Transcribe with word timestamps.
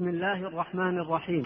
بسم 0.00 0.08
الله 0.08 0.48
الرحمن 0.48 0.98
الرحيم. 0.98 1.42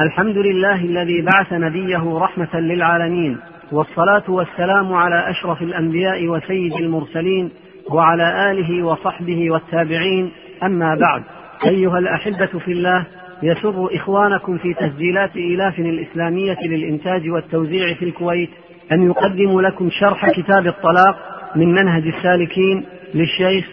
الحمد 0.00 0.36
لله 0.36 0.74
الذي 0.74 1.22
بعث 1.22 1.52
نبيه 1.52 2.18
رحمة 2.18 2.60
للعالمين 2.60 3.38
والصلاة 3.72 4.22
والسلام 4.28 4.92
على 4.92 5.30
أشرف 5.30 5.62
الأنبياء 5.62 6.26
وسيد 6.26 6.72
المرسلين 6.72 7.50
وعلى 7.90 8.50
آله 8.50 8.82
وصحبه 8.82 9.50
والتابعين. 9.50 10.30
أما 10.62 10.94
بعد 10.94 11.22
أيها 11.66 11.98
الأحبة 11.98 12.58
في 12.58 12.72
الله 12.72 13.06
يسر 13.42 13.96
إخوانكم 13.96 14.58
في 14.58 14.74
تسجيلات 14.74 15.36
إيلاف 15.36 15.78
الإسلامية 15.78 16.58
للإنتاج 16.66 17.30
والتوزيع 17.30 17.94
في 17.94 18.04
الكويت 18.04 18.50
أن 18.92 19.02
يقدموا 19.06 19.62
لكم 19.62 19.90
شرح 19.90 20.30
كتاب 20.30 20.66
الطلاق 20.66 21.16
من 21.56 21.72
منهج 21.72 22.06
السالكين 22.06 22.84
للشيخ 23.14 23.66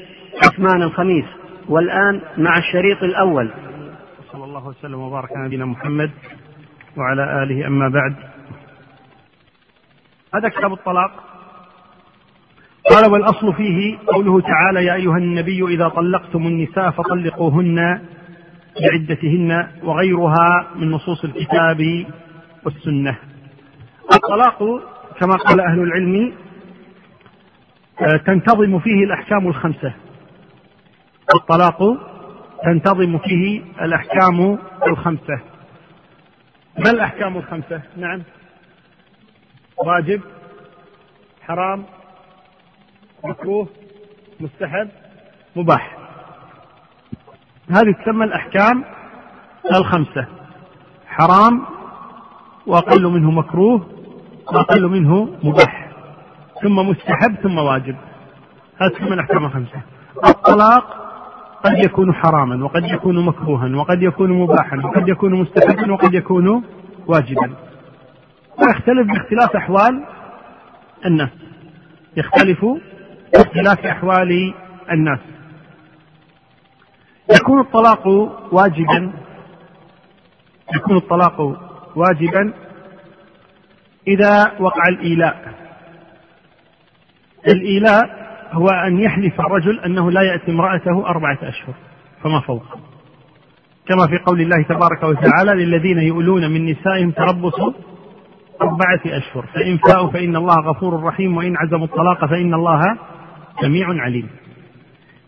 عثمان 0.44 0.82
الخميس. 0.82 1.26
والآن 1.70 2.22
مع 2.38 2.58
الشريط 2.58 3.04
الأول. 3.04 3.50
الله 4.66 4.78
وسلم 4.80 5.00
وبارك 5.00 5.32
على 5.32 5.46
نبينا 5.46 5.66
محمد 5.66 6.12
وعلى 6.98 7.44
آله 7.44 7.68
أما 7.68 7.90
بعد. 7.90 8.16
هذا 10.36 10.50
كتاب 10.50 10.73
الطلاق. 10.73 11.12
قال 12.92 13.12
والأصل 13.12 13.54
فيه 13.54 13.98
قوله 14.08 14.42
تعالى 14.42 14.86
يا 14.86 14.94
أيها 14.94 15.18
النبي 15.18 15.64
إذا 15.68 15.88
طلقتم 15.88 16.48
النساء 16.48 16.92
فطلقوهن 16.92 18.02
لعدتهن 18.82 19.68
وغيرها 19.84 20.68
من 20.76 20.92
نصوص 20.92 21.23
الكتاب 21.23 22.06
والسنة. 22.66 23.16
الطلاق 24.14 24.59
كما 25.20 25.36
قال 25.36 25.59
أهل 25.62 25.80
العلم 25.80 26.34
تنتظم 28.26 28.80
فيه 28.80 29.04
الأحكام 29.04 29.48
الخمسة. 29.48 29.94
الطلاق 31.36 31.82
تنتظم 32.66 33.18
فيه 33.18 33.62
الأحكام 33.82 34.58
الخمسة. 34.88 35.40
ما 36.78 36.92
الأحكام 36.92 37.38
الخمسة؟ 37.38 37.82
نعم. 37.98 38.22
واجب 39.78 40.22
حرام 41.42 41.84
مكروه 43.23 43.67
مستحب 44.39 44.89
مباح. 45.56 45.98
هذه 47.70 47.92
تسمى 48.04 48.26
الأحكام 48.26 48.84
الخمسة. 49.76 50.26
حرام 51.08 51.66
وأقل 52.67 53.04
منه 53.04 53.32
مكروه 53.32 53.88
وأقل 54.48 54.88
منه 54.88 55.38
مباح. 55.44 55.92
ثم 56.64 56.76
مستحب 56.76 57.36
ثم 57.44 57.58
واجب. 57.58 57.95
هذه 58.78 58.89
تسمى 58.89 59.14
الأحكام 59.14 59.45
الخمسة. 59.45 59.82
الطلاق 60.28 61.05
قد 61.66 61.85
يكون 61.85 62.13
حراما 62.13 62.66
وقد 62.66 62.83
يكون 62.83 63.25
مكروها 63.25 63.75
وقد 63.75 64.02
يكون 64.02 64.31
مباحا 64.31 64.77
وقد 64.77 65.09
يكون 65.09 65.33
مستحبا 65.33 65.94
وقد 65.94 66.13
يكون 66.13 66.63
واجبا. 67.08 67.55
ويختلف 68.59 69.08
باختلاف 69.08 69.55
أحوال 69.55 70.05
الناس. 71.05 71.30
يختلف 72.17 72.66
باختلاف 73.33 73.86
أحوال 73.86 74.53
الناس. 74.91 75.19
يكون 77.36 77.59
الطلاق 77.59 78.08
واجبا 78.52 79.13
يكون 80.75 80.97
الطلاق 80.97 81.41
واجبا 81.95 82.53
إذا 84.08 84.52
وقع 84.59 84.88
الإيلاء. 84.88 85.53
الإيلاء 87.47 88.25
هو 88.56 88.67
أن 88.70 89.00
يحلف 89.00 89.39
الرجل 89.39 89.80
أنه 89.80 90.11
لا 90.11 90.22
يأتي 90.22 90.52
امرأته 90.52 91.08
أربعة 91.08 91.38
أشهر 91.42 91.75
فما 92.23 92.39
فوق. 92.39 92.64
كما 93.88 94.08
في 94.08 94.17
قول 94.25 94.42
الله 94.42 94.64
تبارك 94.64 95.03
وتعالى 95.03 95.66
للذين 95.66 95.98
يؤلون 95.98 96.52
من 96.52 96.66
نسائهم 96.66 97.11
تربص 97.11 97.59
أربعة 98.61 99.02
أشهر 99.06 99.45
فإن 99.53 99.78
فاءوا 99.78 100.11
فإن 100.11 100.36
الله 100.36 100.56
غفور 100.56 101.03
رحيم 101.03 101.38
وإن 101.38 101.58
عزموا 101.58 101.86
الطلاق 101.86 102.26
فإن 102.26 102.54
الله 102.54 102.82
سميع 103.61 103.88
عليم. 103.88 104.30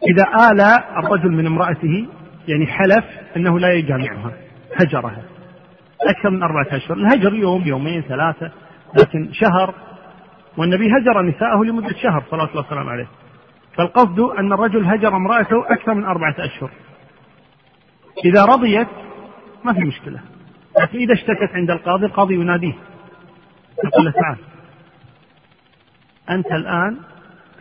إذا 0.08 0.24
آل 0.52 0.62
الرجل 1.06 1.32
من 1.32 1.46
امرأته 1.46 2.08
يعني 2.48 2.68
حلف 2.68 3.06
أنه 3.38 3.60
لا 3.60 3.74
يجامعها 3.74 4.32
هجرها. 4.76 5.22
أكثر 6.02 6.30
من 6.30 6.44
أربعة 6.44 6.68
أشهر 6.72 6.98
الهجر 6.98 7.34
يوم 7.34 7.64
يومين 7.68 8.02
ثلاثة 8.02 8.52
لكن 9.00 9.30
شهر 9.32 9.74
والنبي 10.58 10.88
هجر 10.88 11.22
نساءه 11.22 11.64
لمدة 11.64 11.96
شهر 12.04 12.24
صلى 12.32 12.44
الله 12.44 12.66
وسلم 12.66 12.90
عليه. 12.90 13.08
فالقصد 13.78 14.20
أن 14.20 14.54
الرجل 14.54 14.86
هجر 14.86 15.16
امرأته 15.16 15.74
أكثر 15.74 15.94
من 15.94 16.06
أربعة 16.06 16.36
أشهر. 16.40 16.70
إذا 18.26 18.46
رضيت 18.46 18.88
ما 19.64 19.74
في 19.74 19.80
مشكلة. 19.80 20.20
لكن 20.82 20.98
إذا 20.98 21.14
اشتكت 21.14 21.50
عند 21.54 21.72
القاضي 21.72 22.06
القاضي 22.06 22.34
يناديه. 22.34 22.74
يقول 23.86 24.06
له 24.06 24.12
تعال. 24.12 24.38
أنت 26.30 26.52
الآن 26.52 26.98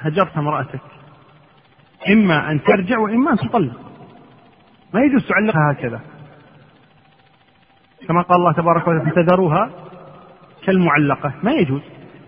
هجرت 0.00 0.36
امرأتك. 0.36 0.80
إما 2.08 2.50
أن 2.50 2.62
ترجع 2.62 2.98
وإما 2.98 3.32
أن 3.32 3.36
تطلق. 3.36 3.80
ما 4.94 5.00
يجوز 5.00 5.28
تعلقها 5.28 5.72
هكذا. 5.72 6.00
كما 8.08 8.22
قال 8.22 8.38
الله 8.38 8.52
تبارك 8.52 8.88
وتعالى 8.88 9.10
تذروها 9.10 9.70
كالمعلقة. 10.64 11.32
ما 11.42 11.52
يجوز. 11.52 11.82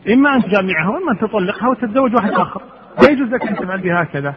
إما 0.08 0.34
أن 0.34 0.42
تجامعها 0.42 0.88
وإما 0.88 1.12
أن 1.12 1.18
تطلقها 1.18 1.68
وتتزوج 1.68 2.14
واحد 2.14 2.32
آخر. 2.32 2.62
لا 3.02 3.10
يجوز 3.10 3.28
لك 3.28 3.42
أن 3.42 3.56
تفعل 3.56 3.80
بها 3.80 4.02
هكذا 4.02 4.34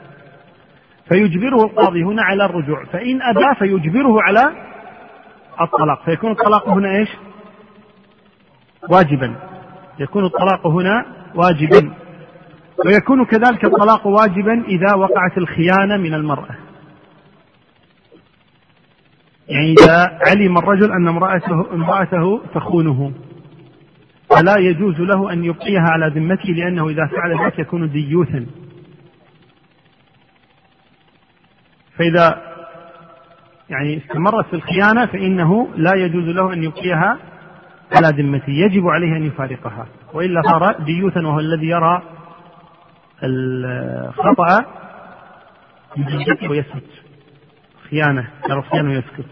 فيجبره 1.10 1.64
القاضي 1.64 2.04
هنا 2.04 2.24
على 2.24 2.46
الرجوع. 2.46 2.86
فإن 2.86 3.22
أبى 3.22 3.56
فيجبره 3.60 4.22
على 4.22 4.52
الطلاق. 5.62 6.06
فيكون 6.06 6.32
الطلاق 6.32 6.70
هنا 6.70 6.98
إيش؟ 6.98 7.10
واجبا. 8.90 9.36
يكون 10.00 10.26
الطلاق 10.26 10.68
هنا 10.68 11.06
واجبا. 11.36 11.94
ويكون 12.86 13.26
كذلك 13.26 13.66
الطلاق 13.66 14.08
واجبا 14.08 14.64
إذا 14.68 14.94
وقعت 14.94 15.38
الخيانة 15.38 15.98
من 15.98 16.14
المرأة. 16.14 16.56
يعني 19.48 19.72
إذا 19.72 20.20
علم 20.28 20.58
الرجل 20.58 20.92
أن 20.92 21.08
امرأته 21.08 21.74
امرأته 21.74 22.42
تخونه. 22.56 23.12
فلا 24.36 24.58
يجوز 24.58 25.00
له 25.00 25.34
أن 25.34 25.44
يبقيها 25.44 25.90
على 25.90 26.08
ذمته 26.08 26.50
لأنه 26.50 26.90
إذا 26.90 27.08
فعل 27.08 27.44
ذلك 27.44 27.60
يكون 27.60 27.92
ديوثا. 27.92 28.46
فإذا 31.98 32.42
يعني 33.70 33.98
استمرت 33.98 34.46
في 34.46 34.54
الخيانة 34.54 35.06
فإنه 35.06 35.68
لا 35.76 35.96
يجوز 35.96 36.24
له 36.24 36.54
أن 36.54 36.64
يبقيها 36.64 37.18
على 37.96 38.08
ذمته. 38.08 38.50
يجب 38.50 38.88
عليه 38.88 39.18
أن 39.18 39.26
يفارقها. 39.26 39.88
وإلا 40.14 40.42
صار 40.42 40.84
ديوثا 40.84 41.28
وهو 41.28 41.40
الذي 41.40 41.68
يرى 41.68 42.02
الخطأ 43.24 44.66
ويسكت. 46.50 46.92
خيانة 47.90 48.28
يرى 48.50 48.60
الخيانة 48.60 48.90
ويسكت. 48.90 49.26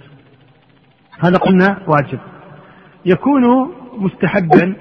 هذا 1.19 1.37
قلنا 1.37 1.77
واجب. 1.87 2.19
يكون 3.05 3.73
مستحبا 3.97 4.75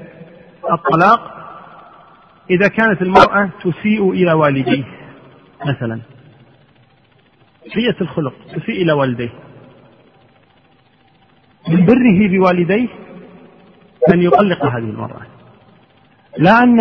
الطلاق 0.73 1.35
إذا 2.51 2.69
كانت 2.69 3.03
المرأة 3.03 3.51
تسيء 3.65 4.11
إلى 4.11 4.33
والديه 4.33 4.85
مثلا. 5.67 6.01
سيئة 7.75 8.01
الخلق 8.01 8.35
تسيء 8.57 8.83
إلى 8.83 8.93
والديه. 8.93 9.31
من 11.69 11.87
بره 11.87 12.29
بوالديه 12.29 12.89
أن 14.15 14.23
يطلق 14.23 14.65
هذه 14.65 14.79
المرأة. 14.79 15.21
لا 16.39 16.63
أن 16.63 16.81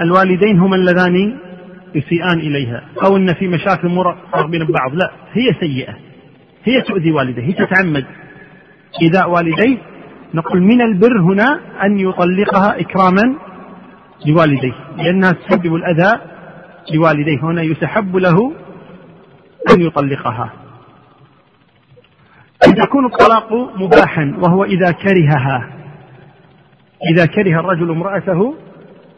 الوالدين 0.00 0.58
هما 0.58 0.76
اللذان 0.76 1.38
يسيئان 1.94 2.38
إليها. 2.38 2.84
أو 3.04 3.16
أن 3.16 3.34
في 3.34 3.48
مشاكل 3.48 3.88
مرة 3.88 4.18
بين 4.46 4.66
بعض 4.66 4.94
لا 4.94 5.12
هي 5.32 5.54
سيئة. 5.60 5.96
هي 6.64 6.82
تؤذي 6.82 7.12
والديه 7.12 7.42
هي 7.42 7.52
تتعمد. 7.52 8.06
إيذاء 9.02 9.30
والديه 9.30 9.78
نقول 10.36 10.62
من 10.62 10.80
البر 10.80 11.20
هنا 11.20 11.60
أن 11.84 11.98
يطلقها 11.98 12.80
إكراما 12.80 13.36
لوالديه 14.26 14.74
لأنها 14.96 15.32
تسبب 15.32 15.74
الأذى 15.74 16.20
لوالديه 16.94 17.40
هنا 17.42 17.62
يستحب 17.62 18.16
له 18.16 18.52
أن 19.70 19.80
يطلقها. 19.80 20.52
قد 22.62 22.78
يكون 22.78 23.06
الطلاق 23.06 23.52
مباحا 23.76 24.36
وهو 24.42 24.64
إذا 24.64 24.90
كرهها 24.90 25.68
إذا 27.12 27.26
كره 27.26 27.60
الرجل 27.60 27.90
امرأته 27.90 28.54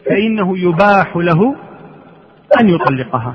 فإنه 0.07 0.59
يباح 0.59 1.17
له 1.17 1.57
أن 2.61 2.69
يطلقها. 2.69 3.35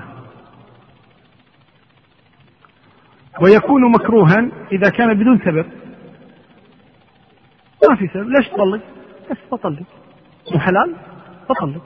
ويكون 3.41 3.91
مكروها 3.91 4.49
إذا 4.71 4.89
كان 4.89 5.13
بدون 5.13 5.39
سبب. 5.45 5.82
ما 7.89 7.95
في 7.95 8.07
سبب. 8.07 8.29
ليش 8.29 8.47
تطلق؟ 8.47 8.81
بس 9.31 9.37
بطلق 9.51 9.83
مو 10.51 10.59
حلال؟ 10.59 10.95
بطلق؟ 11.49 11.81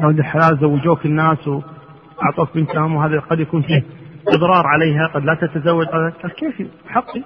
لو 0.00 0.22
حلال 0.22 0.58
زوجوك 0.60 1.06
الناس 1.06 1.48
وأعطوك 1.48 2.54
بنتهم 2.54 2.94
وهذا 2.94 3.20
قد 3.20 3.40
يكون 3.40 3.62
فيه 3.62 3.84
إضرار 4.28 4.66
عليها 4.66 5.06
قد 5.06 5.24
لا 5.24 5.34
تتزوج. 5.34 5.86
قال 5.86 6.32
كيف؟ 6.36 6.68
حقي. 6.88 7.22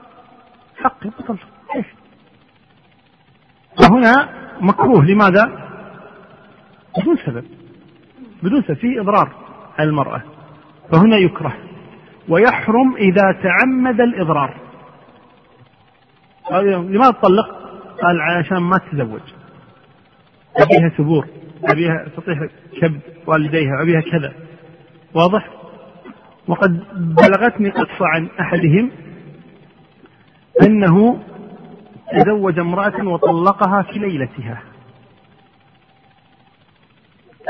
حقي 0.76 1.11
بطل 1.11 1.37
كيف؟ 1.73 1.87
وهنا 3.81 4.29
مكروه. 4.61 5.05
لماذا؟ 5.05 5.44
بدون 6.99 7.17
سبب. 7.17 7.44
بدون 8.43 8.62
سبب. 8.62 8.76
فيه 8.76 9.00
إضرار 9.00 9.32
على 9.79 9.88
المرأة. 9.88 10.23
فهنا 10.93 11.17
يكره. 11.17 11.56
ويحرم 12.29 12.96
إذا 12.96 13.40
تعمد 13.43 14.00
الإضرار. 14.00 14.55
لماذا 16.50 17.10
تطلق؟ 17.10 17.46
قال 18.02 18.20
عشان 18.20 18.56
ما 18.58 18.78
تتزوج 18.78 19.20
أبيها 20.56 20.88
ثبور 20.88 21.26
أبيها 21.64 22.06
تطيح 22.16 22.38
كبد 22.80 23.00
والديها 23.26 23.82
أبيها 23.82 24.00
كذا 24.00 24.32
واضح؟ 25.14 25.50
وقد 26.48 26.84
بلغتني 26.96 27.70
قصة 27.70 28.06
عن 28.06 28.28
أحدهم 28.40 28.90
أنه 30.62 31.22
تزوج 32.12 32.58
امرأة 32.58 33.06
وطلقها 33.08 33.82
في 33.82 33.98
ليلتها 33.98 34.62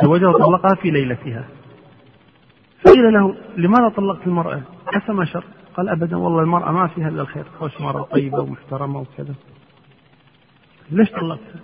تزوجها 0.00 0.28
وطلقها 0.28 0.74
في 0.74 0.90
ليلتها 0.90 1.44
فقيل 2.84 3.12
له 3.12 3.34
لماذا 3.56 3.88
طلقت 3.88 4.26
المرأة؟ 4.26 4.62
عسى 4.94 5.12
ما 5.12 5.24
شر 5.24 5.44
قال 5.76 5.88
أبدا 5.88 6.16
والله 6.16 6.40
المرأة 6.40 6.72
ما 6.72 6.86
فيها 6.86 7.08
إلا 7.08 7.22
الخير 7.22 7.44
خوش 7.60 7.80
مرأة 7.80 8.02
طيبة 8.02 8.40
ومحترمة 8.40 9.00
وكذا. 9.00 9.34
ليش 10.90 11.10
طلقتها؟ 11.10 11.60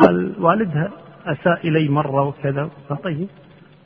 قال 0.00 0.34
والدها 0.38 0.90
أساء 1.26 1.68
إلي 1.68 1.88
مرة 1.88 2.22
وكذا. 2.22 2.68
قال 2.88 3.02
طيب. 3.02 3.28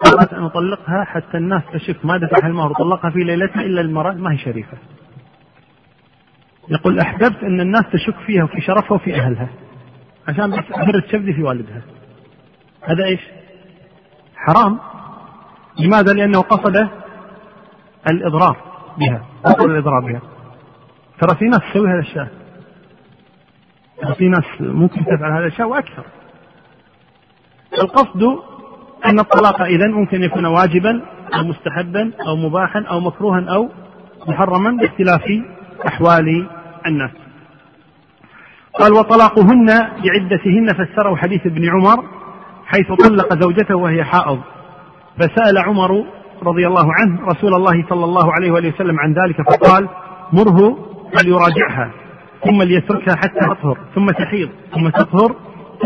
أردت 0.07 0.33
أن 0.33 0.45
أطلقها 0.45 1.05
حتى 1.05 1.37
الناس 1.37 1.63
تشك 1.73 2.05
ما 2.05 2.17
دفع 2.17 2.47
المهر 2.47 2.71
وطلقها 2.71 3.11
في 3.11 3.19
ليلتها 3.19 3.63
إلا 3.63 3.81
المرأة 3.81 4.13
ما 4.13 4.33
هي 4.33 4.39
شريفة. 4.39 4.79
يقول 6.69 6.99
أحببت 6.99 7.43
أن 7.43 7.61
الناس 7.61 7.85
تشك 7.93 8.17
فيها 8.27 8.45
وفي 8.45 8.61
شرفها 8.61 8.93
وفي 8.95 9.15
أهلها 9.15 9.49
عشان 10.29 10.51
بس 10.51 10.65
أبرد 10.71 11.05
شبدي 11.13 11.33
في 11.33 11.43
والدها. 11.43 11.83
هذا 12.83 13.05
إيش؟ 13.05 13.21
حرام. 14.37 14.79
لماذا؟ 15.79 16.13
لأنه 16.13 16.41
قصد 16.41 16.89
الإضرار 18.11 18.57
بها. 18.99 19.25
قصد 19.49 19.71
الإضرار 19.71 20.01
بها 20.01 20.21
ترى 21.21 21.39
في 21.39 21.45
ناس 21.45 21.61
تسوي 21.73 21.89
هذا 21.89 21.99
الأشياء 21.99 22.29
ترى 24.03 24.15
في 24.15 24.29
ناس 24.29 24.45
ممكن 24.61 25.05
تفعل 25.05 25.33
هذا 25.33 25.47
الأشياء 25.47 25.69
وأكثر. 25.69 26.05
القصد 27.83 28.23
أن 29.07 29.19
الطلاق 29.19 29.63
إذا 29.63 29.87
ممكن 29.87 30.23
يكون 30.23 30.47
واجبا 30.47 31.03
أو 31.35 31.45
مستحبا 31.45 32.13
أو 32.27 32.37
مباحا 32.37 32.85
أو 32.91 33.01
مكروها 33.01 33.45
أو 33.55 33.69
محرما 34.27 34.71
باختلاف 34.71 35.23
أحوال 35.87 36.49
الناس. 36.87 37.11
قال 38.81 38.93
وطلاقهن 38.93 39.67
بعدتهن 40.05 40.67
فسره 40.69 41.17
حديث 41.17 41.47
ابن 41.47 41.69
عمر 41.69 42.05
حيث 42.67 42.93
طلق 42.93 43.43
زوجته 43.43 43.77
وهي 43.77 44.05
حائض. 44.05 44.41
فسأل 45.19 45.59
عمر 45.59 46.05
رضي 46.43 46.67
الله 46.67 46.93
عنه 46.93 47.27
رسول 47.27 47.55
الله 47.55 47.85
صلى 47.91 48.05
الله 48.05 48.33
عليه 48.33 48.51
وآله 48.51 48.69
وسلم 48.75 49.01
عن 49.01 49.15
ذلك 49.15 49.43
فقال 49.43 49.89
مره 50.33 50.79
فليراجعها 51.19 51.91
ثم 52.45 52.63
ليتركها 52.63 53.17
حتى 53.17 53.41
تطهر 53.41 53.79
ثم 53.95 54.07
تحيض 54.07 54.49
ثم 54.75 54.89
تطهر 54.89 55.37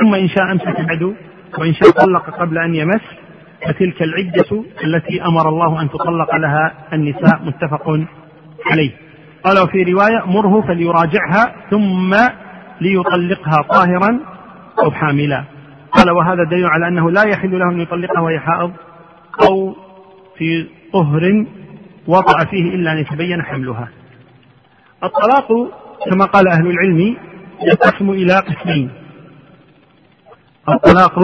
ثم 0.00 0.14
إن 0.14 0.28
شاء 0.28 0.52
أمسك 0.52 0.80
بعد 0.80 1.14
وإن 1.58 1.74
شاء 1.74 1.90
طلق 1.90 2.30
قبل 2.40 2.58
أن 2.58 2.74
يمس 2.74 3.00
فتلك 3.66 4.02
العدة 4.02 4.64
التي 4.84 5.22
أمر 5.22 5.48
الله 5.48 5.82
أن 5.82 5.88
تطلق 5.90 6.36
لها 6.36 6.72
النساء 6.92 7.42
متفق 7.44 8.00
عليه. 8.70 8.90
قال 9.44 9.58
وفي 9.64 9.82
رواية 9.82 10.22
مره 10.26 10.60
فليراجعها 10.60 11.54
ثم 11.70 12.14
ليطلقها 12.80 13.62
طاهرا 13.70 14.20
أو 14.84 14.90
حاملا. 14.90 15.44
قال 15.92 16.10
وهذا 16.10 16.44
دليل 16.50 16.66
على 16.66 16.88
أنه 16.88 17.10
لا 17.10 17.22
يحل 17.28 17.58
له 17.58 17.70
أن 17.70 17.80
يطلقها 17.80 18.20
وهي 18.20 18.38
حائض 18.38 18.72
أو 19.48 19.74
في 20.42 20.66
طهر 20.92 21.46
وضع 22.06 22.44
فيه 22.50 22.74
إلا 22.74 22.92
أن 22.92 22.98
يتبين 22.98 23.42
حملها. 23.42 23.88
الطلاق 25.04 25.48
كما 26.10 26.24
قال 26.24 26.48
أهل 26.48 26.66
العلم 26.66 27.16
ينقسم 27.62 28.10
إلى 28.10 28.34
قسمين. 28.34 28.90
الطلاق 30.68 31.18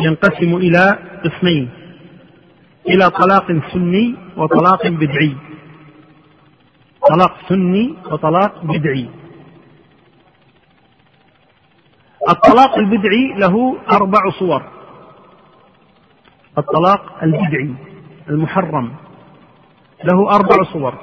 ينقسم 0.00 0.56
إلى 0.56 0.98
قسمين. 1.24 1.70
إلى 2.88 3.10
طلاق 3.10 3.46
سني 3.72 4.14
وطلاق 4.36 4.86
بدعي. 4.86 5.36
طلاق 7.10 7.34
سني 7.48 7.94
وطلاق 8.10 8.64
بدعي. 8.64 9.08
الطلاق 12.28 12.78
البدعي 12.78 13.34
له 13.38 13.78
أربع 13.92 14.20
صور. 14.38 14.75
الطلاق 16.58 17.22
البدعي 17.22 17.74
المحرم. 18.28 18.92
له 20.04 20.34
أربع 20.34 20.72
صور. 20.72 20.94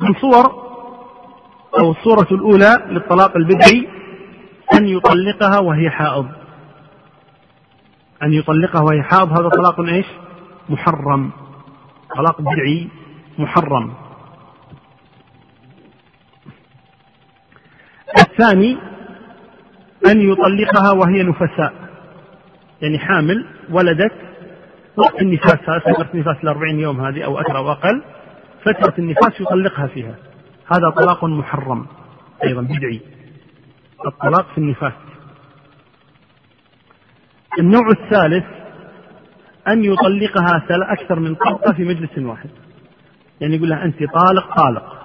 من 0.00 0.14
صور 0.14 0.70
أو 1.80 1.90
الصورة 1.90 2.26
الأولى 2.30 2.86
للطلاق 2.86 3.36
البدعي 3.36 3.88
أن 4.74 4.86
يطلقها 4.88 5.58
وهي 5.58 5.90
حائض. 5.90 6.28
أن 8.22 8.32
يطلقها 8.32 8.82
وهي 8.82 9.02
حائض 9.02 9.32
هذا 9.32 9.48
طلاق 9.48 9.80
إيش؟ 9.80 10.06
محرم. 10.68 11.30
طلاق 12.16 12.40
بدعي 12.40 12.88
محرم. 13.38 13.94
الثاني 18.18 18.78
أن 20.06 20.20
يطلقها 20.20 20.92
وهي 20.92 21.22
نفساء. 21.22 21.79
يعني 22.82 22.98
حامل 22.98 23.46
ولدت 23.70 24.12
وقت 24.96 25.22
النفاس 25.22 25.54
فترة 25.54 26.08
النفاس 26.14 26.36
الأربعين 26.42 26.80
يوم 26.80 27.00
هذه 27.00 27.24
أو 27.24 27.40
أكثر 27.40 27.56
أو 27.56 27.72
أقل 27.72 28.02
فترة 28.64 28.94
النفاس 28.98 29.40
يطلقها 29.40 29.86
فيها. 29.86 30.14
هذا 30.66 30.90
طلاق 30.96 31.24
محرم 31.24 31.86
أيضا 32.44 32.62
بدعي. 32.62 33.00
الطلاق 34.06 34.46
في 34.54 34.58
النفاس. 34.58 34.92
النوع 37.58 37.88
الثالث 37.90 38.44
أن 39.68 39.84
يطلقها 39.84 40.62
أكثر 40.70 41.20
من 41.20 41.34
طلقة 41.34 41.72
في 41.72 41.84
مجلس 41.84 42.18
واحد. 42.18 42.50
يعني 43.40 43.56
يقول 43.56 43.68
لها 43.68 43.84
أنت 43.84 43.98
طالق 43.98 44.56
طالق. 44.56 45.00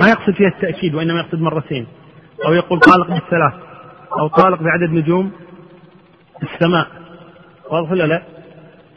ما 0.00 0.08
يقصد 0.08 0.32
فيها 0.32 0.48
التأكيد 0.48 0.94
وإنما 0.94 1.20
يقصد 1.20 1.40
مرتين. 1.40 1.86
أو 2.46 2.52
يقول 2.52 2.80
طالق 2.80 3.06
بالثلاث 3.06 3.54
أو 4.18 4.28
طالق 4.28 4.62
بعدد 4.62 4.90
نجوم. 4.90 5.32
السماء. 6.42 6.86
واضح 7.70 7.90
ولا 7.90 8.04
لا؟ 8.04 8.22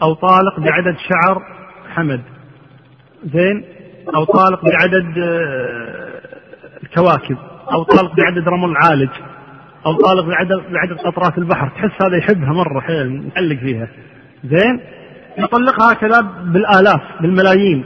أو 0.02 0.14
طالق 0.14 0.60
بعدد 0.60 0.96
شعر 0.98 1.42
حمد. 1.96 2.22
زين؟ 3.24 3.66
أو 4.16 4.24
طالق 4.24 4.66
بعدد 4.66 5.18
آه، 5.18 6.22
الكواكب. 6.84 7.38
أو 7.74 7.84
طالق 7.84 8.16
بعدد 8.16 8.48
رمل 8.48 8.76
عالج 8.78 9.10
أو 9.86 9.94
طالق 9.94 10.26
بعدد 10.26 10.72
بعدد 10.72 10.98
قطرات 11.00 11.38
البحر. 11.38 11.70
تحس 11.70 12.02
هذا 12.02 12.18
يحبها 12.18 12.54
مرة 12.54 12.80
حيل 12.80 13.10
متعلق 13.10 13.60
فيها. 13.60 13.88
زين؟ 14.44 14.82
يطلقها 15.38 15.94
هكذا 15.94 16.22
بالآلاف 16.22 17.22
بالملايين. 17.22 17.84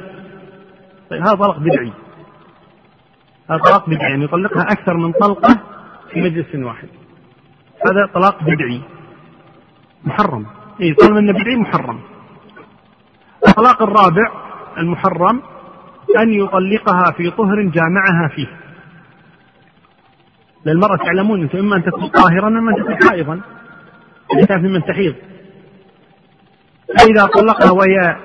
طيب 1.09 1.21
هذا 1.21 1.35
طلاق 1.35 1.59
بدعي. 1.59 1.91
هذا 3.49 3.59
طلاق 3.59 3.89
بدعي. 3.89 4.09
يعني 4.09 4.23
يطلقها 4.23 4.63
أكثر 4.63 4.97
من 4.97 5.11
طلقة 5.11 5.59
في 6.11 6.21
مجلس 6.21 6.55
واحد. 6.55 6.87
هذا 7.87 8.09
طلاق 8.13 8.43
بدعي. 8.43 8.81
محرم. 10.05 10.45
اي 10.81 10.93
طالما 10.93 11.19
انه 11.19 11.33
بدعي 11.33 11.55
محرم. 11.55 11.99
الطلاق 13.47 13.81
الرابع 13.81 14.31
المحرم 14.77 15.41
أن 16.19 16.33
يطلقها 16.33 17.11
في 17.17 17.31
طهر 17.31 17.61
جامعها 17.61 18.27
فيه. 18.35 18.47
للمرأة 20.65 20.95
تعلمون 20.95 21.41
أنتم 21.41 21.57
إما 21.57 21.75
أن 21.75 21.83
تكون 21.83 22.07
طاهرا 22.07 22.47
إما 22.47 22.71
أن 22.71 22.83
تكون 22.83 23.09
حائضا. 23.09 23.41
إذا 24.37 24.45
كانت 24.45 24.65
ممن 24.65 24.85
تحيض. 24.85 25.15
فإذا 26.99 27.25
طلقها 27.25 27.71
وهي 27.71 28.15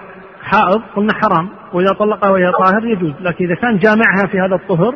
حائض 0.43 0.83
قلنا 0.97 1.13
حرام. 1.15 1.49
وإذا 1.73 1.93
طلقها 1.93 2.31
وهي 2.31 2.53
طاهر 2.53 2.85
يجوز. 2.85 3.13
لكن 3.21 3.45
إذا 3.45 3.55
كان 3.55 3.79
جامعها 3.79 4.27
في 4.27 4.41
هذا 4.41 4.55
الطهر 4.55 4.95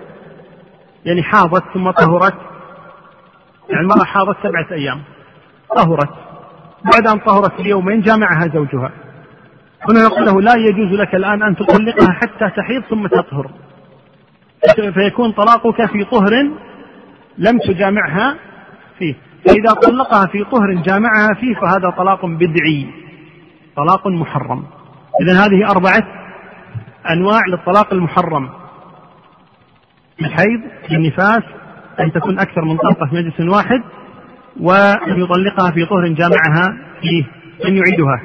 يعني 1.04 1.22
حاضت 1.22 1.62
ثم 1.74 1.90
طهرت 1.90 2.34
يعني 3.68 3.82
المرأة 3.82 4.04
حاضت 4.04 4.36
سبعة 4.42 4.66
أيام. 4.72 5.02
طهرت. 5.76 6.23
بعد 6.84 7.06
أن 7.06 7.18
طهرت 7.18 7.62
بيومين 7.62 8.00
جامعها 8.00 8.48
زوجها. 8.54 8.90
هنا 9.88 10.04
نقول 10.04 10.24
له 10.24 10.42
لا 10.42 10.54
يجوز 10.56 11.00
لك 11.00 11.14
الآن 11.14 11.42
أن 11.42 11.56
تطلقها 11.56 12.12
حتى 12.12 12.50
تحيض 12.56 12.82
ثم 12.82 13.06
تطهر. 13.06 13.50
فيكون 14.94 15.32
طلاقك 15.32 15.86
في 15.86 16.04
طهر 16.04 16.32
لم 17.38 17.58
تجامعها 17.58 18.36
فيه. 18.98 19.14
فإذا 19.44 19.72
طلقها 19.82 20.26
في 20.26 20.44
طهر 20.44 20.72
جامعها 20.74 21.34
فيه 21.34 21.54
فهذا 21.54 21.90
طلاق 21.90 22.26
بدعي 22.26 22.86
طلاق 23.76 24.06
محرم. 24.06 24.64
إذا 25.22 25.32
هذه 25.44 25.70
أربعة 25.70 26.02
أنواع 27.10 27.40
للطلاق 27.48 27.92
المحرم. 27.92 28.50
الحيض 30.20 30.60
النفاس 30.90 31.42
أن 32.00 32.12
تكون 32.12 32.38
أكثر 32.38 32.64
من 32.64 32.76
طلقة 32.76 33.06
في 33.06 33.14
مجلس 33.14 33.40
واحد. 33.40 33.82
وأن 34.60 35.22
يطلقها 35.22 35.70
في 35.70 35.86
طهر 35.86 36.08
جامعها 36.08 36.78
فيه 37.00 37.24
أن 37.68 37.76
يعيدها. 37.76 38.22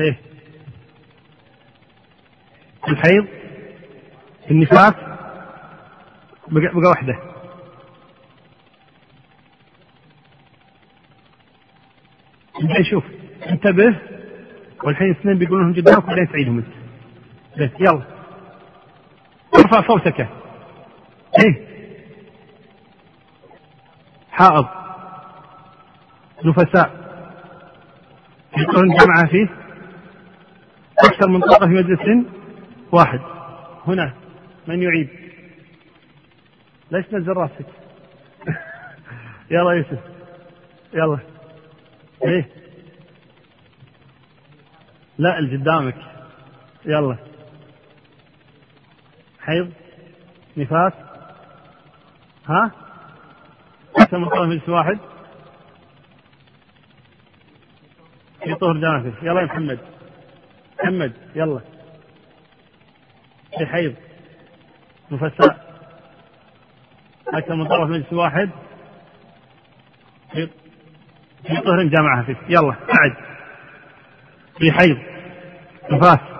إيه؟ 0.00 0.18
الحيض 2.88 3.26
النفاس 4.50 4.92
بقى, 6.48 6.72
بقى 6.74 6.88
واحدة 6.90 7.18
شوف 12.90 13.04
انتبه 13.50 13.96
والحين 14.84 15.10
اثنين 15.10 15.38
بيقولون 15.38 15.64
لهم 15.72 15.74
قدامك 15.82 16.04
وبعدين 16.04 16.28
تعيدهم 16.28 16.58
انت. 16.58 16.66
بس 17.58 17.80
يلا. 17.80 18.02
ارفع 19.58 19.88
صوتك. 19.88 20.28
إيه؟ 21.44 21.75
حائض 24.36 24.66
نفساء. 26.44 27.06
يقولون 28.58 28.96
جمعة 28.96 29.26
فيه 29.26 29.48
أكثر 31.04 31.28
من 31.28 31.40
طاقة 31.40 31.66
في 31.66 31.72
مجلس 31.72 32.26
واحد. 32.92 33.20
هنا 33.86 34.14
من 34.66 34.82
يعيد 34.82 35.08
ليش 36.90 37.06
تنزل 37.06 37.32
راسك؟ 37.32 37.66
يلا 39.50 39.72
يوسف. 39.72 40.00
يلا. 40.94 41.18
إيه؟ 42.24 42.48
لا 45.18 45.38
اللي 45.38 45.56
قدامك. 45.56 45.96
يلا. 46.84 47.16
حيض 49.40 49.72
نفاس. 50.56 50.92
ها؟ 52.46 52.85
من 53.98 54.28
طرف 54.28 54.48
مجلس 54.48 54.68
واحد. 54.68 54.98
في 58.44 58.54
طهر 58.54 58.72
جانفي 58.72 59.26
يلا 59.26 59.40
يا 59.40 59.46
محمد. 59.46 59.78
محمد 60.82 61.12
يلا. 61.34 61.60
في 63.58 63.66
حيض. 63.66 63.94
نفساء 65.10 65.66
أكثر 67.28 67.54
من 67.54 67.68
طرف 67.68 67.90
مجلس 67.90 68.12
واحد. 68.12 68.50
في 70.32 70.48
في 71.46 71.56
طهر 71.56 71.82
جامعها 71.82 72.22
فيك 72.22 72.38
يلا 72.48 72.72
قعد 72.72 73.16
في 74.58 74.72
حيض. 74.72 74.98
نفاس 75.90 76.35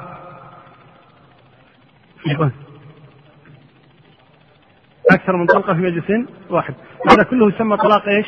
أكثر 5.17 5.37
من 5.37 5.47
طلقة 5.47 5.75
في 5.75 5.81
مجلس 5.81 6.05
واحد. 6.51 6.75
هذا 7.11 7.23
كله 7.23 7.49
يسمى 7.49 7.77
طلاق 7.77 8.09
إيش؟ 8.09 8.27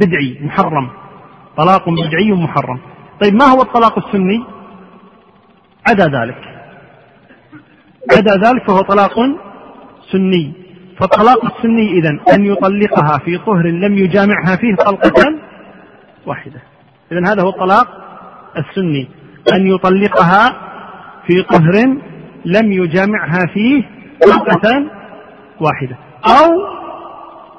بدعي 0.00 0.38
محرم. 0.42 0.90
طلاق 1.56 1.88
بدعي 1.88 2.32
محرم 2.32 2.78
طيب 3.20 3.34
ما 3.34 3.44
هو 3.44 3.62
الطلاق 3.62 4.06
السني؟ 4.06 4.44
عدا 5.88 6.04
ذلك. 6.04 6.38
عدا 8.16 8.48
ذلك 8.48 8.66
فهو 8.66 8.80
طلاق 8.80 9.14
سني. 10.12 10.52
فالطلاق 10.98 11.44
السني 11.44 11.92
إذا 11.92 12.10
أن 12.34 12.46
يطلقها 12.46 13.18
في 13.18 13.38
طهر 13.38 13.66
لم 13.66 13.98
يجامعها 13.98 14.56
فيه 14.56 14.74
طلقة 14.74 15.38
واحدة. 16.26 16.62
إذا 17.12 17.32
هذا 17.32 17.42
هو 17.42 17.48
الطلاق 17.48 17.88
السني. 18.56 19.08
أن 19.54 19.66
يطلقها 19.66 20.70
في 21.26 21.42
طهر 21.42 21.96
لم 22.44 22.72
يجامعها 22.72 23.46
فيه 23.54 23.84
طلقة 24.22 24.99
واحدة. 25.60 25.98
أو 26.26 26.50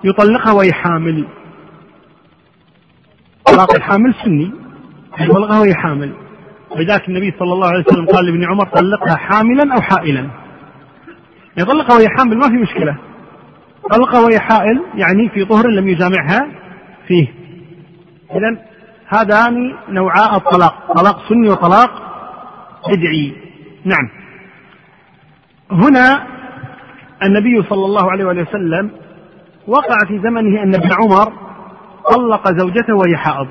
يطلقها 0.03 0.53
وهي 0.53 0.73
حامل. 0.73 1.27
طلاق 3.45 3.75
الحامل 3.75 4.15
سني. 4.25 4.51
يطلقها 5.19 5.59
وهي 5.59 5.75
حامل. 5.75 6.13
ولذلك 6.71 7.09
النبي 7.09 7.33
صلى 7.39 7.53
الله 7.53 7.67
عليه 7.67 7.83
وسلم 7.87 8.05
قال 8.05 8.25
لابن 8.25 8.45
عمر 8.45 8.65
طلقها 8.65 9.15
حاملا 9.15 9.75
أو 9.75 9.81
حائلا. 9.81 10.29
يطلقها 11.57 11.95
وهي 11.95 12.07
حامل 12.17 12.37
ما 12.37 12.47
في 12.47 12.57
مشكلة. 12.57 12.97
طلقها 13.91 14.19
وهي 14.19 14.39
حائل 14.39 14.81
يعني 14.95 15.29
في 15.29 15.45
طهر 15.45 15.67
لم 15.67 15.89
يجامعها 15.89 16.47
فيه. 17.07 17.27
إذا 18.31 18.65
هذان 19.07 19.75
نوعاء 19.89 20.37
الطلاق. 20.37 20.93
طلاق 20.93 21.29
سني 21.29 21.49
وطلاق 21.49 21.91
بدعي. 22.87 23.33
نعم. 23.85 24.09
هنا 25.71 26.27
النبي 27.23 27.63
صلى 27.69 27.85
الله 27.85 28.11
عليه 28.11 28.25
وسلم 28.25 28.91
وقع 29.67 29.97
في 30.07 30.19
زمنه 30.19 30.63
أن 30.63 30.75
ابن 30.75 30.89
عمر 30.93 31.33
طلق 32.15 32.47
زوجته 32.47 32.95
وهي 32.95 33.17
حائض. 33.17 33.47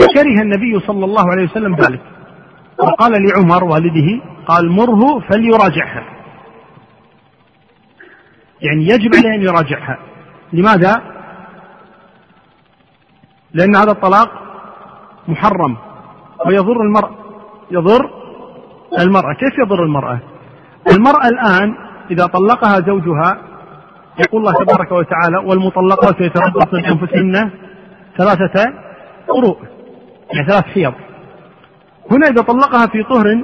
فكره 0.00 0.42
النبي 0.42 0.80
صلى 0.80 1.04
الله 1.04 1.30
عليه 1.30 1.44
وسلم 1.44 1.74
ذلك. 1.74 2.00
وقال 2.78 3.12
لعمر 3.12 3.64
والده 3.64 4.20
قال 4.46 4.70
مره 4.70 5.20
فليراجعها. 5.20 6.04
يعني 8.60 8.84
يجب 8.84 9.10
عليه 9.14 9.34
أن 9.34 9.42
يراجعها. 9.42 9.98
لماذا؟ 10.52 11.02
لأن 13.52 13.76
هذا 13.76 13.90
الطلاق 13.90 14.30
محرم. 15.28 15.76
ويضر 16.46 16.80
المرء 16.82 17.10
يضر 17.70 18.10
المرأة. 18.98 19.34
كيف 19.34 19.58
يضر 19.58 19.84
المرأة؟ 19.84 20.18
المرأة 20.92 21.28
الآن 21.28 21.74
إذا 22.10 22.26
طلقها 22.26 22.80
زوجها 22.86 23.38
يقول 24.18 24.40
الله 24.40 24.52
تبارك 24.64 24.92
وتعالى 24.92 25.36
والمطلقات 25.36 26.20
يتربصن 26.20 26.82
بأنفسهن 26.82 27.50
ثلاثة 28.18 28.72
قروء 29.28 29.58
يعني 30.32 30.46
ثلاث 30.46 30.64
حيض. 30.64 30.92
هنا 32.10 32.26
إذا 32.26 32.42
طلقها 32.42 32.86
في 32.86 33.02
طهر 33.02 33.42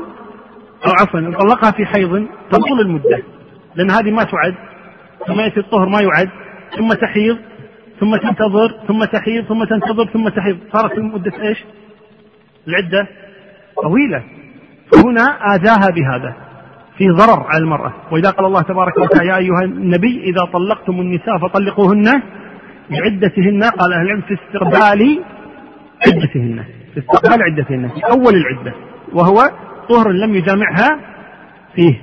أو 0.87 0.91
عفوا 1.01 1.21
طلقها 1.21 1.71
في 1.71 1.87
حيض 1.87 2.27
تطول 2.51 2.81
المدة 2.81 3.23
لأن 3.75 3.91
هذه 3.91 4.11
ما 4.11 4.25
تعد 4.25 4.55
ثم 5.27 5.41
يأتي 5.41 5.61
الطهر 5.61 5.89
ما 5.89 6.01
يعد 6.01 6.31
ثم 6.79 6.89
تحيض 6.89 7.39
ثم 8.01 8.17
تنتظر 8.17 8.75
ثم 8.89 9.05
تحيض 9.05 9.45
ثم 9.45 9.65
تنتظر 9.65 10.07
ثم 10.07 10.29
تحيض. 10.29 10.59
صارت 10.73 10.99
مدة 10.99 11.33
إيش؟ 11.43 11.65
العدة 12.69 13.09
طويلة. 13.83 14.23
فهنا 14.93 15.55
آذاها 15.55 15.91
بهذا. 15.91 16.35
في 17.01 17.09
ضرر 17.09 17.47
على 17.47 17.63
المرأة. 17.63 17.93
وإذا 18.13 18.31
قال 18.31 18.47
الله 18.47 18.63
تبارك 18.63 18.99
وتعالى 18.99 19.29
يا 19.29 19.37
أيها 19.37 19.65
النبي 19.65 20.23
إذا 20.25 20.45
طلقتم 20.53 21.01
النساء 21.01 21.39
فطلقوهن 21.39 22.23
لعدتهن. 22.91 23.63
قال 23.63 23.93
أهل 23.93 24.03
العلم 24.03 24.21
في 24.21 24.35
استقبال 24.35 25.25
عدتهن. 26.07 26.65
في 26.95 27.01
استقبال 27.01 27.43
عدتهن 27.43 27.89
في 27.89 28.01
أول 28.13 28.35
العدة 28.35 28.75
وهو 29.13 29.51
طهر 29.89 30.11
لم 30.13 30.35
يجامعها 30.35 31.01
فيه. 31.75 32.01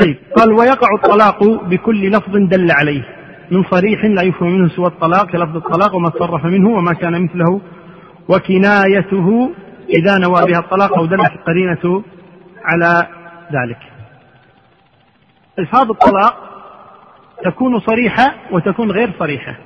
طيب 0.00 0.16
قال 0.36 0.52
ويقع 0.52 0.88
الطلاق 0.94 1.44
بكل 1.44 2.10
لفظ 2.10 2.36
دل 2.36 2.70
عليه 2.70 3.02
من 3.50 3.62
صريح 3.70 4.04
لا 4.04 4.22
يفهم 4.22 4.52
منه 4.52 4.68
سوى 4.68 4.86
الطلاق 4.86 5.30
كلفظ 5.30 5.56
الطلاق 5.56 5.94
وما 5.94 6.08
تصرف 6.08 6.44
منه 6.44 6.68
وما 6.68 6.92
كان 6.92 7.22
مثله 7.22 7.60
وكنايته 8.28 9.50
إذا 9.88 10.18
نوى 10.18 10.52
بها 10.52 10.58
الطلاق 10.58 10.98
أو 10.98 11.06
دلت 11.06 11.32
القرينة 11.32 12.02
على 12.64 13.06
ذلك. 13.52 13.78
ألفاظ 15.58 15.90
الطلاق 15.90 16.36
تكون 17.44 17.80
صريحة 17.80 18.34
وتكون 18.50 18.90
غير 18.90 19.12
صريحة. 19.18 19.56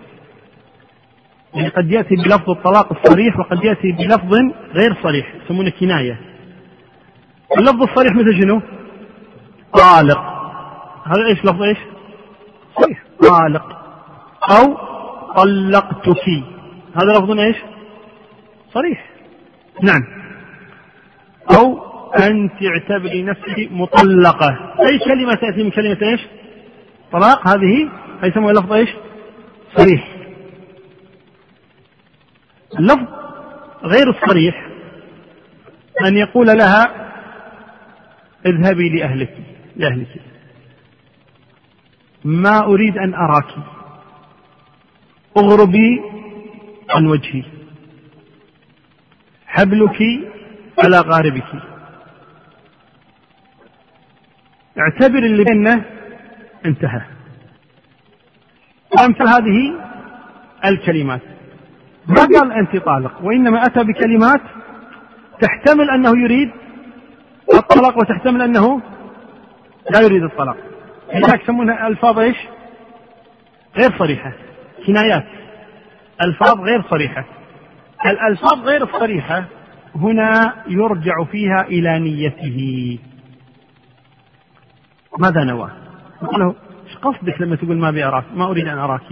يعني 1.55 1.69
قد 1.69 1.93
يأتي 1.93 2.15
بلفظ 2.15 2.51
الطلاق 2.51 2.93
الصريح 2.93 3.39
وقد 3.39 3.65
يأتي 3.65 3.93
بلفظ 3.93 4.35
غير 4.75 4.97
صريح 5.03 5.35
يسمونه 5.45 5.71
كناية. 5.71 6.21
اللفظ 7.59 7.83
الصريح 7.83 8.13
مثل 8.13 8.43
شنو؟ 8.43 8.61
طالق. 9.73 10.21
هذا 11.07 11.27
إيش؟ 11.29 11.45
لفظ 11.45 11.63
إيش؟ 11.63 11.79
صحيح 12.81 13.03
طالق. 13.23 13.65
أو 14.51 14.77
طلقتك. 15.37 16.29
هذا 16.95 17.13
لفظ 17.13 17.31
إيش؟ 17.31 17.57
صريح. 18.75 19.11
نعم. 19.83 20.03
أو 21.57 21.91
انت 22.15 22.53
اعتبري 22.63 23.23
نفسك 23.23 23.69
مطلقة. 23.71 24.75
أي 24.81 24.99
كلمة 24.99 25.35
تأتي 25.35 25.63
من 25.63 25.71
كلمة 25.71 25.99
إيش؟ 26.03 26.21
طلاق. 27.13 27.49
هذه 27.49 27.91
يسمى 28.23 28.53
لفظ 28.53 28.73
إيش؟ 28.73 28.89
صريح. 29.77 30.09
اللفظ 32.79 33.07
غير 33.83 34.11
الصريح 34.11 34.67
أن 36.07 36.17
يقول 36.17 36.47
لها 36.47 37.11
اذهبي 38.47 38.89
لأهلك 38.89 39.37
لأهلك. 39.77 40.23
ما 42.25 42.65
أريد 42.65 42.99
أن 42.99 43.15
أراك. 43.15 43.55
أغربي 45.37 46.03
عن 46.91 47.07
وجهي. 47.07 47.60
حبلك 49.51 49.99
على 50.85 50.99
غاربك. 50.99 51.63
اعتبر 54.79 55.19
اللي 55.19 55.45
بيننا 55.45 55.85
انتهى. 56.67 57.03
وأمثل 58.97 59.29
هذه 59.29 59.75
الكلمات. 60.65 61.21
ما 62.07 62.25
قال 62.25 62.53
أنت 62.53 62.77
طالق؟ 62.77 63.23
وإنما 63.23 63.67
أتى 63.67 63.85
بكلمات 63.85 64.41
تحتمل 65.41 65.91
أنه 65.91 66.23
يريد 66.23 66.51
الطلاق 67.55 67.99
وتحتمل 67.99 68.43
أنه 68.43 68.81
لا 69.91 70.01
يريد 70.01 70.23
الطلاق. 70.23 70.57
لذلك 71.15 71.43
يسمونها 71.43 71.87
ألفاظ 71.87 72.19
إيش؟ 72.19 72.37
غير 73.77 73.99
صريحة. 73.99 74.33
كنايات. 74.87 75.27
ألفاظ 76.23 76.61
غير 76.61 76.83
صريحة. 76.91 77.25
الألفاظ 78.07 78.59
غير 78.65 78.85
الصريحه 78.85 79.45
هنا 79.95 80.55
يرجع 80.69 81.25
فيها 81.31 81.63
إلى 81.63 81.99
نيته 81.99 82.99
ماذا 85.19 85.45
نوى؟ 85.45 85.71
قال 86.21 86.41
له 86.41 86.55
إيش 86.87 86.97
قصدك 86.97 87.41
لما 87.41 87.57
تقول 87.57 87.79
ما 87.79 87.89
ابي 87.89 88.05
اراك؟ 88.05 88.25
ما 88.35 88.45
أريد 88.45 88.69
أن 88.69 88.79
أراك. 88.79 89.03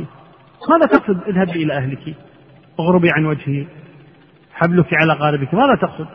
ماذا 0.71 0.87
تقصد؟ 0.87 1.23
اذهبي 1.29 1.63
إلى 1.63 1.77
أهلك. 1.77 2.17
اغربي 2.81 3.09
عن 3.13 3.27
وجهي. 3.27 3.67
حبلك 4.53 4.95
على 4.95 5.13
غاربك، 5.13 5.55
ماذا 5.55 5.75
تقصد؟ 5.75 6.09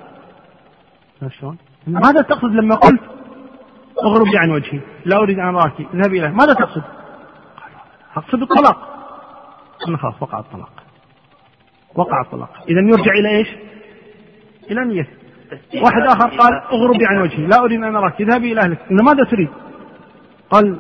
شلون؟ 1.40 1.58
ماذا 1.88 2.22
تقصد 2.22 2.52
لما 2.52 2.76
قلت 2.76 3.02
اغربي 4.04 4.38
عن 4.38 4.52
وجهي؟ 4.52 4.80
لا 5.06 5.18
أريد 5.18 5.40
أن 5.40 5.56
أراك، 5.56 5.80
اذهبي 5.94 6.20
إلى 6.20 6.32
ماذا 6.32 6.54
تقصد؟ 6.54 6.84
أقصد 8.16 8.42
الطلاق. 8.42 8.78
قلنا 9.86 9.98
خلاص 9.98 10.22
وقع 10.22 10.40
الطلاق. 10.40 10.73
وقع 11.96 12.22
الطلاق، 12.22 12.50
اذا 12.70 12.80
يرجع 12.80 13.12
إلى 13.20 13.38
إيش؟ 13.38 13.48
إلى 14.72 14.86
نيته. 14.86 15.10
واحد 15.84 16.02
آخر 16.02 16.38
قال 16.38 16.54
اغربي 16.54 17.06
عن 17.06 17.22
وجهي، 17.22 17.48
لا 17.48 17.60
أريد 17.60 17.84
أن 17.84 17.96
أراك، 17.96 18.22
اذهبي 18.22 18.52
إلى 18.52 18.62
أهلك، 18.62 18.80
ماذا 18.92 19.24
تريد؟ 19.32 19.50
قال 20.50 20.80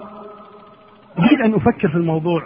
أريد 1.19 1.41
أن 1.45 1.53
أفكر 1.53 1.87
في 1.87 1.95
الموضوع. 1.95 2.43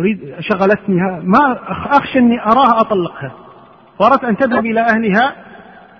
أريد 0.00 0.34
شغلتني 0.40 0.96
ما 1.22 1.58
أخشى 1.68 2.18
أني 2.18 2.40
أراها 2.40 2.80
أطلقها. 2.80 3.32
وأردت 4.00 4.24
أن 4.24 4.36
تذهب 4.36 4.66
إلى 4.66 4.80
أهلها 4.80 5.36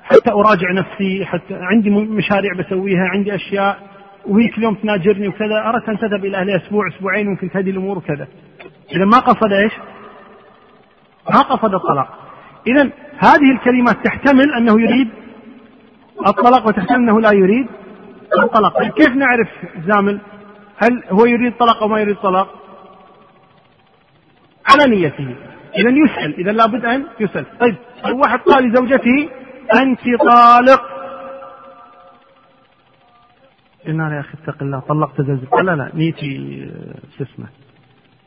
حتى 0.03 0.31
أراجع 0.31 0.73
نفسي 0.73 1.25
حتى 1.25 1.55
عندي 1.55 1.91
مشاريع 1.91 2.53
بسويها 2.59 3.05
عندي 3.15 3.35
أشياء. 3.35 3.79
وهي 4.27 4.49
كل 4.49 4.63
يوم 4.63 4.75
تناجرني 4.75 5.29
وكذا. 5.29 5.63
أردت 5.67 5.89
أن 5.89 5.99
تذهب 5.99 6.25
إلى 6.25 6.37
أهلها 6.37 6.57
أسبوع 6.57 6.89
أسبوعين 6.89 7.27
ممكن 7.27 7.51
تهدي 7.51 7.71
الأمور 7.71 7.99
وكذا. 7.99 8.29
إذا 8.97 9.05
ما 9.05 9.19
قصد 9.19 9.53
إيش؟ 9.53 9.73
ما 11.35 11.41
قصد 11.41 11.75
الطلاق 11.75 12.09
إذا 12.67 12.91
هذه 13.19 13.53
الكلمات 13.53 14.05
تحتمل 14.05 14.55
أنه 14.55 14.81
يريد 14.81 15.09
الطلاق 16.27 16.67
وتحتمل 16.67 16.97
أنه 16.97 17.21
لا 17.21 17.33
يريد 17.33 17.67
الطلاق. 18.43 18.83
كيف 18.83 19.09
نعرف 19.09 19.49
زامل؟ 19.87 20.21
هل 20.77 21.03
هو 21.11 21.25
يريد 21.27 21.57
طلاق 21.57 21.83
أو 21.83 21.89
ما 21.89 22.01
يريد 22.01 22.17
طلاق؟ 22.17 22.49
على 24.67 24.91
نيته. 24.91 25.35
إذا 25.77 25.91
يسأل. 25.91 26.39
إذا 26.39 26.53
لابد 26.53 26.85
أن 26.85 27.07
يسأل. 27.21 27.47
طيب 27.61 27.77
لو 28.05 28.19
واحد 28.19 28.39
قال 28.39 28.65
لزوجته 28.65 29.29
أنت 29.83 30.01
طالق. 30.21 30.83
قلنا 33.87 34.15
يا 34.15 34.21
أخي 34.21 34.39
اتق 34.45 34.63
الله 34.63 34.81
طلقت 34.81 35.21
قال 35.51 35.67
لا 35.67 35.77
لا 35.77 35.91
نيتي 35.95 36.69
شو 37.19 37.25
اسمه 37.25 37.47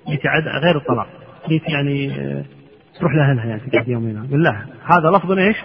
نيتي 0.10 0.27
غير 0.63 0.77
الطلاق. 0.77 1.07
نيتي 1.50 1.72
يعني 1.72 2.13
تروح 3.00 3.15
لأهلها 3.15 3.45
يعني 3.45 3.62
تقعد 3.71 3.88
يومين. 3.88 4.27
لا 4.31 4.65
هذا 4.83 5.17
لفظ 5.17 5.31
إيش؟ 5.31 5.57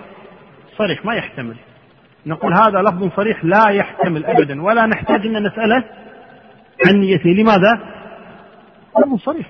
صريح 0.77 1.05
ما 1.05 1.15
يحتمل. 1.15 1.57
نقول 2.27 2.55
هذا 2.55 2.83
لفظ 2.83 3.11
صريح 3.17 3.45
لا 3.45 3.71
يحتمل 3.71 4.27
ابدا 4.27 4.63
ولا 4.63 4.87
نحتاج 4.87 5.27
إن 5.27 5.47
نسأله 5.47 5.85
عن 6.87 6.95
نيته 7.01 7.31
لماذا؟ 7.31 7.81
لفظ 8.99 9.19
صريح. 9.19 9.47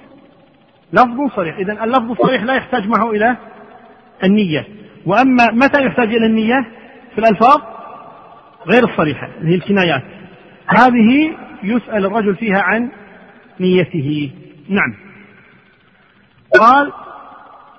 لفظ 0.93 1.37
صريح. 1.37 1.57
إذا 1.57 1.85
اللفظ 1.85 2.11
الصريح 2.11 2.43
لا 2.43 2.55
يحتاج 2.55 2.87
معه 2.87 3.11
إلى 3.11 3.37
النية. 4.25 4.67
وأما 5.07 5.45
متى 5.53 5.85
يحتاج 5.85 6.15
إلى 6.15 6.27
النية؟ 6.27 6.67
في 7.15 7.19
الألفاظ 7.19 7.61
غير 8.67 8.85
الصريحة 8.85 9.29
اللي 9.41 9.51
هي 9.51 9.55
الكنايات. 9.55 10.03
هذه 10.67 11.37
يسأل 11.63 12.07
الرجل 12.07 12.37
فيها 12.37 12.63
عن 12.63 12.91
نيته. 13.61 14.31
نعم. 14.69 14.95
قال 16.61 16.93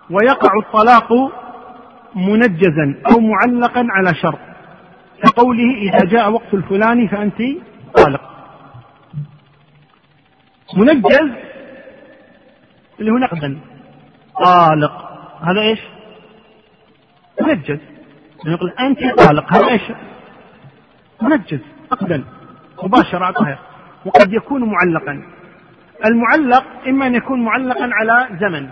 ويقع 0.09 0.51
الطلاق 0.65 1.13
منجزا 2.15 2.95
أو 3.11 3.19
معلقا 3.19 3.87
على 3.89 4.15
شرط. 4.15 4.39
كقوله 5.23 5.75
إذا 5.75 6.05
جاء 6.05 6.31
وقت 6.31 6.53
الفلاني 6.53 7.07
فأنت 7.07 7.37
طالق. 7.95 8.21
منجز؟ 10.77 11.31
اللي 12.99 13.11
هو 13.11 13.17
نقدا 13.17 13.59
طالق. 14.45 15.09
هذا 15.41 15.61
إيش؟ 15.61 15.79
منجز. 17.41 17.79
يقول 18.45 18.73
أنت 18.79 18.99
طالق. 19.17 19.53
هذا 19.53 19.67
إيش؟ 19.71 19.81
منجز. 21.21 21.59
نقدا 21.91 22.23
مباشرة 22.83 23.25
أعطاها 23.25 23.59
وقد 24.05 24.33
يكون 24.33 24.63
معلقا. 24.63 25.23
المعلق 26.05 26.65
إما 26.87 27.07
أن 27.07 27.15
يكون 27.15 27.45
معلقا 27.45 27.89
على 27.93 28.27
زمن. 28.41 28.69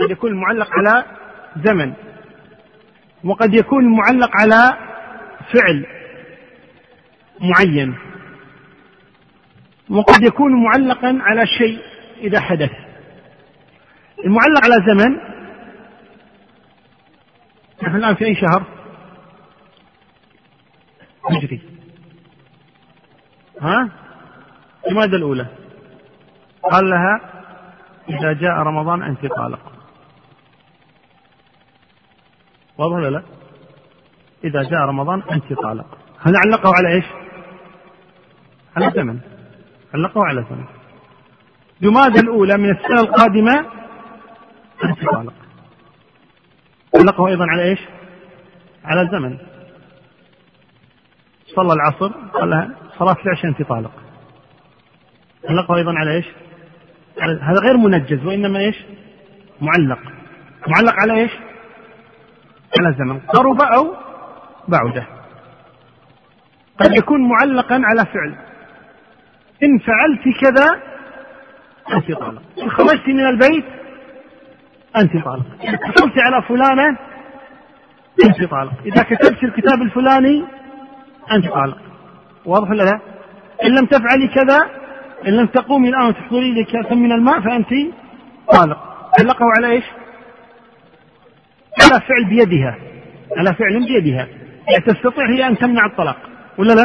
قد 0.00 0.10
يكون 0.10 0.32
معلق 0.40 0.68
على 0.72 1.04
زمن 1.56 1.92
وقد 3.24 3.54
يكون 3.54 3.96
معلق 3.96 4.30
على 4.40 4.78
فعل 5.52 5.86
معين 7.40 7.98
وقد 9.90 10.22
يكون 10.22 10.64
معلقا 10.64 11.18
على 11.20 11.46
شيء 11.46 11.78
إذا 12.20 12.40
حدث. 12.40 12.70
المعلق 14.24 14.64
على 14.64 14.74
زمن 14.86 15.16
نحن 17.82 17.96
الآن 17.96 18.14
في 18.14 18.24
أي 18.24 18.34
شهر؟ 18.34 18.62
نجري 21.30 21.60
ها؟ 23.60 23.88
المادة 24.90 25.16
الأولى؟ 25.16 25.46
قال 26.72 26.90
لها 26.90 27.20
إذا 28.08 28.32
جاء 28.32 28.52
رمضان 28.52 29.02
أنت 29.02 29.26
طالق. 29.26 29.72
واضح 32.80 32.96
ولا 32.96 33.10
لا؟ 33.10 33.22
إذا 34.44 34.62
جاء 34.62 34.80
رمضان 34.80 35.22
أنت 35.32 35.52
طالق. 35.52 35.98
هذا 36.20 36.38
علقه 36.46 36.70
على 36.74 36.94
إيش؟ 36.94 37.04
على 38.76 38.90
زمن 38.90 39.18
علقه 39.94 40.24
على 40.24 40.44
سنة 40.48 40.64
جماد 41.82 42.16
الأولى 42.16 42.56
من 42.56 42.70
السنة 42.70 43.00
القادمة 43.00 43.66
أنت 44.84 45.04
طالق. 45.12 45.32
علقه 46.96 47.28
أيضا 47.28 47.44
على 47.48 47.62
إيش؟ 47.62 47.80
على 48.84 49.00
الزمن. 49.00 49.38
صلى 51.46 51.72
العصر 51.72 52.08
قال 52.08 52.74
صلاة 52.98 53.16
العشاء 53.24 53.46
أنت 53.46 53.62
طالق. 53.62 53.92
علقه 55.48 55.76
أيضا 55.76 55.92
على 55.96 56.16
إيش؟ 56.16 56.26
على 57.20 57.40
هذا 57.42 57.60
غير 57.60 57.76
منجز 57.76 58.26
وإنما 58.26 58.58
إيش؟ 58.58 58.76
معلق. 59.60 59.98
معلق 60.66 60.94
على 61.00 61.20
إيش؟ 61.20 61.30
على 62.78 62.88
الزمن 62.88 63.18
قرب 63.18 63.62
أو 63.62 63.94
بعده. 64.68 65.06
قد 66.80 66.96
يكون 66.96 67.28
معلقا 67.28 67.82
على 67.84 68.06
فعل. 68.06 68.34
إن 69.62 69.78
فعلت 69.78 70.38
كذا 70.40 70.80
أنت 71.92 72.12
طالق. 72.12 72.42
إن 72.62 72.70
خرجت 72.70 73.08
من 73.08 73.26
البيت 73.26 73.64
أنت 74.96 75.24
طالق. 75.24 75.46
إن 75.64 75.74
اتصلت 75.74 76.18
على 76.18 76.42
فلانة 76.42 76.98
أنت 78.24 78.44
طالق. 78.50 78.72
إذا 78.84 79.02
كتبت 79.02 79.44
الكتاب 79.44 79.82
الفلاني 79.82 80.44
أنت 81.32 81.48
طالق. 81.48 81.78
واضح 82.44 82.70
ولا 82.70 82.82
لا؟ 82.82 83.00
إن 83.64 83.70
لم 83.70 83.86
تفعلي 83.86 84.28
كذا 84.28 84.70
إن 85.26 85.32
لم 85.32 85.46
تقومي 85.46 85.88
الآن 85.88 86.06
وتحضري 86.06 86.52
لي 86.52 86.64
كأسا 86.64 86.94
من 86.94 87.12
الماء 87.12 87.40
فأنت 87.40 87.68
طالق. 88.52 88.78
علقه 89.18 89.44
على 89.56 89.70
إيش؟ 89.70 89.84
على 91.82 92.00
فعل 92.00 92.24
بيدها. 92.28 92.78
على 93.36 93.54
فعل 93.54 93.86
بيدها. 93.86 94.26
يعني 94.68 94.84
تستطيع 94.86 95.30
هي 95.30 95.48
أن 95.48 95.58
تمنع 95.58 95.86
الطلاق. 95.86 96.30
ولا 96.58 96.72
لا؟ 96.72 96.84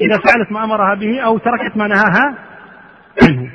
إذا 0.00 0.18
فعلت 0.18 0.52
ما 0.52 0.64
أمرها 0.64 0.94
به 0.94 1.20
أو 1.20 1.38
تركت 1.38 1.76
ما 1.76 1.86
نهاها 1.88 2.38
عنه. 3.22 3.52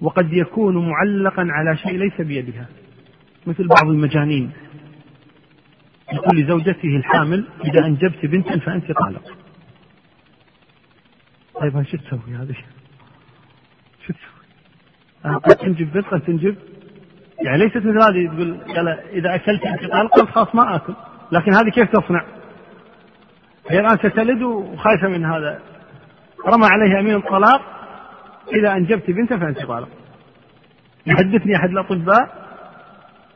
وقد 0.00 0.32
يكون 0.32 0.88
معلقا 0.88 1.46
على 1.50 1.76
شيء 1.76 1.92
ليس 1.98 2.20
بيدها. 2.20 2.66
مثل 3.46 3.68
بعض 3.68 3.88
المجانين. 3.88 4.52
يقول 6.12 6.36
لزوجته 6.36 6.96
الحامل 6.96 7.44
إذا 7.64 7.86
أنجبت 7.86 8.26
بنتا 8.26 8.58
فأنت 8.58 8.92
طالق. 8.92 9.38
طيب 11.60 11.82
شو 11.82 11.96
تسوي 11.96 12.34
هذه؟ 12.34 12.54
شو 14.06 14.12
تسوي؟ 14.12 15.34
قد 15.34 15.56
تنجب 15.56 16.04
قد 16.10 16.20
تنجب؟ 16.20 16.56
يعني 17.44 17.58
ليست 17.58 17.76
مثل 17.76 18.02
هذه 18.02 18.26
تقول 18.26 18.58
قال 18.76 18.88
إذا 18.88 19.34
أكلت 19.34 19.66
انت 19.66 19.80
قلت 19.84 20.30
خلاص 20.30 20.54
ما 20.54 20.76
آكل. 20.76 20.94
لكن 21.32 21.54
هذه 21.54 21.70
كيف 21.70 21.90
تصنع؟ 21.90 22.24
هي 23.70 23.80
الآن 23.80 23.96
ستلد 23.98 24.42
وخايفة 24.42 25.08
من 25.08 25.24
هذا. 25.24 25.60
رمى 26.46 26.66
عليه 26.66 27.00
أمين 27.00 27.14
الطلاق. 27.14 27.60
إذا 28.52 28.72
أنجبت 28.72 29.10
بنتا 29.10 29.38
فانت 29.38 29.62
طالق 29.62 29.88
يحدثني 31.06 31.56
أحد 31.56 31.70
الأطباء 31.70 32.46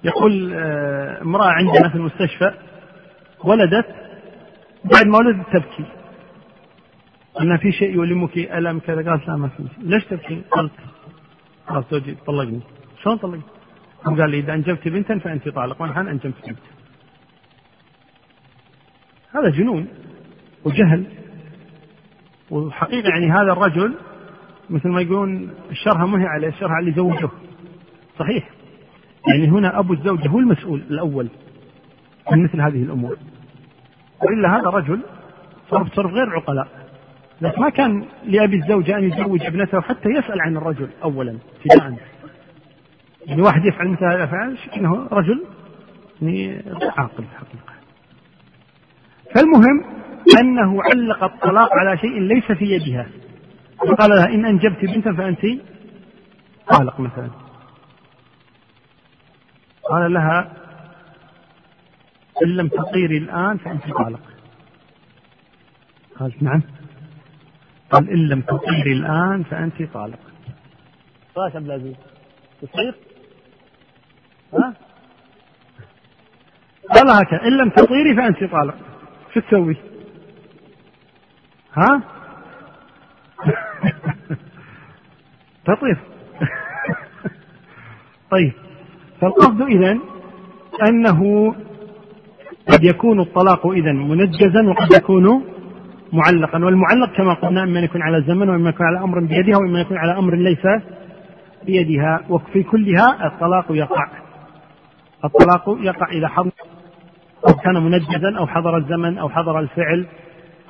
يقول 0.05 0.53
آه، 0.55 1.23
امرأة 1.23 1.49
عندنا 1.49 1.89
في 1.89 1.95
المستشفى 1.95 2.55
ولدت 3.45 3.87
بعد 4.85 5.07
ما 5.07 5.19
ولدت 5.19 5.47
تبكي. 5.53 5.85
قلنا 7.35 7.57
في 7.57 7.73
شيء 7.73 7.95
يؤلمك 7.95 8.39
ألم 8.39 8.79
كذا؟ 8.79 9.11
قالت 9.11 9.29
لا 9.29 9.37
ما 9.37 9.49
في 9.49 9.63
ليش 9.79 10.05
تبكي؟ 10.05 10.43
قلت 10.51 10.73
خلاص 11.69 11.85
زوجي 11.91 12.17
طلقني. 12.27 12.61
شلون 13.03 13.43
طلقني؟ 14.05 14.21
قال 14.21 14.31
لي 14.31 14.39
إذا 14.39 14.55
أنجبت 14.55 14.89
بنتا 14.89 15.19
فأنت 15.19 15.49
طالق 15.49 15.83
وأنا 15.83 15.93
الان 15.93 16.09
أنجبت 16.09 16.47
بنت 16.47 16.59
هذا 19.35 19.51
جنون 19.51 19.89
وجهل. 20.65 21.07
وحقيقة 22.51 23.09
يعني 23.09 23.31
هذا 23.31 23.53
الرجل 23.53 23.95
مثل 24.71 24.89
ما 24.89 25.01
يقولون 25.01 25.51
الشرها 25.71 26.07
ما 26.07 26.23
هي 26.23 26.27
عليه 26.27 26.49
الشرها 26.49 26.73
على 26.73 26.81
اللي 26.81 26.97
زوجه. 26.97 27.31
صحيح. 28.19 28.51
يعني 29.29 29.49
هنا 29.49 29.79
أبو 29.79 29.93
الزوجة 29.93 30.29
هو 30.29 30.39
المسؤول 30.39 30.81
الأول 30.91 31.29
عن 32.27 32.45
مثل 32.45 32.61
هذه 32.61 32.83
الأمور. 32.83 33.17
وإلا 34.23 34.57
هذا 34.57 34.71
رجل 34.71 35.01
صرف 35.71 35.89
تصرف 35.91 36.13
غير 36.13 36.31
عقلاء. 36.37 36.69
لكن 37.41 37.63
ما 37.63 37.69
كان 37.69 38.05
لأبي 38.25 38.57
الزوجة 38.57 38.99
أن 38.99 39.05
يزوج 39.05 39.47
ابنته 39.47 39.81
حتى 39.81 40.09
يسأل 40.09 40.41
عن 40.41 40.57
الرجل 40.57 40.89
أولا 41.05 41.39
ابتداء 41.57 41.97
يعني 43.27 43.43
واحد 43.43 43.65
يفعل 43.65 43.89
مثل 43.89 44.05
هذا 44.05 44.15
الأفعال 44.17 44.59
انه 44.77 45.07
رجل 45.13 45.45
يعني 46.23 46.63
عاقل 46.99 47.25
حقيقة 47.25 47.75
فالمهم 49.35 49.85
أنه 50.41 50.83
علق 50.83 51.25
الطلاق 51.25 51.69
على 51.73 51.99
شيء 51.99 52.21
ليس 52.21 52.53
في 52.53 52.65
يدها. 52.65 53.07
وقال 53.89 54.11
لها 54.11 54.25
إن 54.25 54.45
أنجبت 54.47 54.85
بنتا 54.85 55.13
فأنت 55.13 55.61
طالق 56.69 57.01
مثلا. 57.01 57.31
قال 59.91 60.13
لها 60.13 60.53
إن 62.45 62.49
لم 62.49 62.69
تطيري 62.69 63.19
الآن 63.19 63.57
فأنت 63.57 63.83
طالق. 63.93 64.21
قالت 66.21 66.43
نعم. 66.43 66.63
قال 67.91 68.11
إن 68.11 68.29
لم 68.29 68.41
تطيري 68.41 68.93
الآن 68.93 69.43
فأنت 69.43 69.83
طالق. 69.95 70.19
رايك 71.37 71.57
عبد 71.57 71.67
العزيز 71.67 71.95
تصير؟ 72.63 72.95
ها؟ 74.55 74.75
قال 76.95 77.11
هكذا. 77.11 77.43
إن 77.47 77.57
لم 77.57 77.71
تطيري 77.71 78.17
فأنت 78.17 78.45
طالق. 78.45 78.75
شو 79.35 79.41
تسوي؟ 79.41 79.77
ها؟ 81.75 82.03
تطير. 85.67 85.97
طيب. 88.33 88.53
فالقصد 89.21 89.63
إذا 89.63 89.99
أنه 90.89 91.55
قد 92.73 92.85
يكون 92.85 93.21
الطلاق 93.21 93.67
إذا 93.67 93.93
منجزا 93.93 94.63
وقد 94.69 94.93
يكون 94.93 95.45
معلقا. 96.13 96.65
والمعلق 96.65 97.17
كما 97.17 97.35
قلنا 97.35 97.63
إما 97.63 97.81
يكون 97.81 98.03
على 98.03 98.23
زمن 98.23 98.49
وإما 98.49 98.71
يكون 98.71 98.87
على 98.87 98.99
أمر 98.99 99.21
بيدها 99.21 99.59
وإما 99.59 99.81
يكون 99.81 99.97
على 99.97 100.19
أمر 100.19 100.35
ليس 100.35 100.67
بيدها. 101.67 102.21
وفي 102.29 102.63
كلها 102.63 103.27
الطلاق 103.27 103.67
يقع. 103.71 104.07
الطلاق 105.25 105.77
يقع 105.81 106.09
إذا 106.09 106.29
حضر 106.29 106.51
أو 107.49 107.55
كان 107.55 107.75
منجزا 107.75 108.39
أو 108.39 108.47
حضر 108.47 108.77
الزمن 108.77 109.19
أو 109.19 109.29
حضر 109.29 109.59
الفعل 109.59 110.07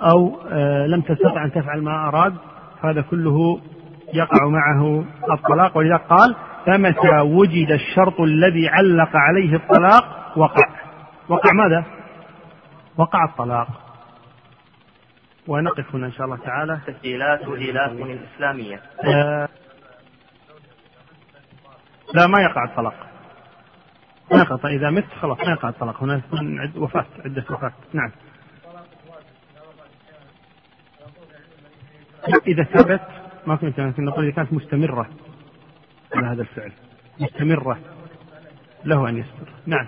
أو 0.02 0.40
آه، 0.52 0.86
لم 0.86 1.00
تستطع 1.00 1.44
أن 1.44 1.52
تفعل 1.52 1.82
ما 1.82 2.08
أراد 2.08 2.34
هذا 2.82 3.00
كله 3.02 3.60
يقع 4.14 4.48
معه 4.48 5.04
الطلاق. 5.32 5.76
ولذا 5.76 5.96
قال 5.96 6.36
فمتى 6.66 7.20
وجد 7.20 7.70
الشرط 7.70 8.20
الذي 8.20 8.68
علق 8.68 9.10
عليه 9.14 9.56
الطلاق 9.56 10.38
وقع. 10.38 10.68
وقع 11.28 11.52
ماذا؟ 11.52 11.84
وقع 12.96 13.24
الطلاق. 13.24 13.68
ونقف 15.48 15.94
هنا 15.94 16.06
إن 16.06 16.12
شاء 16.12 16.26
الله 16.26 16.36
تعالى. 16.36 16.78
تسجيلات 16.86 17.48
وإيلاف 17.48 17.92
الإسلامية 17.92 18.80
آه 19.04 19.48
لا 22.14 22.26
ما 22.26 22.40
يقع 22.42 22.64
الطلاق. 22.64 23.09
يقع 24.38 24.68
إذا 24.68 24.90
مت 24.90 25.06
خلاص 25.20 25.38
ما 25.38 25.52
يقع 25.52 25.68
الطلاق. 25.68 26.02
هنا 26.02 26.16
يكون 26.16 26.72
وفاة 26.76 27.06
عدة 27.24 27.44
وفاة. 27.50 27.72
نعم. 27.92 28.10
إذا 32.46 32.62
ثبت 32.62 33.00
ما 33.46 33.56
كنت 33.56 33.80
لكن 33.80 34.04
نقول 34.04 34.24
إذا 34.24 34.34
كانت 34.34 34.52
مستمرة 34.52 35.10
على 36.14 36.26
هذا 36.26 36.42
الفعل. 36.42 36.72
مستمرة. 37.20 37.78
له 38.84 39.08
أن 39.08 39.16
يستر 39.16 39.48
نعم. 39.66 39.86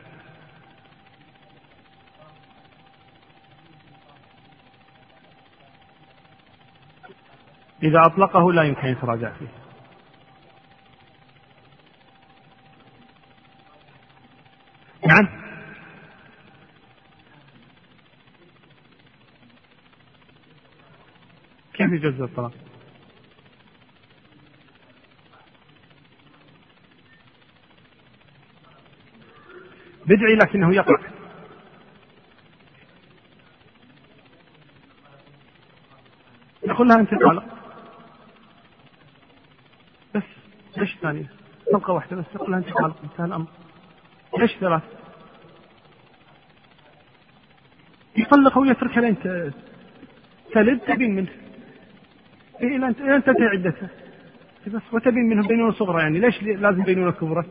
إذا 7.83 8.07
أطلقه 8.07 8.52
لا 8.52 8.62
يمكن 8.62 8.81
أن 8.81 8.92
يتراجع 8.92 9.33
فيه 9.33 9.48
نعم 15.07 15.28
كيف 21.92 22.05
يجوز 22.05 22.20
الطلاق؟ 22.20 22.52
بدعي 30.07 30.35
لكنه 30.35 30.74
يقع 30.74 30.96
يقول 36.64 36.88
لها 36.88 36.96
أنت 37.00 37.11
طالق 37.14 37.44
بس 40.14 40.22
ليش 40.76 40.96
ثانية؟ 41.02 41.31
طلقة 41.72 41.92
واحدة 41.92 42.16
بس 42.16 42.24
يقول 42.35 42.50
لها 42.50 42.59
أنت 42.59 42.68
طالق 42.68 42.96
انتهى 43.05 43.24
الأمر 43.26 43.46
ليش 44.38 44.57
ثلاث؟ 44.61 44.83
يطلقها 48.16 48.61
ويتركها 48.61 49.00
لين 49.00 49.16
تلد 50.52 50.81
تبين 50.81 51.14
منه 51.14 51.41
أن 52.62 52.94
تنتهي 53.25 53.46
عدتها 53.46 53.88
بس 54.66 54.83
وتبين 54.92 55.29
منهم 55.29 55.46
بينونة 55.46 55.72
صغرى 55.72 56.03
يعني 56.03 56.18
ليش 56.18 56.42
لازم 56.42 56.83
بينونة 56.83 57.12
كبرى؟ 57.12 57.44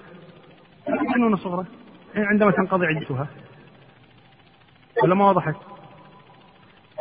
بينونة 1.16 1.38
صغرى 1.38 1.66
إيه 2.16 2.26
عندما 2.26 2.52
تنقضي 2.52 2.86
عدتها 2.86 3.28
ولا 5.04 5.16
ما 5.16 5.30
وضحت؟ 5.30 5.56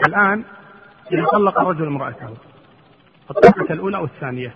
الآن 0.07 0.45
إذا 1.13 1.25
طلق 1.33 1.61
الرجل 1.61 1.87
امرأته 1.87 2.29
الطلقة 3.31 3.73
الأولى 3.73 3.97
أو 3.97 4.05
الثانية 4.05 4.55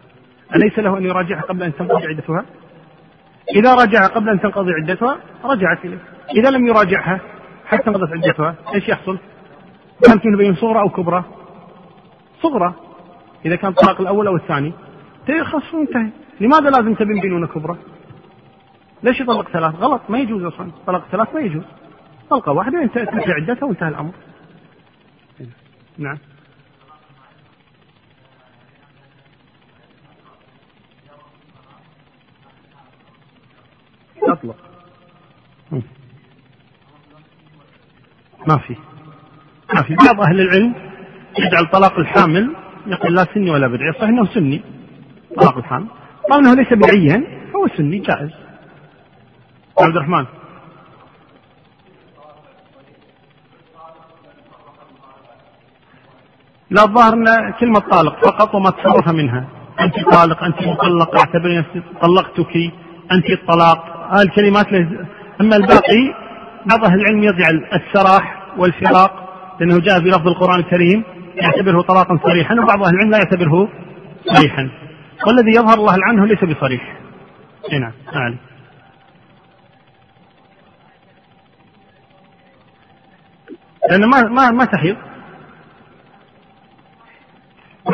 أليس 0.55 0.79
له 0.79 0.99
أن 0.99 1.05
يراجعها 1.05 1.40
قبل 1.40 1.62
أن 1.62 1.75
تنقضي 1.75 2.07
عدتها؟ 2.07 2.45
إذا 3.57 3.75
راجعها 3.75 4.07
قبل 4.07 4.29
أن 4.29 4.40
تنقضي 4.40 4.73
عدتها 4.73 5.21
رجعت 5.45 5.85
إليه 5.85 5.99
إذا 6.37 6.51
لم 6.51 6.67
يراجعها 6.67 7.21
حتى 7.67 7.90
انقضت 7.90 8.11
عدتها 8.12 8.55
إيش 8.75 8.88
يحصل؟ 8.88 9.19
كانت 10.07 10.27
بين 10.27 10.55
صغرى 10.55 10.81
أو 10.81 10.88
كبرى؟ 10.88 11.25
صغرى 12.43 12.84
إذا 13.47 13.57
كان 13.57 13.71
الطلاق 13.71 14.01
الأول 14.01 14.27
أو 14.27 14.37
الثاني. 14.37 14.73
خلاص 15.45 15.75
وانتهي 15.75 16.11
لماذا 16.41 16.71
لازم 16.71 16.95
تبين 16.95 17.21
بينونة 17.21 17.47
كبرى؟ 17.47 17.79
ليش 19.03 19.21
يطلق 19.21 19.49
ثلاث؟ 19.49 19.75
غلط 19.75 20.01
ما 20.09 20.19
يجوز 20.19 20.45
أصلا. 20.45 20.71
طلق 20.87 21.05
ثلاث 21.13 21.35
ما 21.35 21.41
يجوز. 21.41 21.63
طلقة 22.31 22.53
واحدة 22.53 22.87
تنتهي 22.87 23.33
عدتها 23.33 23.67
وانتهى 23.67 23.89
الأمر. 23.89 24.13
نعم. 25.99 26.19
أطلق 34.23 34.57
ما 38.47 38.59
في. 38.59 38.77
ما 39.75 39.83
في. 39.83 39.95
بعض 39.95 40.21
أهل 40.21 40.41
العلم 40.41 40.75
يجعل 41.39 41.71
طلاق 41.73 41.99
الحامل 41.99 42.63
يقول 42.87 43.14
لا 43.14 43.27
سني 43.35 43.51
ولا 43.51 43.66
بدعي 43.66 43.92
صحيح 43.92 44.09
انه 44.09 44.27
سني. 44.27 44.62
طلاق 45.40 45.57
الحامل 45.57 45.87
طالما 46.31 46.53
إنه 46.53 46.62
ليس 46.62 46.73
بدعيا 46.73 47.25
هو 47.57 47.77
سني 47.77 47.99
جائز. 47.99 48.31
عبد 49.81 49.97
الرحمن. 49.97 50.27
لا 56.70 56.83
الظاهر 56.83 57.12
إن 57.12 57.53
كلمة 57.61 57.81
طالق 57.81 58.27
فقط 58.27 58.55
وما 58.55 58.70
تصرف 58.70 59.09
منها. 59.09 59.49
أنت 59.81 59.94
طالق 60.12 60.44
أنت 60.44 60.62
مطلقة 60.62 61.18
اعتبري 61.18 61.59
نفسي 61.59 61.83
طلقتك 62.03 62.57
أنت 63.12 63.31
الطلاق. 63.31 64.09
هذه 64.11 64.23
الكلمات 64.23 64.66
أما 65.40 65.57
الباقي 65.57 66.14
بعض 66.66 66.85
أهل 66.85 67.01
العلم 67.01 67.23
يجعل 67.23 67.66
السراح 67.73 68.42
والفراق 68.59 69.25
لأنه 69.61 69.79
جاء 69.79 70.01
في 70.01 70.09
لفظ 70.09 70.29
القرآن 70.29 70.61
الكريم. 70.61 71.05
يعتبره 71.35 71.83
طلاقا 71.83 72.18
صريحا 72.23 72.55
وبعض 72.55 72.83
أهل 72.83 72.94
العلم 72.94 73.11
لا 73.11 73.18
يعتبره 73.18 73.68
صريحا. 74.27 74.70
والذي 75.27 75.51
يظهر 75.51 75.75
الله 75.75 75.97
عنه 76.03 76.27
ليس 76.27 76.44
بصريح. 76.44 76.97
نعم 77.73 77.92
أعلم. 78.14 78.37
لأنه 83.90 84.07
ما 84.07 84.23
ما 84.23 84.51
ما 84.51 84.64
تحيض. 84.64 84.97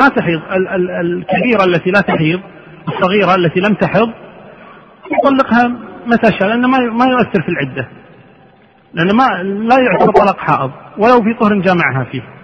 ما 0.01 0.09
تحيض. 0.09 0.41
ال 0.53 0.69
ال 0.69 0.91
الكبيرة 0.91 1.65
التي 1.65 1.91
لا 1.91 2.01
تحيض 2.01 2.41
الصغيرة 2.89 3.35
التي 3.35 3.61
لم 3.61 3.75
تحض 3.75 4.11
يطلقها 5.13 5.69
متى 6.07 6.39
شاء 6.39 6.49
لأنه 6.49 6.69
ما 6.69 6.79
ما 6.79 7.05
يؤثر 7.05 7.43
في 7.43 7.49
العدة. 7.49 7.89
لأنه 8.95 9.15
ما 9.15 9.43
لا 9.43 9.77
يعتبر 9.81 10.13
طلاق 10.13 10.39
حائض 10.39 10.71
ولو 10.99 11.23
في 11.23 11.35
طهر 11.41 11.55
جامعها 11.55 12.05
فيه. 12.05 12.40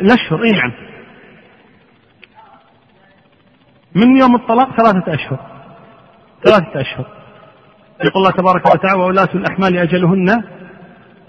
الأشهر 0.00 0.42
اي 0.44 0.52
نعم 0.52 0.72
من 3.94 4.20
يوم 4.20 4.34
الطلاق 4.34 4.76
ثلاثة 4.76 5.14
أشهر. 5.14 5.38
ثلاثة 6.44 6.80
أشهر. 6.80 7.06
يقول 8.04 8.12
الله 8.16 8.30
تبارك 8.30 8.66
وتعالى 8.66 9.00
وولاة 9.00 9.28
الأحمال 9.34 9.78
أجلهن 9.78 10.30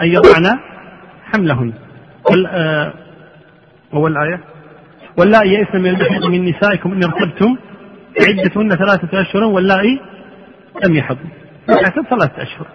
أن 0.01 0.07
يضعن 0.07 0.59
حملهن. 1.23 1.73
وال 2.29 2.47
آه 2.47 2.93
هو 3.93 4.09
واللائي 5.17 5.53
يئسن 5.53 5.81
من 5.81 5.89
المحيض 5.89 6.25
من 6.25 6.45
نسائكم 6.45 6.91
إن 6.91 7.03
ارتبتم 7.03 7.57
عدتهن 8.27 8.69
ثلاثة 8.69 9.21
أشهر 9.21 9.43
واللائي 9.43 9.99
لم 10.85 10.95
يحضن. 10.95 11.29
يحسب 11.69 12.05
ثلاثة 12.09 12.43
أشهر. 12.43 12.67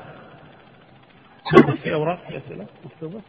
في 1.83 1.95
أوراق 1.95 2.19
في 2.29 2.37
أسئلة 2.37 2.67
مكتوبة؟ 2.85 3.21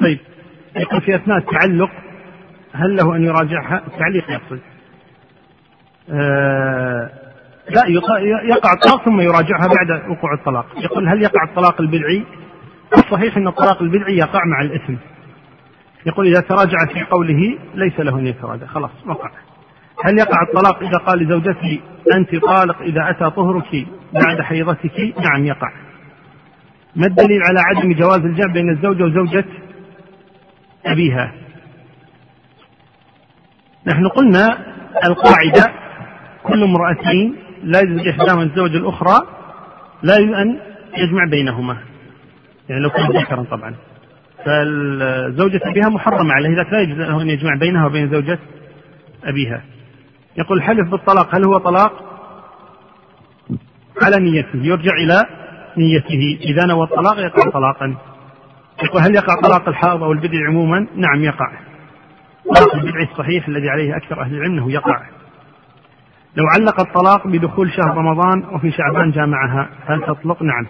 طيب 0.00 0.18
يقول 0.76 1.00
في 1.00 1.14
أثناء 1.14 1.38
التعلق 1.38 1.90
هل 2.72 2.96
له 2.96 3.16
أن 3.16 3.24
يراجعها؟ 3.24 3.82
التعليق 3.86 4.30
يقصد. 4.30 4.60
آه 6.10 7.10
لا 7.70 7.82
يقع 8.44 8.72
الطلاق 8.72 9.04
ثم 9.04 9.20
يراجعها 9.20 9.66
بعد 9.66 10.10
وقوع 10.10 10.34
الطلاق. 10.34 10.66
يقول 10.76 11.08
هل 11.08 11.22
يقع 11.22 11.44
الطلاق 11.44 11.80
البدعي؟ 11.80 12.24
الصحيح 12.98 13.36
أن 13.36 13.48
الطلاق 13.48 13.82
البدعي 13.82 14.16
يقع 14.16 14.40
مع 14.44 14.60
الإثم. 14.62 14.94
يقول 16.06 16.26
إذا 16.26 16.40
تراجع 16.40 16.86
في 16.92 17.04
قوله 17.10 17.58
ليس 17.74 18.00
له 18.00 18.18
أن 18.18 18.26
يتراجع. 18.26 18.66
خلاص 18.66 18.90
وقع. 19.06 19.30
هل 20.04 20.18
يقع 20.18 20.42
الطلاق 20.42 20.82
إذا 20.82 20.98
قال 20.98 21.18
لزوجته 21.18 21.80
أنت 22.14 22.36
طالق 22.36 22.82
إذا 22.82 23.10
أتى 23.10 23.30
طهرك 23.30 23.86
بعد 24.12 24.40
حيضتك؟ 24.40 25.14
نعم 25.18 25.44
يقع. 25.44 25.72
ما 26.96 27.06
الدليل 27.06 27.40
على 27.42 27.60
عدم 27.60 27.92
جواز 27.92 28.20
الجمع 28.20 28.52
بين 28.52 28.70
الزوجة 28.70 29.04
وزوجة؟ 29.04 29.44
أبيها. 30.86 31.32
نحن 33.86 34.08
قلنا 34.08 34.58
القاعدة 35.04 35.72
كل 36.42 36.62
امرأتين 36.62 37.36
لا 37.62 37.80
يجوز 37.80 38.06
إحداهما 38.06 38.42
الزوجة 38.42 38.76
الأخرى 38.76 39.26
لا 40.02 40.16
يجوز 40.16 40.34
أن 40.34 40.58
يجمع 40.96 41.24
بينهما. 41.30 41.76
يعني 42.68 42.82
لو 42.82 42.90
كان 42.90 43.06
ذكرا 43.06 43.42
طبعا. 43.42 43.74
فالزوجة 44.44 45.60
أبيها 45.64 45.88
محرمة 45.88 46.32
عليه 46.32 46.58
ذلك 46.58 46.72
لا 46.72 46.80
يجوز 46.80 46.98
له 46.98 47.22
أن 47.22 47.30
يجمع 47.30 47.54
بينها 47.54 47.86
وبين 47.86 48.10
زوجة 48.10 48.38
أبيها. 49.24 49.62
يقول 50.36 50.62
حلف 50.62 50.90
بالطلاق 50.90 51.34
هل 51.34 51.44
هو 51.44 51.58
طلاق؟ 51.58 51.92
على 54.02 54.16
نيته 54.16 54.58
يرجع 54.62 54.92
إلى 54.92 55.22
نيته. 55.76 56.38
إذا 56.40 56.66
نوى 56.66 56.84
الطلاق 56.84 57.18
يقع 57.18 57.50
طلاقا. 57.50 57.96
يقول 58.84 59.02
هل 59.02 59.14
يقع 59.14 59.34
طلاق 59.42 59.68
الحائض 59.68 60.02
أو 60.02 60.12
البدع 60.12 60.48
عموما؟ 60.48 60.86
نعم 60.96 61.20
يقع. 61.20 61.52
طلاق 62.54 62.74
البدع 62.74 63.02
الصحيح 63.10 63.48
الذي 63.48 63.68
عليه 63.70 63.96
أكثر 63.96 64.20
أهل 64.20 64.34
العلم 64.34 64.52
أنه 64.52 64.72
يقع. 64.72 65.02
لو 66.36 66.44
علق 66.46 66.80
الطلاق 66.80 67.26
بدخول 67.26 67.72
شهر 67.72 67.96
رمضان 67.96 68.44
وفي 68.54 68.70
شعبان 68.70 69.10
جامعها 69.10 69.68
هل 69.86 70.00
تطلق؟ 70.00 70.42
نعم. 70.42 70.66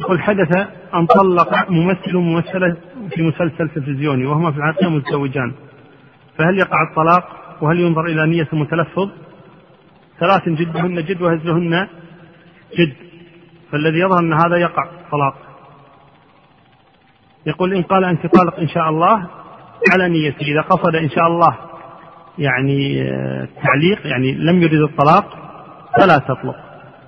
يقول 0.00 0.22
حدث 0.22 0.56
أن 0.94 1.06
طلق 1.06 1.70
ممثل 1.70 2.16
ممثلة 2.16 2.76
في 3.14 3.22
مسلسل 3.22 3.68
تلفزيوني 3.68 4.26
وهما 4.26 4.52
في 4.52 4.58
الحقيقة 4.58 4.90
متزوجان. 4.90 5.52
فهل 6.38 6.58
يقع 6.58 6.82
الطلاق؟ 6.90 7.56
وهل 7.60 7.80
ينظر 7.80 8.04
إلى 8.04 8.26
نية 8.26 8.48
المتلفظ؟ 8.52 9.10
ثلاث 10.20 10.48
جدهن 10.48 11.04
جد 11.04 11.22
وهزلهن 11.22 11.88
جد. 12.78 12.92
فالذي 13.72 13.98
يظهر 13.98 14.18
أن 14.18 14.32
هذا 14.32 14.56
يقع. 14.56 15.01
طلاق 15.12 15.34
يقول 17.46 17.74
إن 17.74 17.82
قال 17.82 18.04
أنت 18.04 18.26
طالق 18.26 18.58
إن 18.58 18.68
شاء 18.68 18.88
الله 18.88 19.26
على 19.92 20.08
نيته 20.08 20.42
إذا 20.42 20.60
قصد 20.60 20.94
إن 20.96 21.08
شاء 21.08 21.26
الله 21.26 21.56
يعني 22.38 23.04
تعليق 23.62 24.06
يعني 24.06 24.32
لم 24.32 24.62
يرد 24.62 24.90
الطلاق 24.90 25.24
فلا 26.00 26.18
تطلق. 26.18 26.56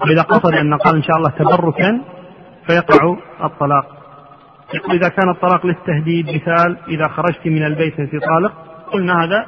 وإذا 0.00 0.22
قصد 0.22 0.54
أن 0.54 0.74
قال 0.74 0.96
إن 0.96 1.02
شاء 1.02 1.16
الله 1.16 1.30
تبركا 1.30 2.00
فيقع 2.66 3.16
الطلاق. 3.44 3.86
يقول 4.74 4.96
إذا 4.96 5.08
كان 5.08 5.30
الطلاق 5.30 5.66
للتهديد 5.66 6.26
مثال 6.28 6.76
إذا 6.88 7.08
خرجت 7.08 7.46
من 7.46 7.66
البيت 7.66 8.00
أنت 8.00 8.10
طالق 8.10 8.52
قلنا 8.92 9.24
هذا 9.24 9.46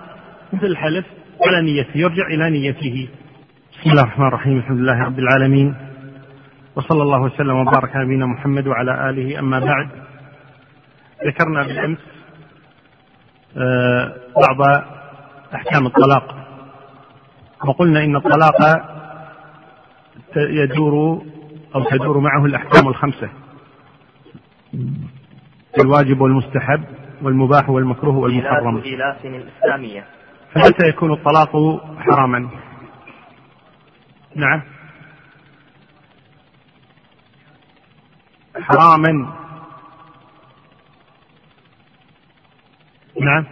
مثل 0.52 0.66
الحلف 0.66 1.06
على 1.46 1.62
نيته 1.62 1.98
يرجع 1.98 2.26
إلى 2.26 2.50
نيته. 2.50 3.08
بسم 3.72 3.90
الله 3.90 4.02
الرحمن 4.02 4.26
الرحيم 4.26 4.58
الحمد 4.58 4.78
لله 4.78 5.04
رب 5.04 5.18
العالمين. 5.18 5.85
وصلى 6.76 7.02
الله 7.02 7.20
وسلم 7.22 7.56
وبارك 7.56 7.96
على 7.96 8.04
نبينا 8.04 8.26
محمد 8.26 8.66
وعلى 8.66 9.10
آله. 9.10 9.38
أما 9.38 9.58
بعد 9.60 9.88
ذكرنا 11.26 11.62
بالأمس 11.62 11.98
آه، 13.56 14.12
بعض 14.36 14.82
أحكام 15.54 15.86
الطلاق. 15.86 16.36
وقلنا 17.66 18.04
إن 18.04 18.16
الطلاق 18.16 18.54
يدور 20.36 21.22
أو 21.74 21.82
تدور 21.84 22.18
معه 22.18 22.44
الأحكام 22.44 22.88
الخمسة 22.88 23.28
الواجب 25.84 26.20
والمستحب 26.20 26.84
والمباح 27.22 27.70
والمكروه 27.70 28.16
والمحرم. 28.16 28.76
الإسلامية. 28.78 30.04
فمتى 30.54 30.88
يكون 30.88 31.12
الطلاق 31.12 31.80
حراما؟ 31.98 32.48
نعم. 34.34 34.62
حراما 38.60 39.32
نعم. 43.20 43.44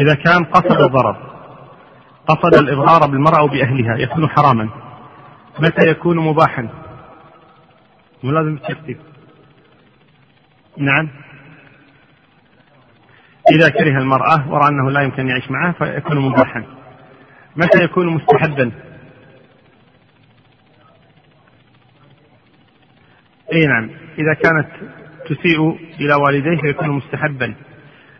إذا 0.00 0.14
كان 0.14 0.44
قصد 0.44 0.80
الضرر 0.80 1.16
قصد 2.26 2.54
الإضرار 2.54 3.10
بالمرأة 3.10 3.42
وبأهلها 3.42 3.96
يكون 3.96 4.28
حراما. 4.28 4.68
متى 5.58 5.88
يكون 5.88 6.18
مباحا؟ 6.18 6.68
ملازم 8.22 8.54
الترتيب 8.54 8.98
نعم. 10.76 11.08
إذا 13.52 13.68
كره 13.68 13.98
المرأة 13.98 14.52
ورأى 14.52 14.68
أنه 14.68 14.90
لا 14.90 15.00
يمكن 15.00 15.22
أن 15.22 15.28
يعيش 15.28 15.50
معها 15.50 15.72
فيكون 15.72 16.18
مباحا. 16.18 16.64
متى 17.56 17.84
يكون 17.84 18.06
مستحبا؟ 18.06 18.72
اي 23.54 23.66
نعم 23.66 23.90
إذا 24.18 24.34
كانت 24.34 24.68
تسيء 25.26 25.78
إلى 26.00 26.14
والديه 26.14 26.60
فيكون 26.60 26.88
مستحبا. 26.90 27.54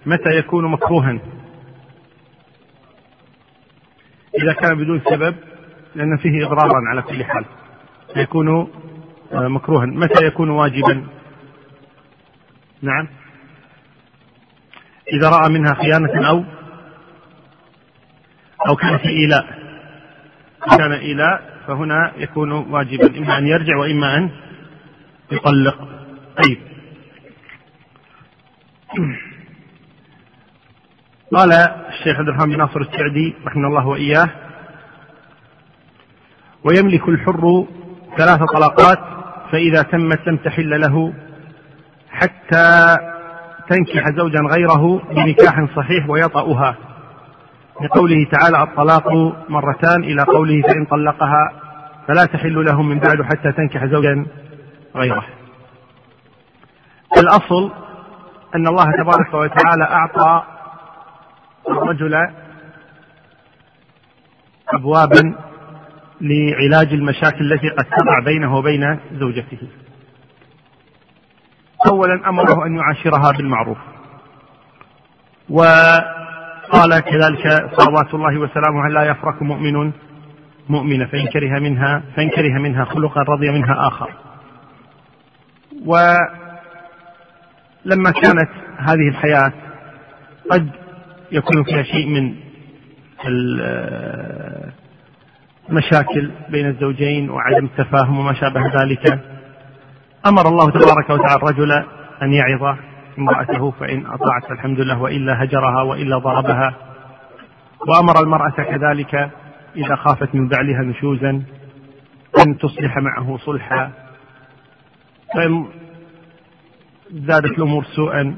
متى 0.06 0.30
يكون 0.30 0.70
مكروها؟ 0.70 1.18
إذا 4.42 4.52
كان 4.52 4.78
بدون 4.78 5.00
سبب 5.00 5.34
لأن 5.94 6.16
فيه 6.16 6.46
إضرارا 6.46 6.80
على 6.90 7.02
كل 7.02 7.24
حال. 7.24 7.44
يكون 8.16 8.68
آه، 9.32 9.48
مكروها. 9.48 9.86
متى 9.86 10.26
يكون 10.26 10.50
واجبا؟ 10.50 11.06
نعم. 12.82 13.08
إذا 15.12 15.28
رأى 15.28 15.52
منها 15.52 15.74
خيانة 15.74 16.28
أو 16.28 16.44
أو 18.68 18.76
كان 18.76 18.98
في 18.98 19.08
إيلاء. 19.08 19.46
كان 20.78 20.92
إيلاء 20.92 21.60
فهنا 21.66 22.12
يكون 22.16 22.52
واجبا. 22.52 23.18
إما 23.18 23.38
أن 23.38 23.46
يرجع 23.46 23.76
وإما 23.76 24.16
أن 24.16 24.30
يطلق. 25.34 25.78
طيب. 26.44 26.58
قال 31.34 31.52
الشيخ 31.52 32.18
عبد 32.18 32.28
الرحمن 32.28 32.52
بن 32.52 32.58
ناصر 32.58 32.80
السعدي 32.80 33.34
رحمه 33.46 33.68
الله 33.68 33.86
وإياه 33.86 34.28
ويملك 36.64 37.08
الحر 37.08 37.66
ثلاث 38.18 38.38
طلقات 38.38 38.98
فإذا 39.52 39.82
تمت 39.82 40.26
لم 40.26 40.36
تحل 40.36 40.80
له 40.80 41.14
حتى 42.10 42.96
تنكح 43.68 44.10
زوجا 44.16 44.40
غيره 44.40 45.02
بنكاح 45.10 45.76
صحيح 45.76 46.10
ويطأها. 46.10 46.76
لقوله 47.82 48.26
تعالى 48.32 48.62
الطلاق 48.62 49.08
مرتان. 49.48 50.04
إلى 50.04 50.22
قوله 50.22 50.62
فإن 50.62 50.84
طلقها 50.84 51.52
فلا 52.08 52.24
تحل 52.24 52.64
له 52.64 52.82
من 52.82 52.98
بعد 52.98 53.22
حتى 53.22 53.52
تنكح 53.52 53.84
زوجا 53.84 54.26
غيره. 54.96 55.24
الأصل 57.18 57.72
أن 58.54 58.66
الله 58.66 58.84
تبارك 58.84 59.34
وتعالى 59.34 59.84
أعطى 59.84 60.42
الرجل 61.70 62.14
أبوابا 64.74 65.34
لعلاج 66.20 66.92
المشاكل 66.92 67.52
التي 67.52 67.68
قد 67.68 67.84
تقع 67.84 68.24
بينه 68.24 68.56
وبين 68.56 68.98
زوجته. 69.12 69.68
أولا 71.90 72.28
أمره 72.28 72.66
أن 72.66 72.76
يعاشرها 72.76 73.32
بالمعروف. 73.36 73.78
وقال 75.50 77.00
كذلك 77.00 77.70
صلوات 77.76 78.14
الله 78.14 78.38
وسلامه 78.38 78.88
لا 78.88 79.02
يفرك 79.02 79.42
مؤمن 79.42 79.92
مؤمنة 80.68 81.06
فإن 81.06 81.26
كره 81.26 81.58
منها 81.58 82.02
فإن 82.16 82.30
كره 82.30 82.58
منها 82.58 82.84
خلقا 82.84 83.20
رضي 83.20 83.50
منها 83.50 83.88
آخر. 83.88 84.10
ولما 85.84 86.20
كانت 88.10 88.50
هذه 88.78 89.08
الحياة 89.08 89.52
قد 90.50 90.70
يكون 91.32 91.64
فيها 91.64 91.82
شيء 91.82 92.06
من 92.08 92.34
المشاكل 95.70 96.30
بين 96.50 96.66
الزوجين 96.66 97.30
وعدم 97.30 97.64
التفاهم 97.64 98.18
وما 98.18 98.34
شابه 98.34 98.82
ذلك 98.82 99.20
أمر 100.26 100.48
الله 100.48 100.70
تبارك 100.70 101.10
وتعالى 101.10 101.36
الرجل 101.36 101.72
أن 102.22 102.32
يعظ 102.32 102.76
امرأته 103.18 103.70
فإن 103.70 104.06
أطاعت 104.06 104.50
الحمد 104.50 104.80
لله 104.80 105.02
وإلا 105.02 105.44
هجرها 105.44 105.82
وإلا 105.82 106.18
ضربها. 106.18 106.74
وأمر 107.88 108.20
المرأة 108.22 108.50
كذلك 108.50 109.14
إذا 109.76 109.96
خافت 109.96 110.34
من 110.34 110.48
بعلها 110.48 110.82
نشوزا 110.82 111.30
أن 112.38 112.58
تصلح 112.58 112.98
معه 112.98 113.36
صلحا. 113.36 113.90
فإن 115.34 115.66
زادت 117.12 117.58
الأمور 117.58 117.84
سوءا 117.84 118.36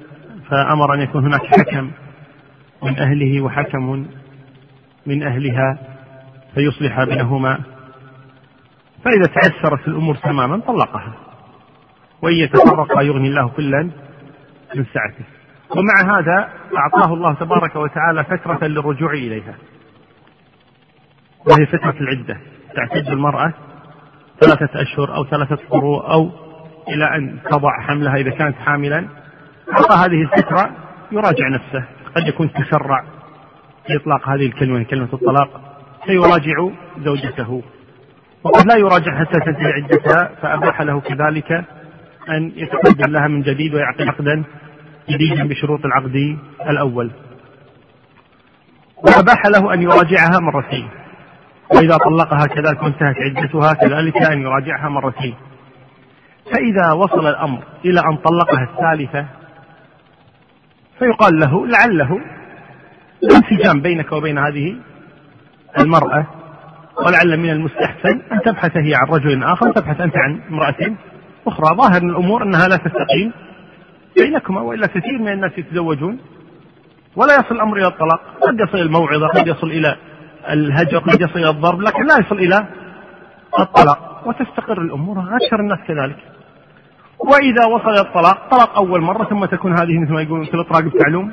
فأمر 0.50 0.94
أن 0.94 1.00
يكون 1.00 1.24
هناك 1.24 1.46
حكم 1.46 1.90
من 2.82 2.98
أهله 2.98 3.40
وحكم 3.40 4.06
من 5.06 5.22
أهلها 5.22 5.78
فيصلح 6.54 7.04
بينهما. 7.04 7.58
فإذا 9.04 9.26
تعسرت 9.26 9.88
الأمور 9.88 10.14
تماما 10.14 10.60
طلقها 10.60 11.12
وإن 12.22 12.34
يتفرقا 12.34 13.02
يغني 13.02 13.28
الله 13.28 13.48
كلا 13.48 13.82
من 14.74 14.84
سعته. 14.84 15.24
ومع 15.70 16.18
هذا 16.18 16.48
أعطاه 16.76 17.14
الله 17.14 17.34
تبارك 17.34 17.76
وتعالى 17.76 18.24
فترة 18.24 18.66
للرجوع 18.66 19.12
إليها. 19.12 19.54
وهي 21.46 21.66
فترة 21.66 21.94
العدة. 22.00 22.40
تعتد 22.76 23.08
المرأة 23.08 23.52
ثلاثة 24.40 24.82
أشهر 24.82 25.14
أو 25.16 25.24
ثلاثة 25.24 25.58
قروء 25.70 26.12
أو 26.12 26.45
إلى 26.88 27.16
أن 27.16 27.38
تضع 27.50 27.80
حملها 27.80 28.16
إذا 28.16 28.30
كانت 28.30 28.56
حاملا. 28.56 29.06
أعطى 29.72 29.94
هذه 29.94 30.22
الفترة 30.22 30.70
يراجع 31.12 31.48
نفسه. 31.48 31.84
قد 32.16 32.28
يكون 32.28 32.52
تسرع 32.52 33.04
في 33.86 33.96
إطلاق 33.96 34.28
هذه 34.28 34.46
الكلمة 34.46 34.82
كلمة 34.82 35.08
الطلاق. 35.12 35.60
فيراجع 36.06 36.68
زوجته. 36.98 37.62
وقد 38.44 38.66
لا 38.66 38.76
يراجع 38.76 39.18
حتى 39.18 39.40
تنتهي 39.40 39.72
عدتها 39.72 40.30
فأباح 40.42 40.80
له 40.80 41.00
كذلك 41.00 41.52
أن 42.28 42.52
يتقدم 42.56 43.12
لها 43.12 43.28
من 43.28 43.42
جديد 43.42 43.74
ويعقد 43.74 44.08
عقدا 44.08 44.44
جديدا 45.10 45.48
بشروط 45.48 45.84
العقد 45.84 46.38
الأول. 46.70 47.10
وأباح 48.96 49.46
له 49.46 49.74
أن 49.74 49.82
يراجعها 49.82 50.40
مرتين. 50.40 50.88
وإذا 51.74 51.96
طلقها 51.96 52.46
كذلك 52.46 52.82
وانتهت 52.82 53.16
عدتها 53.16 53.72
كذلك 53.72 54.22
أن 54.22 54.42
يراجعها 54.42 54.88
مرتين. 54.88 55.34
فإذا 56.52 56.92
وصل 56.92 57.26
الأمر 57.26 57.62
إلى 57.84 58.00
أن 58.00 58.16
طلقها 58.16 58.62
الثالثة 58.62 59.26
فيقال 60.98 61.38
له 61.38 61.66
لعله 61.66 62.20
انسجام 63.24 63.80
بينك 63.80 64.12
وبين 64.12 64.38
هذه 64.38 64.76
المرأة 65.78 66.26
ولعل 67.06 67.36
من 67.36 67.50
المستحسن 67.50 68.22
أن 68.32 68.40
تبحث 68.44 68.76
هي 68.76 68.94
عن 68.94 69.06
رجل 69.08 69.44
آخر 69.44 69.68
وتبحث 69.68 70.00
أنت 70.00 70.16
عن 70.16 70.40
امرأة 70.50 70.92
أخرى. 71.46 71.76
ظاهر 71.76 72.02
من 72.02 72.10
الأمور 72.10 72.42
أنها 72.42 72.68
لا 72.68 72.76
تستقيم 72.76 73.32
بينكما 74.16 74.60
وإلا 74.60 74.86
كثير 74.86 75.18
من 75.18 75.32
الناس 75.32 75.58
يتزوجون. 75.58 76.18
ولا 77.16 77.34
يصل 77.34 77.54
الأمر 77.54 77.76
إلى 77.76 77.86
الطلاق 77.86 78.20
قد 78.42 78.60
يصل 78.60 78.78
الموعظة 78.78 79.26
قد 79.26 79.46
يصل 79.46 79.66
إلى 79.66 79.96
الهجر 80.48 80.98
قد 80.98 81.20
يصل 81.20 81.38
إلى 81.38 81.50
الضرب 81.50 81.80
لكن 81.80 82.06
لا 82.06 82.18
يصل 82.18 82.38
إلى 82.38 82.66
الطلاق. 83.60 84.22
وتستقر 84.26 84.82
الأمور 84.82 85.18
أكثر 85.18 85.60
الناس 85.60 85.78
كذلك. 85.88 86.35
وإذا 87.26 87.66
وصل 87.66 87.88
إلى 87.88 88.00
الطلاق 88.00 88.50
طلاق 88.50 88.78
أول 88.78 89.00
مرة 89.00 89.24
ثم 89.24 89.44
تكون 89.44 89.72
هذه 89.72 89.98
مثل 89.98 90.12
ما 90.12 90.22
يقولون 90.22 90.40
مثل 90.40 90.60
إطراق 90.60 90.84
التعلوم 90.84 91.32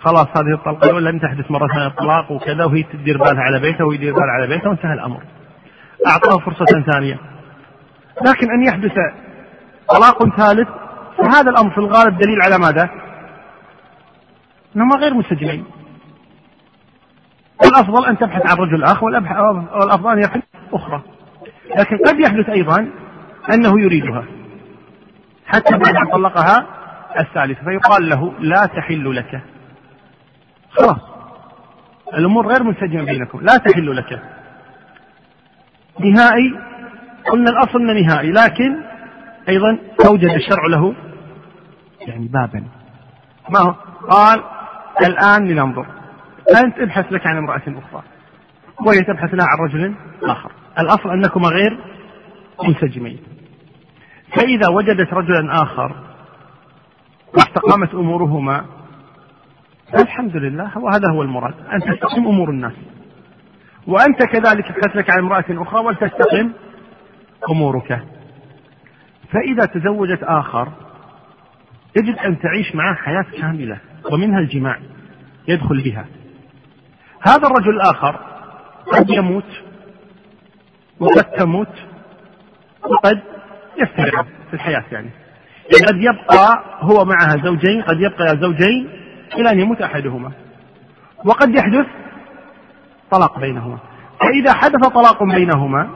خلاص 0.00 0.26
هذه 0.36 0.54
الطلقة 0.54 1.00
لن 1.00 1.20
تحدث 1.20 1.50
مرة 1.50 1.66
ثانية 1.66 1.86
الطلاق 1.86 2.32
وكذا 2.32 2.64
وهي 2.64 2.82
تدير 2.82 3.18
بالها 3.18 3.42
على 3.42 3.60
بيته 3.60 3.84
ويدير 3.84 4.12
بالها 4.12 4.30
على 4.30 4.46
بيته 4.46 4.68
وانتهى 4.68 4.92
الأمر. 4.92 5.22
أعطاه 6.06 6.38
فرصة 6.44 6.82
ثانية. 6.92 7.18
لكن 8.28 8.50
أن 8.50 8.62
يحدث 8.66 8.92
طلاق 9.88 10.36
ثالث 10.36 10.68
فهذا 11.18 11.50
الأمر 11.50 11.70
في 11.70 11.78
الغالب 11.78 12.18
دليل 12.18 12.42
على 12.42 12.58
ماذا؟ 12.58 12.90
أنهما 14.76 14.96
غير 14.96 15.14
منسجمين 15.14 15.64
الأفضل 17.64 18.06
أن 18.06 18.18
تبحث 18.18 18.50
عن 18.50 18.56
رجل 18.56 18.84
آخر 18.84 19.04
والأفضل 19.04 20.12
أن 20.12 20.18
يبحث 20.18 20.42
أخرى. 20.72 21.02
لكن 21.78 21.96
قد 21.96 22.20
يحدث 22.20 22.48
أيضا 22.48 22.88
أنه 23.54 23.80
يريدها. 23.80 24.24
حتى 25.52 25.78
بعد 25.78 25.96
أن 25.96 26.12
طلقها 26.12 26.66
الثالثة 27.20 27.64
فيقال 27.64 28.08
له 28.08 28.32
لا 28.38 28.66
تحل 28.66 29.16
لك. 29.16 29.42
خلاص. 30.70 31.00
الأمور 32.14 32.46
غير 32.46 32.62
منسجمة 32.62 33.04
بينكم 33.04 33.40
لا 33.40 33.56
تحل 33.56 33.96
لك. 33.96 34.22
نهائي. 36.00 36.58
قلنا 37.30 37.50
الأصل 37.50 37.78
أنه 37.78 37.92
نهائي 38.00 38.30
لكن 38.32 38.82
أيضا 39.48 39.78
أوجد 40.06 40.30
الشرع 40.30 40.66
له 40.66 40.94
يعني 42.00 42.28
بابا. 42.28 42.64
ما 43.50 43.60
هو؟ 43.60 43.74
قال 44.10 44.42
الآن 45.06 45.48
لننظر. 45.48 45.86
أنت 46.64 46.78
ابحث 46.78 47.12
لك 47.12 47.26
عن 47.26 47.36
امرأة 47.36 47.62
أخرى 47.66 48.02
وهي 48.86 49.00
تبحث 49.00 49.34
لها 49.34 49.46
عن 49.46 49.58
رجل 49.58 49.94
آخر. 50.22 50.52
الأصل 50.78 51.10
أنكما 51.10 51.48
غير 51.48 51.78
منسجمين. 52.64 53.18
فإذا 54.36 54.68
وجدت 54.68 55.12
رجلا 55.12 55.62
آخر 55.62 55.96
واستقامت 57.34 57.94
أمورهما 57.94 58.64
الحمد 59.94 60.36
لله 60.36 60.78
وهذا 60.78 61.10
هو 61.12 61.22
المراد 61.22 61.54
أن 61.72 61.80
تستقيم 61.80 62.26
أمور 62.26 62.50
الناس. 62.50 62.72
وأنت 63.86 64.22
كذلك 64.24 64.96
لك 64.96 65.10
عن 65.10 65.18
امرأة 65.18 65.44
أخرى 65.50 65.80
ولتستقم 65.80 66.52
أمورك. 67.50 68.04
فإذا 69.32 69.66
تزوجت 69.66 70.22
آخر 70.22 70.68
يجب 71.96 72.16
أن 72.18 72.38
تعيش 72.38 72.74
معه 72.74 72.94
حياة 72.94 73.24
كاملة 73.40 73.78
ومنها 74.12 74.38
الجماع 74.38 74.78
يدخل 75.48 75.82
بها. 75.82 76.06
هذا 77.20 77.46
الرجل 77.46 77.70
الآخر 77.70 78.20
قد 78.92 79.10
يموت 79.10 79.62
وقد 81.00 81.24
تموت 81.24 81.74
وقد 82.82 83.20
يفترق 83.78 84.26
في 84.50 84.54
الحياة 84.54 84.84
يعني. 84.92 85.10
قد 85.88 85.96
يبقى 85.96 86.64
هو 86.80 87.04
معها 87.04 87.44
زوجين 87.44 87.82
قد 87.82 88.00
يبقى 88.00 88.36
زوجين 88.36 88.90
إلى 89.34 89.50
أن 89.50 89.60
يموت 89.60 89.82
أحدهما. 89.82 90.32
وقد 91.24 91.54
يحدث 91.54 91.86
طلاق 93.10 93.38
بينهما. 93.38 93.78
فإذا 94.20 94.52
حدث 94.52 94.88
طلاق 94.88 95.24
بينهما 95.24 95.88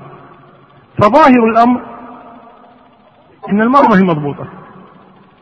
فظاهر 1.02 1.44
الأمر 1.50 1.80
أن 3.48 3.60
المرأة 3.60 3.88
ما 3.88 3.98
هي 3.98 4.02
مضبوطة. 4.02 4.46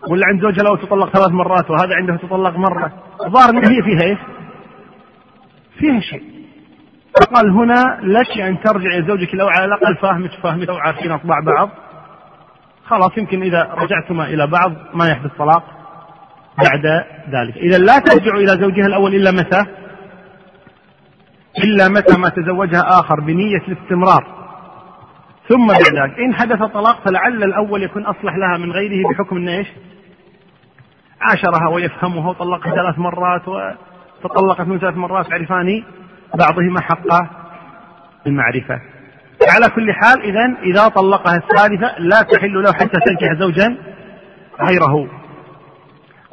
ولا 0.08 0.26
عند 0.26 0.42
زوجها 0.42 0.62
لو 0.64 0.76
تطلق 0.76 1.08
ثلاث 1.08 1.28
مرات 1.28 1.70
وهذا 1.70 1.94
عنده 1.94 2.16
تطلق 2.16 2.56
مرة. 2.56 2.92
ظاهر 3.28 3.50
أن 3.50 3.64
هي 3.64 3.82
فيها 3.82 4.02
إيش؟ 4.02 4.18
فيها 5.78 6.00
شيء. 6.00 6.34
فقال 7.20 7.50
هنا 7.50 7.98
لك 8.02 8.40
أن 8.40 8.60
ترجع 8.60 8.86
إلى 8.86 9.06
زوجك 9.08 9.34
لو 9.34 9.48
على 9.48 9.64
الأقل 9.64 9.96
فاهمك 9.96 10.30
فاهمك 10.42 10.68
أو 10.68 10.76
عارفين 10.76 11.12
أطباع 11.12 11.40
بعض. 11.40 11.70
خلاص 12.86 13.18
يمكن 13.18 13.42
إذا 13.42 13.62
رجعتما 13.62 14.24
إلى 14.24 14.46
بعض 14.46 14.72
ما 14.94 15.08
يحدث 15.08 15.30
طلاق 15.38 15.64
بعد 16.58 16.86
ذلك. 17.30 17.56
إذا 17.56 17.78
لا 17.78 17.98
ترجع 17.98 18.34
إلى 18.34 18.62
زوجها 18.62 18.86
الأول 18.86 19.14
إلا 19.14 19.30
متى؟ 19.30 19.64
إلا 21.64 21.88
متى 21.88 22.18
ما 22.18 22.28
تزوجها 22.28 23.00
آخر 23.00 23.20
بنية 23.20 23.62
الاستمرار. 23.68 24.34
ثم 25.48 25.66
بعد 25.66 26.08
ذلك 26.08 26.18
إن 26.18 26.34
حدث 26.34 26.62
طلاق 26.62 27.00
فلعل 27.04 27.42
الأول 27.44 27.82
يكون 27.82 28.06
أصلح 28.06 28.36
لها 28.36 28.58
من 28.58 28.72
غيره 28.72 29.08
بحكم 29.08 29.36
أنه 29.36 29.52
إيش؟ 29.52 29.68
عاشرها 31.20 31.68
ويفهمها 31.74 32.30
وطلقها 32.30 32.74
ثلاث 32.74 32.98
مرات 32.98 33.42
وتطلقت 33.48 34.66
من 34.66 34.78
ثلاث 34.78 34.96
مرات 34.96 35.30
يعرفان 35.30 35.82
بعضهما 36.34 36.80
حق 36.80 37.28
المعرفة 38.26 38.80
على 39.50 39.68
كل 39.74 39.92
حال 39.92 40.22
إذا 40.22 40.56
إذا 40.62 40.88
طلقها 40.88 41.36
الثالثة 41.36 41.98
لا 41.98 42.22
تحل 42.22 42.62
له 42.62 42.72
حتى 42.72 42.98
تنكح 43.06 43.38
زوجا 43.38 43.76
غيره. 44.68 45.08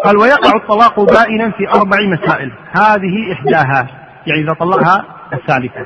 قال 0.05 0.17
ويقع 0.17 0.51
الطلاق 0.55 0.99
بائنا 0.99 1.51
في 1.51 1.69
أربع 1.69 1.97
مسائل 2.07 2.51
هذه 2.71 3.33
إحداها 3.33 3.87
يعني 4.27 4.41
إذا 4.41 4.53
طلقها 4.53 5.05
الثالثة. 5.33 5.85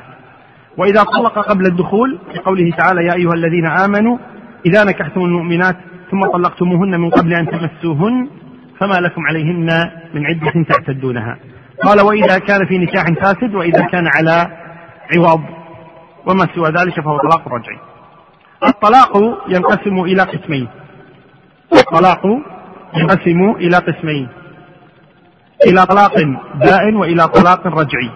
وإذا 0.76 1.02
طلق 1.02 1.38
قبل 1.38 1.66
الدخول 1.66 2.18
في 2.32 2.38
قوله 2.38 2.70
تعالى 2.70 3.06
يا 3.06 3.14
أيها 3.14 3.34
الذين 3.34 3.66
آمنوا 3.66 4.18
إذا 4.66 4.84
نكحتم 4.84 5.20
المؤمنات 5.20 5.76
ثم 6.10 6.20
طلقتموهن 6.32 7.00
من 7.00 7.10
قبل 7.10 7.34
أن 7.34 7.46
تمسوهن 7.46 8.28
فما 8.80 8.94
لكم 8.94 9.26
عليهن 9.26 9.90
من 10.14 10.26
عدة 10.26 10.64
تعتدونها. 10.68 11.38
قال 11.82 12.00
وإذا 12.00 12.38
كان 12.38 12.66
في 12.66 12.78
نكاح 12.78 13.04
فاسد 13.04 13.54
وإذا 13.54 13.82
كان 13.82 14.08
على 14.16 14.50
عوض. 15.16 15.55
وما 16.26 16.48
سوى 16.54 16.68
ذلك 16.68 17.00
فهو 17.00 17.18
طلاق 17.18 17.48
رجعي. 17.48 17.78
الطلاق 18.68 19.12
ينقسم 19.48 20.00
إلى 20.00 20.22
قسمين. 20.22 20.68
الطلاق 21.72 22.22
ينقسم 22.96 23.50
إلى 23.50 23.76
قسمين. 23.76 24.28
إلى 25.66 25.86
طلاق 25.86 26.14
بائن 26.54 26.96
وإلى 26.96 27.28
طلاق 27.28 27.66
رجعي. 27.66 28.10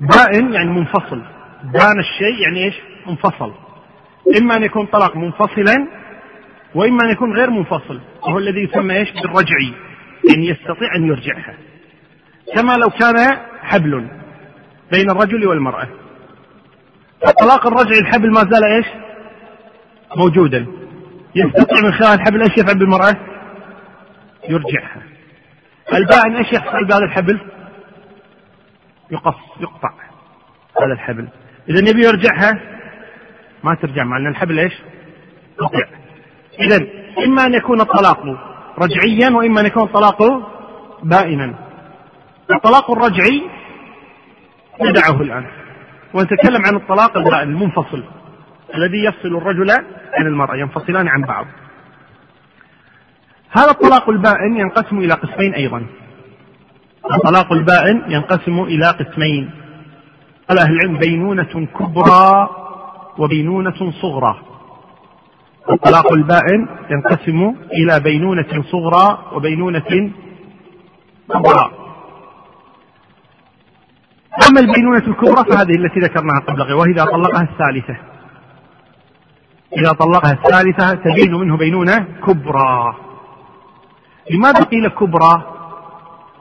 بائن 0.00 0.52
يعني 0.52 0.70
منفصل. 0.70 1.22
بان 1.64 1.98
الشيء 2.00 2.42
يعني 2.42 2.64
إيش؟ 2.64 2.74
منفصل. 3.06 3.52
إما 4.40 4.56
أن 4.56 4.62
يكون 4.62 4.86
طلاق 4.86 5.16
منفصلا 5.16 5.88
وإما 6.74 7.04
أن 7.04 7.10
يكون 7.10 7.36
غير 7.36 7.50
منفصل. 7.50 8.00
وهو 8.22 8.38
الذي 8.38 8.60
يسمى 8.60 8.96
إيش؟ 8.96 9.12
بالرجعي. 9.12 9.72
يعني 10.30 10.48
يستطيع 10.48 10.94
أن 10.96 11.06
يرجعها. 11.06 11.54
كما 12.54 12.72
لو 12.72 12.90
كان 12.90 13.38
حبل 13.62 14.08
بين 14.92 15.10
الرجل 15.10 15.46
والمرأة. 15.46 15.88
الطلاق 17.26 17.66
الرجعي 17.66 17.98
الحبل 17.98 18.30
ما 18.30 18.40
زال 18.40 18.64
إيش؟ 18.64 18.86
موجودا 20.16 20.66
يستطيع 21.34 21.80
من 21.82 21.92
خلال 21.92 22.20
الحبل 22.20 22.42
إيش 22.42 22.58
يفعل 22.58 22.78
بالمرأة؟ 22.78 23.16
يرجعها 24.48 25.02
البائن 25.92 26.36
إيش 26.36 26.52
يحصل 26.52 26.86
بهذا 26.86 27.04
الحبل؟ 27.04 27.40
يقص 29.10 29.60
يقطع 29.60 29.90
هذا 30.82 30.92
الحبل 30.92 31.28
إذا 31.68 31.90
يبي 31.90 32.04
يرجعها 32.04 32.60
ما 33.64 33.74
ترجع 33.74 34.04
مع 34.04 34.16
أن 34.16 34.26
الحبل 34.26 34.58
إيش؟ 34.58 34.72
قطع 35.58 35.86
إذا 36.60 36.86
إما 37.26 37.46
أن 37.46 37.54
يكون 37.54 37.80
الطلاق 37.80 38.22
رجعيا 38.78 39.30
وإما 39.30 39.60
أن 39.60 39.66
يكون 39.66 39.82
الطلاق 39.82 40.22
بائنا 41.02 41.54
الطلاق 42.50 42.90
الرجعي 42.90 43.42
ندعه 44.80 45.22
الآن 45.22 45.46
ونتكلم 46.14 46.62
عن 46.66 46.76
الطلاق 46.76 47.16
البائن 47.16 47.48
المنفصل 47.48 48.04
الذي 48.74 49.04
يفصل 49.04 49.36
الرجل 49.36 49.70
عن 50.14 50.26
المرأة 50.26 50.56
ينفصلان 50.56 51.08
عن 51.08 51.22
بعض. 51.22 51.46
هذا 53.50 53.70
الطلاق 53.70 54.10
البائن 54.10 54.56
ينقسم 54.56 54.98
إلى 54.98 55.14
قسمين 55.14 55.54
أيضا. 55.54 55.86
الطلاق 57.14 57.52
البائن 57.52 58.02
ينقسم 58.08 58.62
إلى 58.62 58.86
قسمين. 58.86 59.50
قال 60.48 60.58
أهل 60.58 60.72
العلم 60.72 60.98
بينونة 60.98 61.66
كبرى 61.78 62.48
وبينونة 63.18 63.92
صغرى. 64.02 64.40
الطلاق 65.70 66.12
البائن 66.12 66.68
ينقسم 66.90 67.54
إلى 67.72 68.00
بينونة 68.00 68.64
صغرى 68.72 69.18
وبينونة 69.32 70.12
كبرى. 71.30 71.83
أما 74.42 74.60
البينونة 74.60 74.98
الكبرى 75.06 75.44
فهذه 75.50 75.76
التي 75.76 76.00
ذكرناها 76.00 76.40
قبل 76.46 76.72
وهي 76.72 76.90
إذا 76.90 77.04
طلقها 77.04 77.42
الثالثة. 77.42 77.96
إذا 79.78 79.92
طلقها 79.92 80.32
الثالثة 80.32 80.94
تبين 80.94 81.34
منه 81.34 81.56
بينونة 81.56 82.06
كبرى. 82.26 82.94
لماذا 84.30 84.64
قيل 84.64 84.88
كبرى؟ 84.88 85.54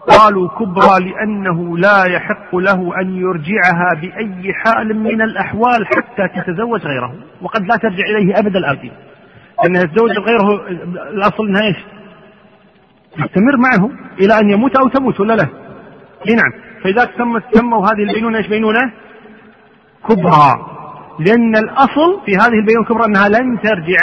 قالوا 0.08 0.50
كبرى 0.50 1.10
لأنه 1.10 1.78
لا 1.78 2.06
يحق 2.06 2.56
له 2.56 3.02
أن 3.02 3.18
يرجعها 3.18 3.90
بأي 4.02 4.54
حال 4.54 5.00
من 5.00 5.22
الأحوال 5.22 5.88
حتى 5.88 6.28
تتزوج 6.28 6.82
غيره 6.82 7.14
وقد 7.42 7.62
لا 7.62 7.76
ترجع 7.76 8.04
إليه 8.04 8.40
أبدا 8.40 8.60
الآتي 8.60 8.92
لأنها 9.64 9.84
تتزوج 9.84 10.12
غيره 10.12 10.68
الأصل 11.10 11.48
أنها 11.48 11.62
إيش؟ 11.62 11.78
تستمر 13.12 13.58
معه 13.58 13.90
إلى 14.22 14.40
أن 14.40 14.50
يموت 14.50 14.76
أو 14.76 14.88
تموت 14.88 15.20
ولا 15.20 15.34
لا؟ 15.34 15.48
إي 16.30 16.36
نعم. 16.36 16.52
سمت 17.18 17.44
سموا 17.54 17.88
هذه 17.88 18.04
البينونة 18.04 18.38
إيش 18.38 18.48
بينونة؟ 18.48 18.92
كبرى. 20.10 20.74
لأن 21.20 21.56
الأصل 21.56 22.22
في 22.26 22.36
هذه 22.36 22.60
البينونة 22.60 22.82
الكبرى 22.82 23.06
أنها 23.06 23.30
لن 23.30 23.62
ترجع 23.62 24.02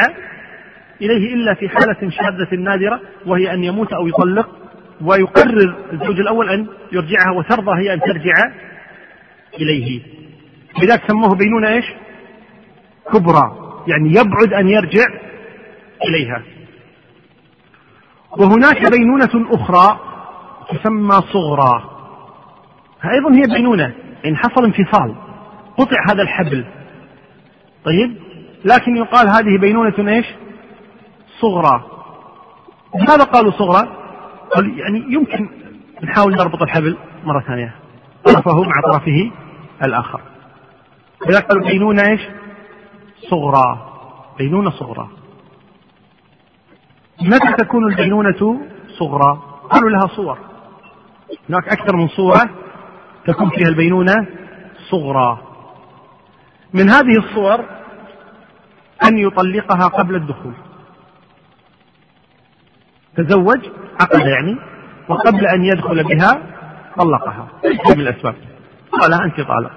إليه 1.01 1.35
إلا 1.35 1.55
في 1.55 1.69
حالة 1.69 2.11
شاذة 2.11 2.57
نادرة 2.57 3.01
وهي 3.27 3.53
أن 3.53 3.65
يموت 3.65 3.93
أو 3.93 4.07
يطلق 4.07 4.49
ويقرر 5.05 5.75
الزوج 5.93 6.21
الأول 6.21 6.49
أن 6.49 6.67
يرجعها 6.93 7.31
وترضى 7.31 7.83
هي 7.83 7.95
أن 7.95 8.01
ترجع 8.01 8.35
إليه. 9.61 10.03
لذلك 10.83 11.03
سموه 11.09 11.35
بينونة 11.35 11.69
إيش؟ 11.69 11.85
كبرى. 13.13 13.57
يعني 13.87 14.11
يبعد 14.11 14.53
أن 14.53 14.69
يرجع 14.69 15.07
إليها. 16.09 16.43
وهناك 18.39 18.91
بينونة 18.91 19.47
أخرى 19.51 20.01
تسمى 20.71 21.15
صغرى. 21.33 21.90
أيضا 23.05 23.35
هي 23.35 23.43
بينونة 23.55 23.95
إن 24.27 24.37
حصل 24.37 24.65
انفصال 24.65 25.15
قطع 25.79 25.97
هذا 26.11 26.23
الحبل. 26.23 26.65
طيب؟ 27.85 28.17
لكن 28.65 28.97
يقال 28.97 29.29
هذه 29.29 29.59
بينونة 29.61 29.95
إيش؟ 29.99 30.27
صغرى. 31.41 31.85
لماذا 32.95 33.25
قالوا 33.25 33.53
صغرى؟ 33.53 33.89
قال 34.55 34.79
يعني 34.79 35.05
يمكن 35.09 35.49
نحاول 36.03 36.33
نربط 36.33 36.63
الحبل 36.63 36.97
مرة 37.25 37.41
ثانية. 37.41 37.75
طرفه 38.25 38.63
مع 38.63 38.81
طرفه 38.93 39.31
الآخر. 39.83 40.21
لذلك 41.29 41.47
قالوا 41.47 41.69
بينونة 41.69 42.03
إيش؟ 42.09 42.21
صغرى. 43.31 43.87
بينونة 44.39 44.71
صغرى. 44.71 45.09
متى 47.23 47.53
تكون 47.59 47.93
البينونة 47.93 48.61
صغرى؟ 48.99 49.43
قالوا 49.71 49.91
لها 49.91 50.07
صور. 50.17 50.39
هناك 51.49 51.69
أكثر 51.69 51.97
من 51.97 52.09
صورة. 52.09 52.51
تكون 53.27 53.51
فيها 53.51 53.69
البينونة 53.69 54.27
صغرى. 54.91 55.39
من 56.75 56.91
هذه 56.91 57.19
الصور 57.19 57.65
أن 59.05 59.19
يطلقها 59.19 59.89
قبل 59.89 60.15
الدخول. 60.15 60.53
تزوج 63.17 63.61
عقد 64.01 64.27
يعني 64.27 64.57
وقبل 65.09 65.47
أن 65.47 65.65
يدخل 65.65 66.05
بها 66.05 66.43
طلقها. 66.97 67.49
من 67.65 68.01
الأسباب. 68.01 68.35
قال 69.01 69.15
أنت 69.15 69.41
طالق. 69.41 69.73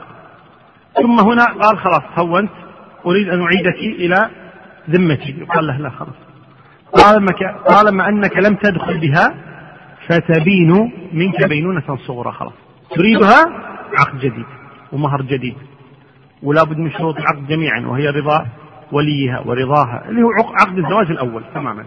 ثم 1.01 1.19
هنا 1.19 1.45
قال 1.45 1.77
خلاص 1.77 2.03
هونت 2.17 2.51
أريد 3.05 3.29
أن 3.29 3.41
أعيدك 3.41 3.75
إلى 3.75 4.29
ذمتي. 4.89 5.45
قال 5.55 5.67
له 5.67 5.77
لا 5.77 5.89
خلاص. 5.89 6.15
طالما 6.93 7.31
طالما 7.67 8.09
أنك 8.09 8.37
لم 8.37 8.55
تدخل 8.55 8.99
بها 8.99 9.35
فتبين 10.07 10.91
منك 11.13 11.43
بينونة 11.49 11.97
صغرى 12.07 12.31
خلاص. 12.31 12.53
تريدها 12.95 13.45
عقد 13.99 14.19
جديد 14.19 14.45
ومهر 14.91 15.21
جديد 15.21 15.57
ولا 16.43 16.63
بد 16.63 16.77
من 16.77 16.91
شروط 16.91 17.17
العقد 17.17 17.47
جميعا 17.47 17.79
وهي 17.87 18.07
رضا 18.07 18.47
وليها 18.91 19.39
ورضاها 19.39 20.05
اللي 20.09 20.21
هو 20.21 20.29
عقد 20.53 20.77
الزواج 20.77 21.11
الأول 21.11 21.43
تماما. 21.53 21.85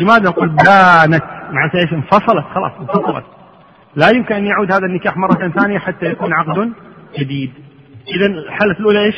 لماذا 0.00 0.28
نقول 0.28 0.48
بانت؟ 0.48 1.24
معناتها 1.50 1.80
إيش؟ 1.80 1.92
انفصلت 1.92 2.44
خلاص 2.54 2.72
انفصلت. 2.80 3.24
لا 3.96 4.10
يمكن 4.10 4.34
أن 4.34 4.46
يعود 4.46 4.72
هذا 4.72 4.86
النكاح 4.86 5.16
مرة 5.16 5.48
ثانية 5.48 5.78
حتى 5.78 6.06
يكون 6.06 6.32
عقد 6.32 6.72
جديد. 7.18 7.52
اذا 8.08 8.26
الحالة 8.26 8.72
الأولى 8.72 9.04
إيش؟ 9.04 9.16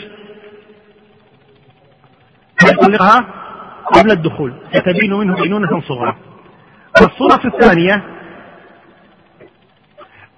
يطلقها 2.64 3.24
قبل 3.94 4.10
الدخول 4.10 4.54
ستبين 4.72 5.12
منه 5.12 5.34
بينونة 5.34 5.80
صغرى. 5.80 6.16
والصورة 7.00 7.54
الثانية 7.54 8.15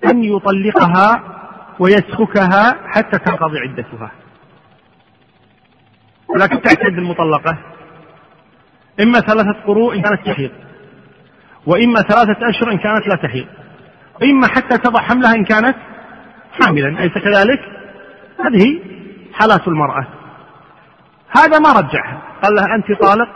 أن 0.05 0.25
يطلقها 0.25 1.23
ويسخكها 1.79 2.77
حتى 2.87 3.19
تنقضي 3.19 3.59
عدتها. 3.59 4.11
ولكن 6.29 6.63
تعتد 6.63 6.99
المطلقة. 6.99 7.59
إما 9.01 9.21
ثلاثة 9.21 9.61
قروء 9.67 9.97
إن 9.97 10.03
كانت 10.03 10.27
تحيض. 10.27 10.51
وإما 11.67 12.01
ثلاثة 12.01 12.49
أشهر 12.49 12.71
إن 12.73 12.79
كانت 12.79 13.07
لا 13.07 13.15
تحيض. 13.15 13.47
وإما 14.23 14.47
حتى 14.49 14.79
تضع 14.79 15.01
حملها 15.01 15.35
إن 15.35 15.45
كانت 15.45 15.77
حاملا. 16.61 16.89
أليس 16.89 17.13
كذلك؟ 17.13 17.61
هذه 18.41 18.81
حالات 19.33 19.69
المرأة. 19.69 20.07
هذا 21.29 21.59
ما 21.59 21.73
رجعها. 21.73 22.23
قال 22.43 22.55
لها 22.55 22.75
أنت 22.75 23.01
طالق 23.01 23.29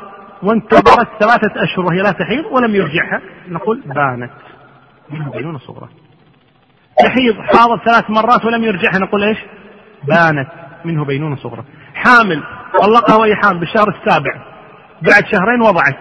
وانتظرت 0.43 1.09
ثلاثة 1.21 1.63
أشهر 1.63 1.87
وهي 1.87 2.03
لا 2.03 2.11
تحيض 2.11 2.45
ولم 2.51 2.75
يرجعها. 2.75 3.21
نقول 3.49 3.83
بانت. 3.87 4.33
منه 5.11 5.31
بينونة 5.31 5.59
صغرى. 5.59 5.89
تحيض 6.99 7.35
حاضت 7.35 7.85
ثلاث 7.85 8.11
مرات 8.11 8.45
ولم 8.45 8.65
يرجعها. 8.65 8.99
نقول 8.99 9.25
إيش؟ 9.25 9.39
بانت. 10.09 10.49
منه 10.85 11.05
بينونة 11.05 11.37
صغرى. 11.37 11.65
حامل. 11.95 12.43
طلقها 12.83 13.17
وهي 13.17 13.35
حامل. 13.35 13.59
بالشهر 13.61 13.89
السابع. 13.89 14.33
بعد 15.03 15.27
شهرين 15.27 15.61
وضعت. 15.61 15.97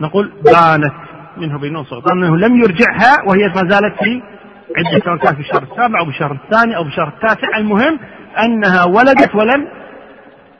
نقول 0.00 0.32
بانت. 0.44 0.94
منه 1.36 1.58
بينونة 1.58 1.84
صغرى. 1.84 2.02
لأنه 2.06 2.36
لم 2.36 2.56
يرجعها 2.56 3.22
وهي 3.26 3.48
ما 3.48 3.68
زالت 3.68 4.04
في 4.04 4.22
عدة 4.76 5.04
سواء 5.04 5.16
كانت 5.16 5.34
في 5.34 5.40
الشهر 5.40 5.62
السابع 5.62 5.98
أو 5.98 6.04
بالشهر 6.04 6.32
الثاني 6.32 6.76
أو 6.76 6.84
بالشهر 6.84 7.08
التاسع. 7.08 7.56
المهم 7.56 7.98
أنها 8.44 8.84
ولدت 8.84 9.34
ولم 9.34 9.68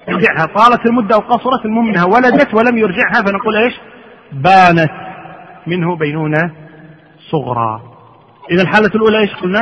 يرجعها. 0.08 0.46
طالت 0.46 0.86
المدة 0.86 1.14
أو 1.14 1.20
قصرت 1.20 1.64
المهم 1.64 1.88
أنها 1.88 2.04
ولدت 2.04 2.54
ولم 2.54 2.78
يرجعها. 2.78 3.22
فنقول 3.26 3.56
إيش؟ 3.56 3.74
بانت. 4.32 4.90
منه 5.66 5.96
بينونة 5.96 6.50
صغرى. 7.30 7.97
إذا 8.50 8.62
الحالة 8.62 8.90
الأولى 8.94 9.18
إيش 9.18 9.34
قلنا؟ 9.34 9.60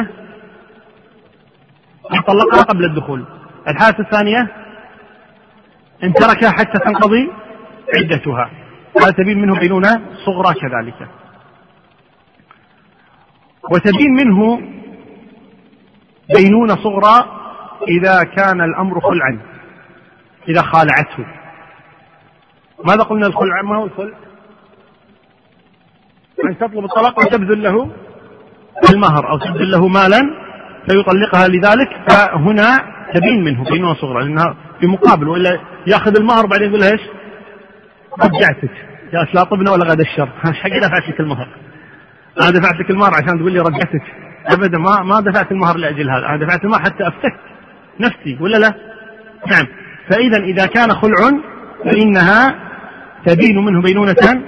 أن 2.13 2.21
طلقها 2.21 2.63
قبل 2.63 2.85
الدخول. 2.85 3.25
الحالة 3.69 3.99
الثانية 3.99 4.49
إن 6.05 6.13
تركها 6.13 6.51
حتى 6.51 6.79
تنقضي 6.79 7.33
عدتها. 7.97 8.51
هذا 9.01 9.11
تبين 9.11 9.39
منه 9.39 9.59
بينونة 9.59 10.01
صغرى 10.27 10.55
كذلك. 10.55 11.09
وتبين 13.71 14.13
منه 14.13 14.61
بينونة 16.37 16.75
صغرى 16.75 17.37
إذا 17.89 18.23
كان 18.23 18.61
الأمر 18.61 19.01
خلعا 19.01 19.39
إذا 20.49 20.63
خالعته. 20.63 21.27
ماذا 22.85 23.03
قلنا 23.03 23.27
الخلع؟ 23.27 23.63
ما 23.63 23.77
هو 23.77 23.85
الخلع؟ 23.85 24.15
أن 26.45 26.59
تطلب 26.59 26.85
الطلاق 26.85 27.19
وتبذل 27.19 27.63
له 27.63 27.91
المهر 28.91 29.31
أو 29.31 29.39
تبذل 29.39 29.71
له 29.71 29.89
مالا 29.89 30.21
فيطلقها 30.89 31.49
لذلك 31.49 31.89
فهنا 32.09 32.97
تبين 33.15 33.45
منه 33.45 33.65
بينونة 33.65 33.95
صغرى 33.95 34.25
لأنها 34.25 34.57
في 34.81 34.87
مقابل 34.87 35.29
وإلا 35.29 35.59
يأخذ 35.87 36.17
المهر 36.17 36.45
وبعدين 36.45 36.69
يقول 36.69 36.83
إيش؟ 36.83 37.01
رجعتك 38.21 38.71
يا 39.13 39.27
لا 39.35 39.45
طبنا 39.45 39.71
ولا 39.71 39.85
غدا 39.85 40.03
الشر. 40.03 40.29
حق 40.63 40.79
دفعت 40.83 41.09
لك 41.09 41.21
المهر. 41.21 41.49
أنا 42.41 42.51
دفعت 42.51 42.81
لك 42.81 42.91
المهر 42.91 43.11
عشان 43.15 43.39
تقول 43.39 43.53
لي 43.53 43.61
رجعتك. 43.61 44.03
ابدا 44.47 44.79
ما 44.79 45.03
ما 45.03 45.21
دفعت 45.21 45.53
المهر 45.53 45.77
لأجل 45.77 46.11
هذا. 46.11 46.27
أنا 46.27 46.47
دفعت 46.47 46.65
المهر 46.65 46.81
حتى 46.81 47.09
أفتك 47.09 47.35
نفسي 48.01 48.39
ولا 48.41 48.57
لا؟ 48.57 48.75
نعم. 49.51 49.67
فاذا 50.11 50.39
إذا 50.45 50.67
كان 50.67 50.91
خلع 50.91 51.41
فإنها 51.85 52.55
تبين 53.27 53.65
منه 53.65 53.83
بينونة 53.83 54.43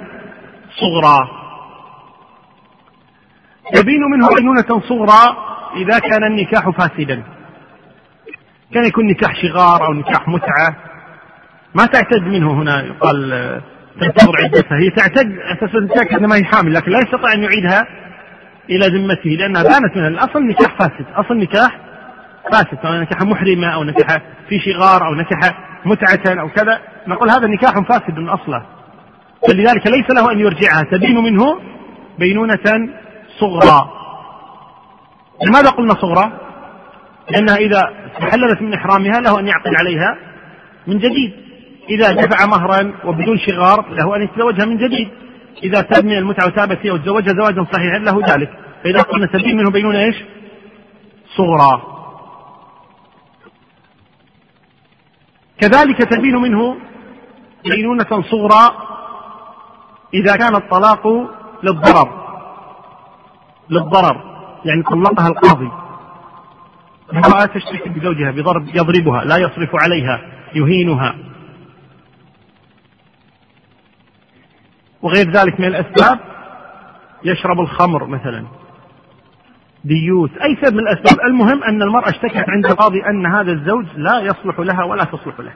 صغرى. 0.81 1.38
تبين 3.75 4.01
منه 4.13 4.29
بينونة 4.37 4.81
صغرى 4.89 5.37
إذا 5.77 5.99
كان 5.99 6.25
النكاح 6.25 6.71
فاسدا. 6.71 7.23
كان 8.75 8.85
يكون 8.85 9.07
نكاح 9.07 9.43
شغار 9.43 9.87
أو 9.87 9.93
نكاح 9.93 10.29
متعة. 10.29 10.77
ما 11.75 11.87
تعتد 11.87 12.23
منه 12.23 12.53
هنا 12.53 12.83
يقال 12.83 13.61
تنتظر 14.01 14.33
عدتها. 14.45 14.79
هي 14.79 14.91
تعتد 14.91 15.39
أساس 15.39 15.71
تتأكد 15.91 16.23
ما 16.23 16.37
هي 16.37 16.45
حامل 16.45 16.75
لكن 16.75 16.91
لا 16.91 16.99
يستطيع 16.99 17.33
أن 17.33 17.43
يعيدها 17.43 17.87
إلى 18.71 18.87
ذمته 18.87 19.31
لأنها 19.31 19.63
بانت 19.63 19.97
من 19.97 20.07
الأصل 20.07 20.43
نكاح 20.43 20.79
فاسد. 20.79 21.07
أصل 21.15 21.39
نكاح 21.39 21.81
فاسد 22.53 22.79
سواء 22.83 23.01
نكاح 23.01 23.23
محرمة 23.23 23.75
أو 23.75 23.85
نكاح 23.85 24.23
في 24.49 24.61
شغار 24.61 25.07
أو 25.07 25.15
نكاح 25.15 25.41
متعة 25.85 26.41
أو 26.41 26.49
كذا. 26.49 26.81
نقول 27.07 27.31
هذا 27.31 27.47
نكاح 27.47 27.81
فاسد 27.81 28.19
من 28.19 28.29
أصله 28.29 28.67
فلذلك 29.49 29.87
ليس 29.87 30.11
له 30.11 30.33
أن 30.33 30.39
يرجعها. 30.39 30.83
تبين 30.91 31.17
منه 31.17 31.61
بينونة 32.19 32.89
صغرى. 33.41 33.91
لماذا 35.47 35.71
قلنا 35.71 35.95
صغرى؟ 35.95 36.33
لأنها 37.31 37.57
إذا 37.57 37.83
تحللت 38.21 38.63
من 38.63 38.75
إحرامها 38.75 39.21
له 39.21 39.41
أن 39.41 39.47
يعقد 39.47 39.75
عليها 39.75 40.19
من 40.87 40.99
جديد. 40.99 41.33
إذا 41.91 42.13
دفع 42.13 42.47
مهرا 42.47 42.95
وبدون 43.05 43.39
شغار 43.39 43.89
له 43.91 44.17
أن 44.17 44.23
يتزوجها 44.23 44.65
من 44.65 44.77
جديد. 44.77 45.09
إذا 45.63 45.81
تاب 45.81 46.05
من 46.05 46.13
المتعة 46.13 46.47
وتاب 46.47 46.75
فيها 46.75 46.93
وتزوجها 46.93 47.35
زواجا 47.35 47.67
صحيحا 47.73 47.99
له 47.99 48.21
ذلك. 48.35 48.51
فإذا 48.85 49.03
قلنا 49.03 49.27
تبين 49.27 49.57
منه 49.57 49.71
بينون 49.71 49.97
إيش؟ 49.97 50.17
صغرى. 51.37 51.83
كذلك 55.61 55.99
تبين 55.99 56.37
منه 56.37 56.77
بينونة 57.65 58.23
صغرى 58.31 58.89
إذا 60.15 60.37
كان 60.37 60.55
الطلاق 60.55 61.07
للضرر. 61.63 62.28
للضرر 63.71 64.39
يعني 64.65 64.83
طلقها 64.83 65.29
القاضي. 65.29 65.71
امرأة 67.13 67.45
تشتكي 67.45 67.89
بزوجها 67.89 68.31
بضرب 68.31 68.69
يضربها 68.69 69.25
لا 69.25 69.37
يصرف 69.37 69.71
عليها 69.75 70.21
يهينها. 70.55 71.15
وغير 75.03 75.31
ذلك 75.31 75.61
من 75.61 75.67
الأسباب 75.67 76.21
يشرب 77.25 77.61
الخمر 77.61 78.07
مثلا. 78.07 78.47
ديوث 79.85 80.31
أي 80.43 80.57
سبب 80.63 80.75
من 80.75 80.81
الأسباب. 80.81 81.27
المهم 81.27 81.65
أن 81.65 81.83
المرأة 81.83 82.09
اشتكت 82.09 82.49
عند 82.49 82.67
القاضي 82.67 83.03
أن 83.07 83.27
هذا 83.27 83.53
الزوج 83.53 83.87
لا 83.97 84.21
يصلح 84.21 84.59
لها 84.61 84.85
ولا 84.85 85.05
تصلح 85.05 85.41
له. 85.41 85.53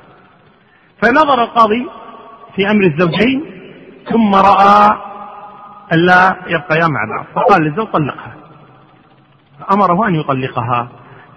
فنظر 1.02 1.42
القاضي 1.42 1.86
في 2.56 2.70
أمر 2.70 2.84
الزوجين 2.84 3.44
ثم 4.10 4.34
رأى 4.34 5.11
ألا 5.93 6.37
يبقيا 6.47 6.87
مع 6.87 7.01
بعض 7.16 7.26
فقال 7.35 7.62
للزوج 7.62 7.87
طلقها. 7.87 8.35
أمره 9.72 10.09
أن 10.09 10.14
يطلقها. 10.14 10.89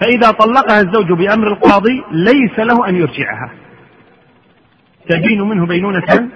فإذا 0.02 0.32
طلقها 0.32 0.82
الزوج 0.82 1.12
بأمر 1.12 1.48
القاضي 1.48 2.04
ليس 2.12 2.60
له 2.60 2.89
أن 2.89 2.96
يرجعها. 2.96 3.50
تبين 5.10 5.41
منه 5.41 5.66
بينونة 5.66 6.30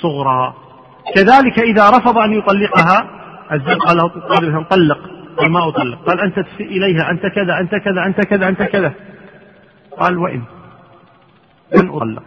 صغرى. 0.00 0.54
كذلك 1.14 1.58
إذا 1.58 1.90
رفض 1.90 2.18
أن 2.18 2.32
يطلقها 2.32 3.10
الزوج 3.52 3.78
قال 3.78 3.96
له 3.96 4.62
طلق 4.62 4.98
قال 5.36 5.52
ما 5.52 5.68
أطلق؟ 5.68 5.98
قال 6.06 6.20
أنت 6.20 6.40
تسيء 6.40 6.66
إليها 6.66 7.10
أنت 7.10 7.26
كذا 7.26 7.58
أنت 7.60 7.74
كذا 7.74 8.06
أنت 8.06 8.20
كذا 8.20 8.48
أنت 8.48 8.62
كذا. 8.62 8.92
قال 9.98 10.18
وإن. 10.18 10.42
لن 11.76 11.88
أطلق. 11.88 12.22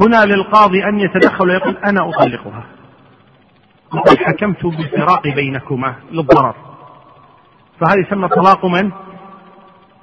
هنا 0.00 0.24
للقاضي 0.24 0.84
أن 0.84 1.00
يتدخل 1.00 1.48
ويقول 1.48 1.76
أنا 1.76 2.08
أطلقها. 2.08 2.64
وقد 3.94 4.18
حكمت 4.18 4.66
بالفراق 4.66 5.28
بينكما 5.28 5.94
للضرر. 6.12 6.54
فهذا 7.80 8.00
يسمى 8.06 8.28
طلاق 8.28 8.66
من؟ 8.66 8.90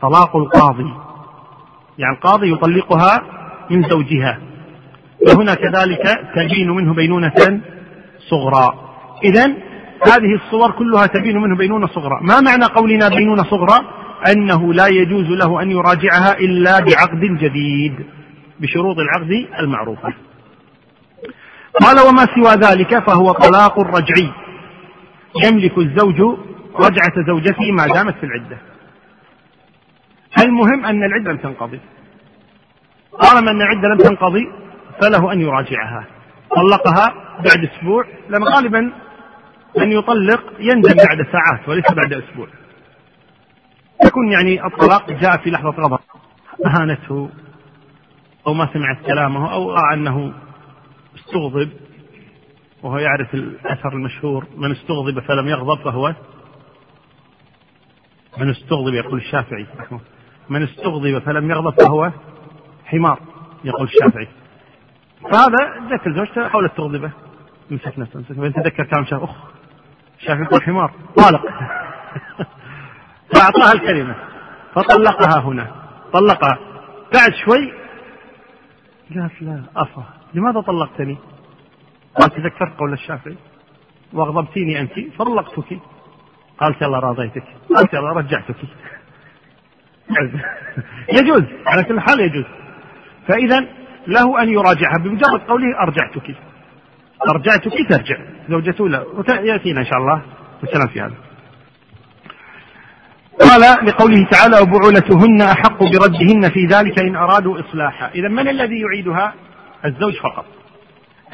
طلاق 0.01 0.35
القاضي. 0.35 0.93
يعني 1.97 2.15
القاضي 2.15 2.51
يطلقها 2.51 3.21
من 3.69 3.89
زوجها. 3.89 4.39
وهنا 5.27 5.53
كذلك 5.53 6.03
تبين 6.35 6.69
منه 6.69 6.93
بينونة 6.93 7.61
صغرى. 8.29 8.73
إذا 9.23 9.45
هذه 10.01 10.35
الصور 10.35 10.71
كلها 10.71 11.05
تبين 11.05 11.37
منه 11.37 11.55
بينونة 11.55 11.87
صغرى. 11.87 12.19
ما 12.21 12.41
معنى 12.41 12.65
قولنا 12.65 13.09
بينونة 13.09 13.43
صغرى؟ 13.43 13.79
أنه 14.31 14.73
لا 14.73 14.87
يجوز 14.87 15.25
له 15.25 15.61
أن 15.61 15.71
يراجعها 15.71 16.39
إلا 16.39 16.79
بعقد 16.79 17.19
جديد 17.19 18.05
بشروط 18.59 18.97
العقد 18.97 19.47
المعروفة. 19.59 20.13
قال 21.81 22.07
وما 22.07 22.25
سوى 22.35 22.53
ذلك 22.55 22.99
فهو 23.07 23.31
طلاق 23.31 23.79
رجعي. 23.79 24.33
يملك 25.45 25.77
الزوج 25.77 26.37
رجعة 26.75 27.25
زوجته 27.27 27.71
ما 27.71 27.87
دامت 27.87 28.15
في 28.17 28.25
العدة. 28.25 28.57
المهم 30.39 30.85
أن 30.85 31.03
العدة 31.03 31.31
لم 31.31 31.37
تنقضي. 31.37 31.79
طالما 33.21 33.51
أن 33.51 33.61
العدة 33.61 33.87
لم 33.87 33.97
تنقضي 33.97 34.51
فله 35.01 35.33
أن 35.33 35.41
يراجعها. 35.41 36.05
طلقها 36.55 37.13
بعد 37.37 37.69
أسبوع 37.71 38.05
لأن 38.29 38.43
غالبا 38.43 38.91
من 39.77 39.91
يطلق 39.91 40.43
يندم 40.59 40.95
بعد 41.07 41.27
ساعات 41.31 41.69
وليس 41.69 41.91
بعد 41.91 42.13
أسبوع. 42.13 42.47
يكون 44.05 44.31
يعني 44.31 44.65
الطلاق 44.65 45.11
جاء 45.11 45.37
في 45.37 45.49
لحظة 45.49 45.69
غضب. 45.69 45.99
أهانته 46.65 47.29
أو 48.47 48.53
ما 48.53 48.69
سمعت 48.73 48.97
كلامه 49.05 49.53
أو 49.53 49.71
رأى 49.71 49.93
أنه 49.93 50.33
استغضب 51.19 51.69
وهو 52.83 52.97
يعرف 52.97 53.33
الأثر 53.33 53.93
المشهور 53.93 54.45
من 54.57 54.71
استغضب 54.71 55.19
فلم 55.19 55.47
يغضب 55.47 55.83
فهو 55.83 56.15
من 58.37 58.49
استغضب 58.49 58.93
يقول 58.93 59.19
الشافعي 59.19 59.65
من 60.49 60.63
استغضب 60.63 61.19
فلم 61.19 61.51
يغضب 61.51 61.81
فهو 61.81 62.11
حمار 62.85 63.19
يقول 63.63 63.87
الشافعي. 63.87 64.27
فهذا 65.21 65.87
ذكر 65.91 66.13
زوجته 66.15 66.47
حاولت 66.47 66.77
تغضبه 66.77 67.11
مسك 67.71 67.99
نفسه 67.99 68.19
مسك 68.19 68.31
نفسه 68.31 68.61
تذكر 68.61 68.85
كلام 68.85 69.05
شاف 69.05 69.23
أخ 69.23 69.35
شاف 70.19 70.39
يقول 70.39 70.63
حمار 70.63 70.91
طالق. 71.15 71.41
فأعطاها 73.33 73.73
الكلمة 73.73 74.15
فطلقها 74.75 75.39
هنا. 75.39 75.71
طلقها. 76.13 76.57
بعد 77.13 77.33
شوي 77.45 77.73
قالت 79.15 79.41
لا 79.41 79.63
أفا 79.75 80.03
لماذا 80.37 80.61
طلقتني؟ 80.61 81.17
قالت 82.15 82.33
تذكرت 82.33 82.79
قول 82.79 82.93
الشافعي. 82.93 83.37
وأغضبتيني 84.13 84.81
أنت. 84.81 84.91
طلقتك. 85.19 85.79
قالت 86.59 86.81
يلا 86.81 86.99
راضيتك. 86.99 87.43
قالت 87.75 87.93
يلا 87.93 88.11
رجعتك. 88.11 88.55
يجوز. 91.19 91.43
على 91.65 91.83
كل 91.83 91.99
حال 91.99 92.19
يجوز. 92.19 92.45
فاذا 93.27 93.67
له 94.07 94.41
أن 94.43 94.49
يراجعها. 94.49 94.97
بمجرد 95.03 95.41
قوله 95.47 95.79
أرجعتك. 95.81 96.35
أرجعتك 97.29 97.73
ترجع. 97.89 98.17
زوجته 98.49 98.89
لا. 98.89 99.05
ياتينا 99.29 99.79
إن 99.79 99.85
شاء 99.85 99.97
الله 99.97 100.21
الكلام 100.63 100.87
في 100.87 101.01
هذا. 101.01 101.15
قال 103.41 103.87
لقوله 103.87 104.27
تعالى 104.31 104.59
وبعولتهن 104.61 105.41
أحق 105.41 105.79
بردهن 105.79 106.49
في 106.53 106.65
ذلك 106.65 106.99
إن 106.99 107.15
أرادوا 107.15 107.59
إصلاحا. 107.59 108.07
اذا 108.07 108.27
من 108.27 108.47
الذي 108.47 108.79
يعيدها؟ 108.81 109.33
الزوج 109.85 110.13
فقط. 110.13 110.45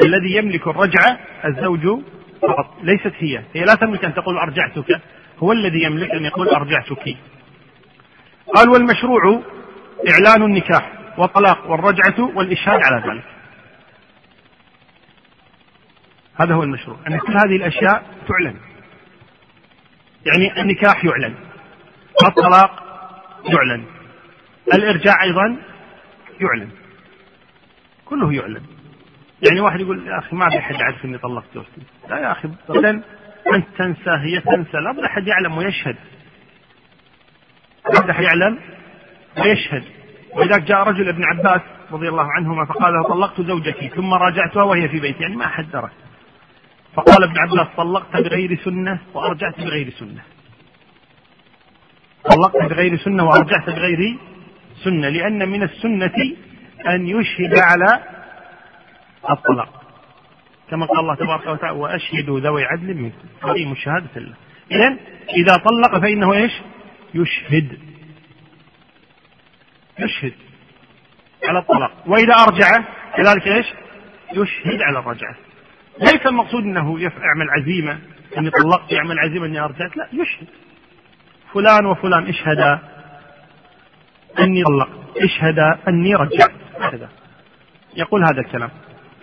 الذي 0.01 0.35
يملك 0.35 0.67
الرجعه 0.67 1.19
الزوج 1.45 2.03
فقط. 2.41 2.77
ليست 2.83 3.13
هي. 3.17 3.43
هي 3.53 3.61
لا 3.65 3.75
تملك 3.75 4.05
أن 4.05 4.13
تقول 4.13 4.37
أرجعتك. 4.37 5.01
هو 5.39 5.51
الذي 5.51 5.83
يملك 5.83 6.11
أن 6.11 6.25
يقول 6.25 6.49
أرجعتك. 6.49 7.17
قال 8.55 8.69
والمشروع 8.69 9.41
إعلان 10.09 10.43
النكاح 10.43 10.91
والطلاق 11.17 11.71
والرجعة 11.71 12.35
والإشهاد 12.35 12.79
على 12.83 13.13
ذلك. 13.13 13.23
هذا 16.35 16.53
هو 16.53 16.63
المشروع. 16.63 16.97
أن 17.07 17.19
كل 17.19 17.33
هذه 17.33 17.55
الأشياء 17.55 18.03
تعلن. 18.27 18.55
يعني 20.25 20.61
النكاح 20.61 21.05
يعلن. 21.05 21.35
الطلاق 22.25 22.83
يعلن. 23.49 23.85
الإرجاع 24.73 25.23
أيضا 25.23 25.57
يعلن. 26.41 26.69
كله 28.13 28.33
يعلن. 28.33 28.61
يعني 29.47 29.59
واحد 29.59 29.79
يقول 29.79 30.07
يا 30.07 30.19
أخي 30.19 30.35
ما 30.35 30.49
في 30.49 30.57
أحد 30.57 30.75
يعرف 30.75 31.05
إني 31.05 31.17
طلقت 31.17 31.45
زوجتي. 31.53 31.81
لا 32.09 32.19
يا 32.19 32.31
أخي 32.31 32.49
ابدا 32.69 33.01
أنت 33.53 33.67
تنسى 33.77 34.09
هي 34.09 34.39
تنسى 34.39 34.77
لابد 34.77 35.03
أحد 35.03 35.27
يعلم 35.27 35.57
ويشهد. 35.57 35.95
لابد 37.93 38.09
أحد 38.09 38.23
يعلم 38.23 38.59
ويشهد. 39.37 39.83
ولذلك 40.35 40.63
جاء 40.63 40.83
رجل 40.83 41.09
ابن 41.09 41.23
عباس 41.23 41.61
رضي 41.91 42.09
الله 42.09 42.27
عنهما 42.31 42.65
فقال 42.65 42.93
له 42.93 43.03
طلقت 43.03 43.41
زوجتي. 43.41 43.89
ثم 43.89 44.13
راجعتها 44.13 44.63
وهي 44.63 44.89
في 44.89 44.99
بيتي 44.99 45.23
يعني 45.23 45.35
ما 45.35 45.45
أحد 45.45 45.71
درك 45.71 45.91
فقال 46.95 47.23
ابن 47.23 47.37
عباس 47.37 47.67
طلقت 47.77 48.17
بغير 48.17 48.59
سنة 48.65 48.99
وأرجعت 49.13 49.59
بغير 49.59 49.89
سنة. 49.89 50.21
طلقت 52.23 52.71
بغير 52.71 52.97
سنة 52.97 53.23
وأرجعت 53.23 53.69
بغير 53.69 54.17
سنة 54.83 55.09
لأن 55.09 55.49
من 55.49 55.63
السنة 55.63 56.11
أن 56.87 57.07
يشهد 57.07 57.59
على 57.59 58.03
الطلاق. 59.29 59.83
كما 60.69 60.85
قال 60.85 60.99
الله 60.99 61.15
تبارك 61.15 61.47
وتعالى 61.47 61.79
وأشهدوا 61.79 62.39
ذوي 62.39 62.65
عدل 62.65 62.93
منكم. 62.93 63.27
قديم 63.41 63.71
الشهادة 63.71 64.09
الله. 64.15 64.35
اذا 64.71 64.97
إذا 65.29 65.53
طلق 65.53 65.99
فإنه 65.99 66.33
إيش؟ 66.33 66.51
يشهد. 67.13 67.79
يشهد 69.99 70.33
على 71.47 71.59
الطلاق. 71.59 71.91
وإذا 72.07 72.33
أرجع 72.47 72.83
كذلك 73.17 73.47
إيش؟ 73.47 73.65
يشهد 74.33 74.81
على 74.81 74.99
الرجعة. 74.99 75.35
ليس 75.99 76.25
المقصود 76.25 76.63
أنه 76.63 76.99
يعمل 76.99 77.49
عزيمة 77.59 77.99
أني 78.37 78.49
طلقت 78.49 78.91
يعمل 78.91 79.19
عزيمة 79.19 79.45
أني 79.45 79.59
أرجعت. 79.59 79.97
لا 79.97 80.07
يشهد. 80.13 80.47
فلان 81.53 81.85
وفلان 81.85 82.27
اشهدا 82.27 82.79
أني 84.39 84.63
طلقت 84.63 85.17
اشهدا 85.17 85.79
أني 85.87 86.15
رجعت. 86.15 86.62
هكذا. 86.79 87.09
يقول 87.95 88.23
هذا 88.23 88.41
الكلام. 88.41 88.69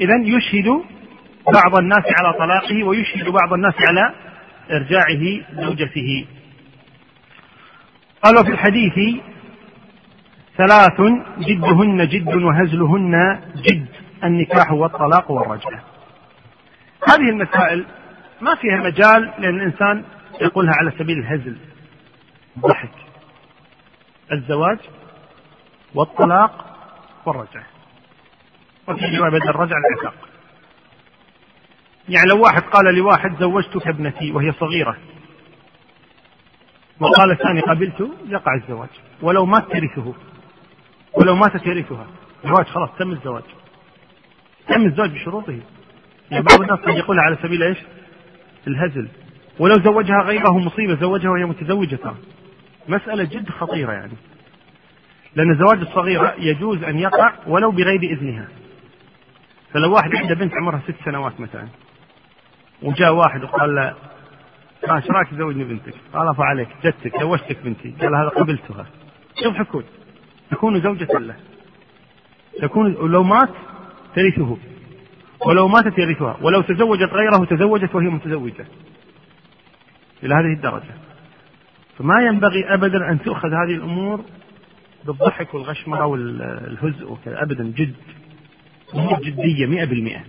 إذا 0.01 0.15
يشهد 0.23 0.83
بعض 1.55 1.77
الناس 1.79 2.05
على 2.19 2.33
طلاقه 2.39 2.85
ويشهد 2.85 3.29
بعض 3.29 3.53
الناس 3.53 3.75
على 3.89 4.15
إرجاعه 4.71 5.41
زوجته. 5.65 6.27
قال 8.23 8.45
في 8.47 8.53
الحديث 8.53 9.21
ثلاث 10.57 11.01
جدهن 11.39 12.09
جد 12.09 12.35
وهزلهن 12.35 13.41
جد 13.57 13.87
النكاح 14.25 14.73
والطلاق 14.73 15.31
والرجعة. 15.31 15.83
هذه 17.09 17.31
المسائل 17.31 17.87
ما 18.41 18.55
فيها 18.55 18.77
مجال 18.77 19.33
لأن 19.39 19.61
الإنسان 19.61 20.05
يقولها 20.41 20.75
على 20.75 20.93
سبيل 20.99 21.19
الهزل 21.19 21.57
الضحك 22.57 22.95
الزواج 24.33 24.79
والطلاق 25.95 26.70
والرجعة 27.27 27.67
رواية 28.89 29.31
بدل 29.31 29.49
الرجع 29.49 29.77
العتاق 29.77 30.29
يعني 32.09 32.29
لو 32.29 32.43
واحد 32.43 32.63
قال 32.63 32.95
لواحد 32.95 33.37
زوجتك 33.41 33.87
ابنتي 33.87 34.33
وهي 34.33 34.53
صغيرة 34.53 34.97
وقال 37.01 37.31
الثاني 37.31 37.61
قبلت 37.61 38.09
يقع 38.29 38.55
الزواج. 38.55 38.89
ولو 39.23 39.47
مات 39.47 39.73
ترثه. 39.73 40.15
ولو 41.15 41.35
مات 41.35 41.57
ترثها. 41.57 42.07
الزواج 42.45 42.67
خلاص 42.67 42.91
تم 42.99 43.11
الزواج. 43.11 43.43
تم 44.69 44.87
الزواج 44.87 45.11
بشروطه. 45.11 45.61
يعني 46.31 46.45
بعض 46.45 46.61
الناس 46.61 46.79
قد 46.79 46.97
يقولها 46.97 47.23
على 47.23 47.37
سبيل 47.43 47.63
إيش؟ 47.63 47.79
الهزل. 48.67 49.09
ولو 49.59 49.75
زوجها 49.75 50.23
غيره 50.23 50.59
مصيبة 50.59 50.95
زوجها 50.95 51.31
وهي 51.31 51.45
متزوجة. 51.45 51.97
ترى 51.97 52.17
مسألة 52.89 53.25
جد 53.25 53.51
خطيرة 53.51 53.93
يعني. 53.93 54.13
لأن 55.35 55.55
زواج 55.55 55.79
الصغيرة 55.79 56.35
يجوز 56.39 56.83
أن 56.85 56.99
يقع 56.99 57.33
ولو 57.47 57.71
بغير 57.71 58.03
إذنها. 58.03 58.49
فلو 59.73 59.95
واحد 59.95 60.17
عنده 60.17 60.35
بنت 60.35 60.53
عمرها 60.55 60.81
ست 60.89 61.05
سنوات 61.05 61.41
مثلا 61.41 61.69
وجاء 62.83 63.15
واحد 63.15 63.45
وقال 63.45 63.75
له 63.75 63.95
ما 64.89 64.97
إيش 64.97 65.11
رأيك 65.11 65.29
تزوجني 65.31 65.65
بنتك؟ 65.65 65.95
قال 66.13 66.29
افا 66.29 66.45
عليك 66.45 66.69
جدتك 66.85 67.21
زوجتك 67.21 67.59
بنتي. 67.65 67.95
قال 68.01 68.15
هذا 68.15 68.29
قبلتها. 68.29 68.87
شوف 69.45 69.57
حكون 69.57 69.85
تكون 70.51 70.81
زوجة 70.81 71.19
له. 71.19 71.37
تكون 72.61 72.93
لو 72.93 73.23
مات 73.23 73.49
ترثه. 74.15 74.57
ولو 75.47 75.69
ماتت 75.69 75.99
يرثها. 75.99 76.37
ولو 76.43 76.61
تزوجت 76.61 77.13
غيره 77.13 77.45
تزوجت 77.45 77.95
وهي 77.95 78.07
متزوجة. 78.07 78.67
إلى 80.23 80.35
هذه 80.35 80.53
الدرجة. 80.57 80.95
فما 81.99 82.23
ينبغي 82.23 82.75
أبدا 82.75 83.11
أن 83.11 83.23
تؤخذ 83.23 83.49
هذه 83.49 83.75
الأمور 83.75 84.25
بالضحك 85.05 85.55
والغشمرة 85.55 86.07
والهزء 86.07 87.13
وكذا. 87.13 87.43
أبدا 87.43 87.65
جد. 87.65 87.95
مئة 89.69 89.85
بالمئة. 89.85 90.25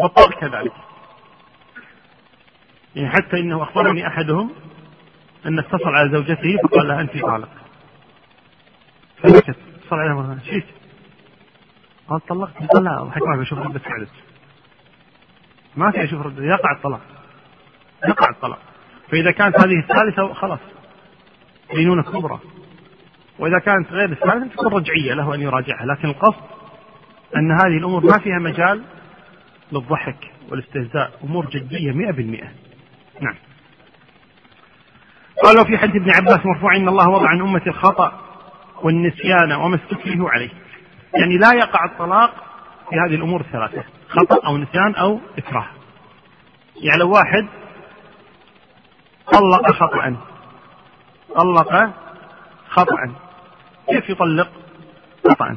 والطلاق 0.00 0.40
كذلك. 0.40 0.72
يعني 2.96 3.10
حتى 3.10 3.40
إنه 3.40 3.62
أخبرني 3.62 4.06
أحدهم 4.06 4.50
أن 5.46 5.58
اتصل 5.58 5.88
على 5.88 6.10
زوجته 6.12 6.56
فقال 6.62 6.88
لها 6.88 7.00
أنت 7.00 7.18
طالق. 7.22 7.48
فبكت 9.16 9.48
اتصل 9.48 9.96
عليها 9.96 10.14
مرة. 10.14 10.38
شيت. 10.44 10.66
قال 12.08 12.26
طلقت. 12.26 12.62
قال 12.62 12.84
لا 12.84 13.10
حكمة 13.10 13.36
بشوف 13.36 13.58
ردة 13.58 13.78
فعلك 13.78 14.08
ما 15.76 15.90
في 15.90 16.04
أشوف 16.04 16.26
ردة. 16.26 16.44
يقع 16.44 16.72
الطلاق. 16.76 17.00
يقع 18.08 18.30
الطلاق. 18.30 18.58
فإذا 19.10 19.30
كانت 19.30 19.60
هذه 19.60 19.78
الثالثة 19.78 20.32
خلاص. 20.32 20.60
دينونة 21.74 22.02
كبرى. 22.02 22.40
وإذا 23.38 23.58
كانت 23.58 23.92
غير 23.92 24.12
الثالثة 24.12 24.48
تكون 24.48 24.72
رجعية 24.72 25.14
له 25.14 25.34
أن 25.34 25.40
يراجعها 25.40 25.86
لكن 25.86 26.08
القصد 26.08 26.42
أن 27.36 27.52
هذه 27.52 27.78
الأمور 27.78 28.04
ما 28.04 28.18
فيها 28.18 28.38
مجال 28.38 28.82
للضحك 29.72 30.32
والاستهزاء 30.50 31.10
أمور 31.24 31.46
جدية 31.46 31.92
مئة 31.92 32.12
بالمئة. 32.12 32.48
نعم. 33.20 33.34
قالوا 35.44 35.64
في 35.64 35.78
حديث 35.78 35.96
ابن 35.96 36.10
عباس 36.10 36.46
مرفوع 36.46 36.76
إن 36.76 36.88
الله 36.88 37.08
وضع 37.08 37.28
عن 37.28 37.40
أمة 37.40 37.62
الخطأ 37.66 38.20
والنسيان 38.82 39.52
وما 39.52 39.76
استكره 39.76 40.30
عليه. 40.30 40.50
يعني 41.14 41.38
لا 41.38 41.52
يقع 41.52 41.84
الطلاق 41.84 42.30
في 42.90 42.96
هذه 42.96 43.14
الأمور 43.14 43.40
الثلاثة 43.40 43.84
خطأ 44.08 44.46
أو 44.46 44.56
نسيان 44.56 44.94
أو 44.94 45.20
إكراه. 45.38 45.66
يعني 46.76 47.00
لو 47.00 47.10
واحد 47.10 47.46
طلق 49.32 49.72
خطأ 49.72 50.16
طلق 51.34 51.90
خطأ 52.68 53.25
كيف 53.88 54.10
يطلق؟ 54.10 54.48
خطأ 55.28 55.56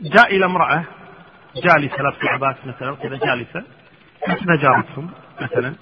جاء 0.00 0.36
إلى 0.36 0.44
امرأة 0.44 0.84
جالسة 1.56 1.96
لابسة 1.96 2.24
لعبات 2.24 2.56
مثلا 2.66 2.94
كذا 2.94 3.16
جالسة. 3.16 3.64
مثل 4.28 4.58
جارتهم 4.58 5.10
مثلا 5.40 5.74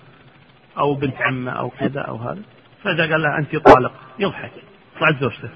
أو 0.78 0.94
بنت 0.94 1.16
عمة 1.22 1.52
أو 1.52 1.70
كذا 1.70 2.00
أو 2.00 2.16
هذا. 2.16 2.42
فجاء 2.82 3.11
قال 3.11 3.22
لها 3.22 3.38
أنت 3.38 3.57
طالق. 3.57 3.92
يضحك. 4.18 4.52
طلعت 5.00 5.20
زوجته. 5.20 5.48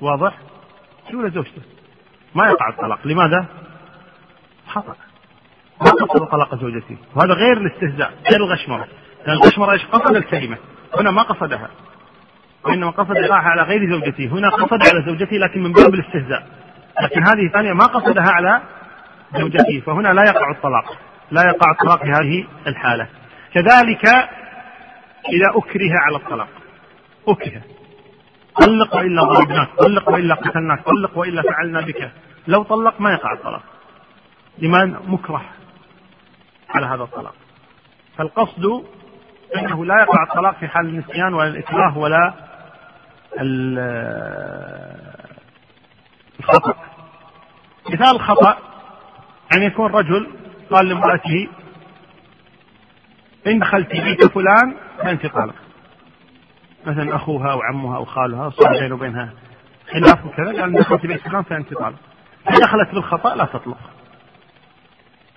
واضح؟ 0.00 0.38
شو 1.10 1.28
زوجته؟ 1.28 1.62
ما 2.34 2.46
يقع 2.46 2.68
الطلاق. 2.68 3.06
لماذا؟ 3.06 3.46
خطأ. 4.68 4.96
ما 5.80 5.90
قصد 5.90 6.26
طلاق 6.30 6.54
زوجتي. 6.54 6.96
وهذا 7.14 7.34
غير 7.34 7.58
الاستهزاء 7.58 8.12
غير 8.30 8.44
الغشمرة. 8.44 8.88
لأن 9.26 9.36
الغشمرة 9.36 9.72
إيش 9.72 9.84
قصد؟ 9.84 10.16
الكلمة. 10.16 10.58
هنا 10.98 11.10
ما 11.10 11.22
قصدها. 11.22 11.70
وإنما 12.64 12.90
قصد 12.90 13.10
الإراحة 13.10 13.50
على 13.50 13.62
غير 13.62 13.90
زوجته 13.90 14.26
هنا 14.26 14.48
قصد 14.48 14.86
على 14.88 15.04
زوجته 15.06 15.36
لكن 15.36 15.62
من 15.62 15.72
باب 15.72 15.94
الاستهزاء. 15.94 16.46
لكن 17.02 17.22
هذه 17.22 17.46
الثانية 17.46 17.72
ما 17.72 17.84
قصدها 17.84 18.30
على 18.30 18.62
زوجته 19.38 19.82
فهنا 19.86 20.08
لا 20.08 20.22
يقع 20.22 20.50
الطلاق. 20.50 20.96
لا 21.30 21.42
يقع 21.42 21.70
الطلاق 21.72 22.02
في 22.02 22.10
هذه 22.10 22.46
الحالة. 22.66 23.08
كذلك 23.54 24.06
إذا 25.28 25.48
أكره 25.54 25.98
على 26.06 26.16
الطلاق. 26.16 26.48
أكره. 27.28 27.62
طلق 28.60 28.96
وإلا 28.96 29.22
ضربناك. 29.22 29.68
طلق 29.78 30.08
وإلا 30.08 30.34
قتلناك. 30.34 30.82
طلق 30.84 31.18
وإلا 31.18 31.42
فعلنا 31.42 31.80
بك. 31.80 32.10
لو 32.46 32.62
طلق 32.62 33.00
ما 33.00 33.12
يقع 33.12 33.32
الطلاق. 33.32 33.62
لمن 34.58 34.96
مكره 35.06 35.44
على 36.70 36.86
هذا 36.86 37.02
الطلاق. 37.02 37.34
فالقصد 38.16 38.84
أنه 39.56 39.84
لا 39.84 39.94
يقع 40.02 40.22
الطلاق 40.22 40.56
في 40.56 40.68
حال 40.68 40.86
النسيان 40.86 41.34
ولا 41.34 41.48
الإكراه 41.48 41.98
ولا 41.98 42.34
الخطأ. 46.40 46.74
مثال 47.90 48.16
الخطأ 48.16 48.58
أن 49.56 49.62
يكون 49.62 49.92
رجل 49.92 50.26
قال 50.70 50.88
لامرأته 50.88 51.48
إن 53.46 53.58
دخلت 53.58 53.92
بيت 53.92 54.24
فلان 54.24 54.74
فأنت 54.98 55.26
طالق. 55.26 55.54
مثلا 56.86 57.16
أخوها 57.16 57.52
أو 57.52 57.62
عمها 57.62 57.96
أو 57.96 58.04
خالها 58.04 58.50
صار 58.50 58.80
بينه 58.80 58.94
وبينها 58.94 59.32
خلاف 59.92 60.26
وكذا 60.26 60.46
قال 60.46 60.60
إن 60.60 60.72
دخلت 60.72 61.06
بيت 61.06 61.20
فلان 61.20 61.42
فأنت 61.42 61.74
طالق. 61.74 61.98
فدخلت 62.44 62.94
بالخطأ 62.94 63.34
لا 63.34 63.44
تطلق. 63.44 63.78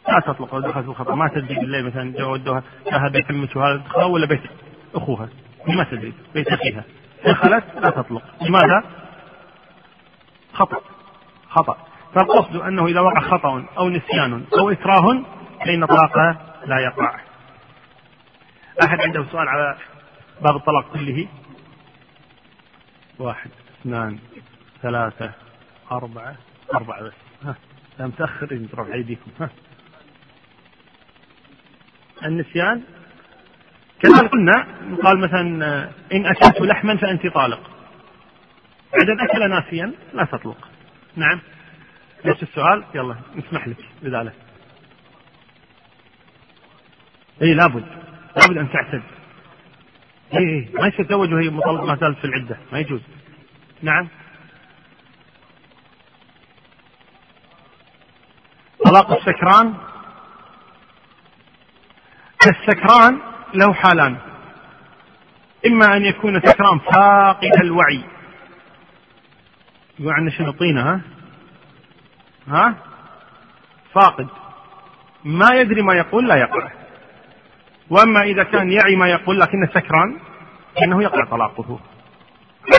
لا 0.09 0.19
تطلق. 0.19 0.55
لو 0.55 0.61
دخلت 0.61 0.85
بالخطأ 0.85 1.15
ما 1.15 1.27
تدري 1.27 1.55
بالليل 1.55 1.85
مثلا 1.85 2.25
ودوها 2.25 2.63
هذا 2.91 3.09
بيت 3.09 3.31
عمتها 3.31 4.05
ولا 4.05 4.25
بيت 4.25 4.41
أخوها 4.95 5.29
ما 5.67 5.83
تدري 5.83 6.13
بيت 6.33 6.47
أخيها. 6.47 6.83
دخلت 7.27 7.63
لا 7.75 7.89
تطلق. 7.89 8.23
لماذا؟ 8.41 8.83
خطأ. 10.53 10.81
خطأ. 11.49 11.77
فالقصد 12.15 12.55
أنه 12.55 12.85
إذا 12.85 12.99
وقع 12.99 13.19
خطأ 13.19 13.65
أو 13.77 13.89
نسيان 13.89 14.45
أو 14.59 14.69
إكراه 14.69 15.23
فإن 15.65 15.85
طلاقه 15.85 16.37
لا 16.65 16.79
يقع. 16.79 17.19
أحد 18.83 19.01
عنده 19.01 19.25
سؤال 19.31 19.47
على 19.47 19.77
باب 20.41 20.55
الطلاق 20.55 20.93
كله؟ 20.93 21.27
واحد 23.19 23.49
اثنان 23.81 24.19
ثلاثة 24.81 25.31
أربعة 25.91 26.35
أربعة 26.73 27.03
بس. 27.03 27.13
ها 27.43 27.55
لا 27.99 28.07
متأخر 28.07 28.67
رفع 28.73 28.93
أيديكم 28.93 29.31
ها. 29.39 29.49
النسيان 32.25 32.83
كذلك 34.01 34.31
قلنا 34.31 34.67
قال 35.03 35.19
مثلا 35.19 35.41
إن 36.13 36.25
أكلت 36.25 36.61
لحما 36.61 36.97
فأنت 36.97 37.27
طالق 37.27 37.71
بعد 38.93 39.29
أكل 39.29 39.49
ناسيا 39.49 39.93
لا 40.13 40.23
تطلق 40.23 40.67
نعم 41.15 41.39
إيش 42.25 42.43
السؤال؟ 42.43 42.83
يلا 42.95 43.15
نسمح 43.35 43.67
لك 43.67 43.77
بذلك. 44.01 44.33
اي 47.41 47.53
لابد 47.53 47.85
لابد 48.35 48.57
أن 48.57 48.71
تعتد. 48.71 49.03
اي 50.33 50.39
اي 50.39 50.69
ما 50.73 50.87
يتزوج 50.87 51.33
وهي 51.33 51.49
مطلقة 51.49 51.85
ما 51.85 51.95
زالت 51.95 52.17
في 52.17 52.25
العدة، 52.25 52.57
ما 52.71 52.79
يجوز. 52.79 53.01
نعم. 53.81 54.07
طلاق 58.85 59.11
السكران 59.11 59.73
السكران 62.47 63.19
له 63.53 63.73
حالان. 63.73 64.17
إما 65.67 65.97
أن 65.97 66.05
يكون 66.05 66.41
سكران 66.41 66.79
فاقد 66.79 67.51
الوعي. 67.61 68.03
يقول 69.99 70.29
شنو 70.29 70.51
طينة 70.51 70.81
ها؟ 70.81 71.01
ها؟ 72.47 72.75
فاقد. 73.93 74.27
ما 75.25 75.55
يدري 75.55 75.81
ما 75.81 75.93
يقول 75.93 76.27
لا 76.27 76.35
يقع 76.35 76.71
وأما 77.89 78.21
إذا 78.21 78.43
كان 78.43 78.71
يعي 78.71 78.95
ما 78.95 79.09
يقول 79.09 79.39
لكنه 79.39 79.67
سكران 79.67 80.19
فإنه 80.75 81.03
يقع 81.03 81.25
طلاقه. 81.25 81.79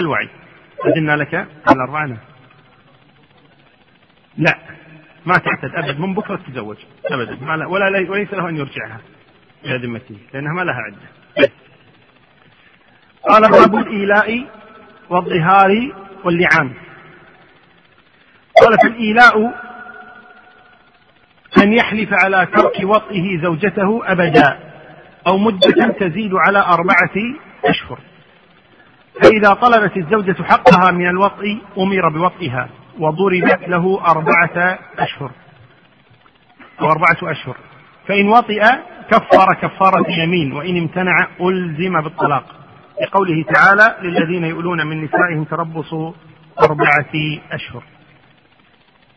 الوعي. 0.01 0.29
أدلنا 0.85 1.16
لك 1.16 1.35
على 1.35 1.83
أربعة 1.89 2.16
لا. 4.37 4.59
ما 5.27 5.35
تعتد 5.35 5.75
أبد. 5.75 6.01
من 6.01 6.14
بكرة 6.14 6.37
تتزوج. 6.37 6.77
أبدا. 7.07 7.69
ولا 7.69 8.11
وليس 8.11 8.33
له 8.33 8.49
أن 8.49 8.57
يرجعها. 8.57 9.01
إلى 9.65 9.87
ذمته 9.87 10.19
لأنها 10.35 10.53
ما 10.53 10.63
لها 10.63 10.77
عدة. 10.77 11.09
قال 13.29 13.43
باب 13.51 13.75
الإيلاء 13.75 14.47
والظهار 15.11 15.93
واللعان. 16.25 16.73
قال 18.63 18.79
فالإيلاء 18.83 19.37
أن 21.63 21.73
يحلف 21.73 22.09
على 22.25 22.47
ترك 22.47 22.81
وطئه 22.83 23.43
زوجته 23.43 24.13
أبدا 24.13 24.59
أو 25.27 25.39
مدة 25.39 25.93
تزيد 26.01 26.35
على 26.35 26.59
أربعة 26.59 27.17
أشهر. 27.65 27.99
فإذا 29.23 29.55
طلبت 29.55 29.97
الزوجة 29.97 30.43
حقها 30.43 30.93
من 30.93 31.09
الوطء 31.09 31.59
أمر 31.79 32.09
بوطئها 32.09 32.69
وضربت 32.99 33.69
له 33.69 34.01
أربعة 34.07 34.79
أشهر 34.99 35.31
أو 36.81 36.91
أربعة 36.91 37.33
أشهر. 37.33 37.57
فإن 38.09 38.29
وطئ 38.29 38.65
كفر 39.11 39.55
كفارة 39.63 40.11
يمين 40.11 40.53
وإن 40.53 40.77
امتنع 40.77 41.29
ألزم 41.41 42.01
بالطلاق. 42.01 42.45
لقوله 43.03 43.43
تعالى 43.43 44.09
للذين 44.09 44.45
يؤلون 44.45 44.87
من 44.87 45.05
نسائهم 45.05 45.45
تربص 45.45 45.95
أربعة 46.61 47.39
أشهر. 47.53 47.83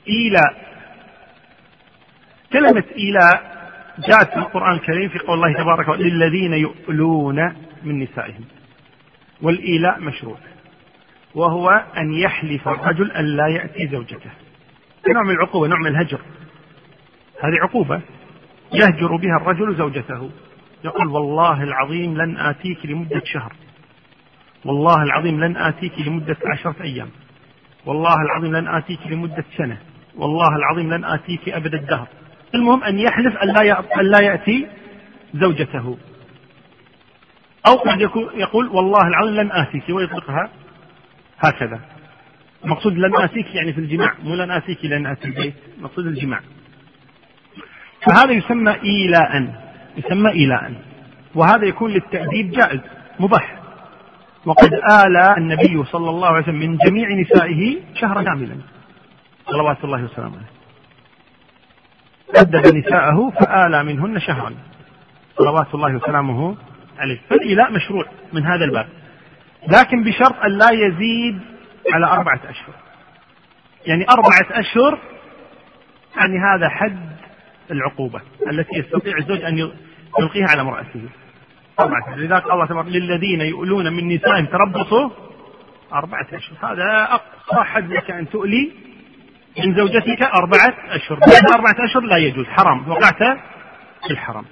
إيلاء. 0.09 0.71
كلمة 2.53 2.83
إيلاء 2.97 3.61
جاءت 4.07 4.29
في 4.29 4.37
القرآن 4.37 4.73
الكريم 4.73 5.09
في 5.09 5.19
قول 5.19 5.37
الله 5.37 5.63
تبارك 5.63 5.87
وتعالى 5.87 6.09
للذين 6.09 6.53
يؤلون 6.53 7.55
من 7.83 7.99
نسائهم. 7.99 8.45
والإيلاء 9.41 9.99
مشروع. 9.99 10.37
وهو 11.35 11.69
أن 11.97 12.13
يحلف 12.13 12.67
الرجل 12.67 13.11
أن 13.11 13.25
لا 13.25 13.47
يأتي 13.47 13.87
زوجته. 13.87 14.31
نوع 15.13 15.23
من 15.23 15.31
العقوبة 15.31 15.67
نوع 15.67 15.79
من 15.79 15.87
الهجر 15.87 16.19
هذه 17.43 17.55
عقوبة. 17.61 18.01
يهجر 18.73 19.15
بها 19.15 19.37
الرجل 19.41 19.75
زوجته. 19.75 20.29
يقول 20.83 21.07
والله 21.07 21.63
العظيم 21.63 22.17
لن 22.17 22.37
آتيك 22.37 22.85
لمدة 22.85 23.21
شهر. 23.25 23.53
والله 24.65 25.03
العظيم 25.03 25.43
لن 25.43 25.57
آتيك 25.57 25.99
لمدة 25.99 26.37
عشرة 26.45 26.75
أيام. 26.81 27.09
والله 27.85 28.15
العظيم 28.21 28.55
لن 28.55 28.67
آتيك 28.67 28.99
لمدة 29.07 29.45
سنة. 29.57 29.77
والله 30.15 30.55
العظيم 30.55 30.93
لن 30.93 31.05
آتيك 31.05 31.49
أبد 31.49 31.73
الدهر. 31.73 32.07
المهم 32.55 32.83
أن 32.83 32.99
يحلف 32.99 33.37
أن 33.99 34.05
لا 34.05 34.21
يأتي 34.21 34.67
زوجته. 35.33 35.97
أو 37.67 37.73
قد 37.73 38.01
يقول 38.35 38.67
والله 38.67 39.07
العظيم 39.07 39.35
لن 39.35 39.51
آتيك 39.51 39.89
ويطلقها 39.89 40.49
هكذا. 41.39 41.79
المقصود 42.65 42.93
لن 42.93 43.15
آتيك 43.15 43.55
يعني 43.55 43.73
في 43.73 43.79
الجماع 43.79 44.13
مو 44.23 44.35
لن 44.35 44.51
آتيك 44.51 44.85
لن 44.85 45.05
آتي 45.05 45.27
البيت 45.27 45.53
مقصود 45.81 46.05
الجماع. 46.05 46.39
فهذا 48.05 48.31
يسمى 48.31 48.75
إيلاء 48.83 49.53
يسمى 49.97 50.31
إيلاء. 50.31 50.73
وهذا 51.35 51.65
يكون 51.65 51.91
للتأديب 51.91 52.51
جائز 52.51 52.79
مباح. 53.19 53.57
وقد 54.45 54.73
آلى 54.73 55.35
النبي 55.37 55.83
صلى 55.83 56.09
الله 56.09 56.27
عليه 56.27 56.43
وسلم 56.43 56.59
من 56.59 56.77
جميع 56.77 57.09
نسائه 57.09 57.77
شهرا 57.95 58.23
كاملا. 58.23 58.55
صلوات 59.51 59.83
الله 59.83 60.03
وسلامه 60.03 60.35
عليه. 60.35 60.51
أدب 62.35 62.75
نساءه 62.75 63.29
فآلى 63.29 63.83
منهن 63.83 64.19
شهرا. 64.19 64.53
صلوات 65.37 65.75
الله 65.75 65.95
وسلامه 65.95 66.55
عليه. 66.99 67.19
فالإيلاء 67.29 67.71
مشروع 67.71 68.05
من 68.33 68.45
هذا 68.45 68.65
الباب. 68.65 68.87
لكن 69.67 70.03
بشرط 70.03 70.35
أن 70.45 70.51
لا 70.51 70.71
يزيد 70.71 71.39
على 71.93 72.05
أربعة 72.05 72.39
أشهر. 72.49 72.75
يعني 73.85 74.05
أربعة 74.09 74.59
أشهر 74.59 74.99
يعني 76.17 76.39
هذا 76.39 76.69
حد 76.69 77.10
العقوبة 77.71 78.21
التي 78.51 78.75
يستطيع 78.75 79.17
الزوج 79.17 79.41
أن 79.41 79.57
يلقيها 80.19 80.47
على 80.49 80.61
امرأته. 80.61 81.01
أشهر 81.79 82.15
لذلك 82.15 82.51
الله 82.51 82.65
تبارك 82.65 82.87
للذين 82.87 83.41
يؤلون 83.41 83.93
من 83.93 84.07
نسائهم 84.07 84.45
تربصوا 84.45 85.09
أربعة 85.93 86.27
أشهر 86.33 86.73
هذا 86.73 87.03
أقصى 87.03 87.63
حد 87.63 87.91
لك 87.91 88.11
أن 88.11 88.29
تؤلي 88.29 88.71
من 89.57 89.75
زوجتك 89.75 90.23
أربعة 90.23 90.73
أشهر 90.89 91.19
بعد 91.19 91.51
أربعة 91.55 91.85
أشهر 91.85 92.03
لا 92.03 92.17
يجوز. 92.17 92.45
حرام. 92.45 92.91
وقعت 92.91 93.39
في 94.07 94.11
الحرام. 94.11 94.45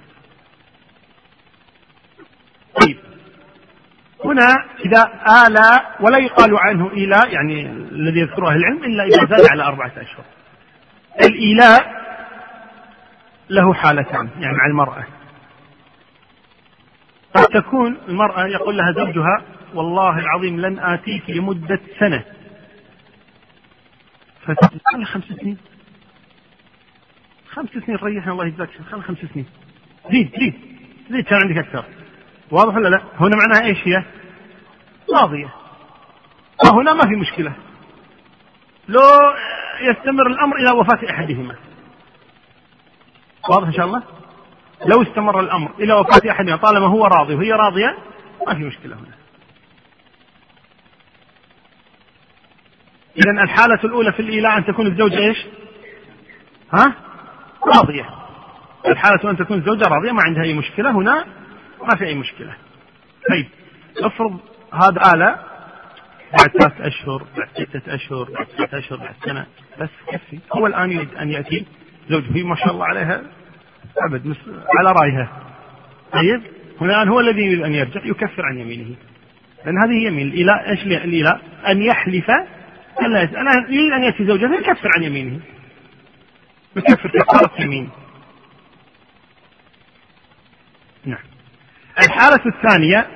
طيب. 2.80 2.96
هنا 4.24 4.48
إذا 4.84 5.02
آلى 5.46 5.80
ولا 6.00 6.18
يقال 6.18 6.56
عنه 6.56 6.90
إيلاء 6.92 7.32
يعني 7.32 7.66
الذي 7.92 8.20
يذكره 8.20 8.48
أهل 8.48 8.56
العلم 8.56 8.84
إلا 8.84 9.04
إذا 9.04 9.36
زاد 9.36 9.50
على 9.50 9.62
أربعة 9.62 9.92
أشهر 9.96 10.24
الإيلاء 11.22 12.00
له 13.50 13.74
حالتان 13.74 14.28
يعني 14.38 14.56
مع 14.56 14.66
المرأة. 14.66 15.04
قد 17.34 17.46
تكون 17.46 17.98
المرأة 18.08 18.46
يقول 18.46 18.76
لها 18.76 18.92
زوجها 18.92 19.42
والله 19.74 20.18
العظيم 20.18 20.60
لن 20.60 20.78
آتيك 20.78 21.30
لمدة 21.30 21.80
سنة. 21.98 22.24
فتقول 24.46 25.06
خمس 25.06 25.24
سنين. 25.24 25.58
خمس 27.50 27.68
سنين 27.70 27.98
ريحنا 28.02 28.32
الله 28.32 28.46
يجزاك 28.46 28.68
خل 28.90 29.02
خمس 29.02 29.18
سنين. 29.18 29.46
زيد 30.10 30.30
زيد 30.40 30.54
زيد 31.10 31.24
كان 31.24 31.40
عندك 31.42 31.58
أكثر. 31.58 31.84
واضح 32.50 32.76
ولا 32.76 32.88
لا؟ 32.88 33.02
هنا 33.20 33.36
معناها 33.36 33.64
إيش 33.64 33.88
هي؟ 33.88 34.04
قاضية 35.08 35.50
وهنا 36.64 36.92
ما 36.92 37.02
في 37.02 37.16
مشكلة. 37.16 37.52
لو 38.88 39.00
يستمر 39.80 40.26
الأمر 40.26 40.56
إلى 40.56 40.70
وفاة 40.70 41.10
أحدهما. 41.10 41.56
واضح 43.48 43.66
إن 43.66 43.72
شاء 43.72 43.86
الله؟ 43.86 44.02
لو 44.86 45.02
استمر 45.02 45.40
الأمر 45.40 45.70
إلى 45.78 45.92
وفاة 45.92 46.30
أحدهما 46.30 46.56
طالما 46.56 46.86
هو 46.86 47.04
راضي 47.04 47.34
وهي 47.34 47.52
راضية 47.52 47.98
ما 48.46 48.54
في 48.54 48.60
مشكلة 48.60 48.96
هنا. 48.96 49.14
إذا 53.16 53.42
الحالة 53.42 53.80
الأولى 53.84 54.12
في 54.12 54.20
الإيلاء 54.20 54.58
أن 54.58 54.64
تكون 54.64 54.86
الزوجة 54.86 55.18
إيش؟ 55.18 55.46
ها؟ 56.72 56.94
راضية. 57.66 58.08
الحالة 58.86 59.30
أن 59.30 59.36
تكون 59.36 59.58
الزوجة 59.58 59.84
راضية 59.84 60.12
ما 60.12 60.22
عندها 60.22 60.42
أي 60.42 60.54
مشكلة 60.54 60.90
هنا 60.90 61.24
ما 61.82 61.96
في 61.96 62.06
أي 62.06 62.14
مشكلة. 62.14 62.54
طيب 63.30 63.48
افرض 64.04 64.38
هذا 64.72 65.14
آلة 65.14 65.50
بعد 66.32 66.50
ثلاث 66.58 66.80
أشهر 66.80 67.26
بعد 67.36 67.48
ستة 67.54 67.94
أشهر 67.94 68.30
بعد 68.30 68.46
ستة 68.48 68.78
أشهر 68.78 68.98
بعد 68.98 69.14
سنة 69.24 69.46
بس 69.80 69.88
يكفي 70.12 70.38
هو 70.56 70.66
الآن 70.66 70.90
يريد 70.90 71.14
أن 71.14 71.30
يأتي 71.30 71.66
زوجه 72.10 72.42
ما 72.42 72.56
شاء 72.56 72.70
الله 72.72 72.86
عليها. 72.86 73.22
أبد 74.08 74.36
على 74.78 74.92
رأيها. 74.92 75.28
طيب 76.12 76.42
هنا 76.80 77.10
هو 77.10 77.20
الذي 77.20 77.42
يريد 77.42 77.62
أن 77.62 77.72
يرجع 77.74 78.00
يكفر 78.04 78.42
عن 78.42 78.58
يمينه. 78.58 78.94
لأن 79.64 79.78
هذه 79.84 80.06
يمين. 80.06 80.26
الإيلاء 80.26 80.70
إيش 80.70 80.86
الإيلاء؟ 80.86 81.40
أن 81.68 81.82
يحلف 81.82 82.30
ألا 83.02 83.40
أنا 83.40 83.52
يريد 83.68 83.92
أن 83.92 84.02
يأتي 84.02 84.26
زوجته 84.26 84.54
يكفر 84.54 84.88
عن 84.96 85.02
يمينه. 85.02 85.40
يكفر 86.76 87.08
كفارة 87.08 87.62
يمين 87.62 87.90
نعم. 91.04 91.18
الحالة 91.98 92.40
الثانية 92.46 93.06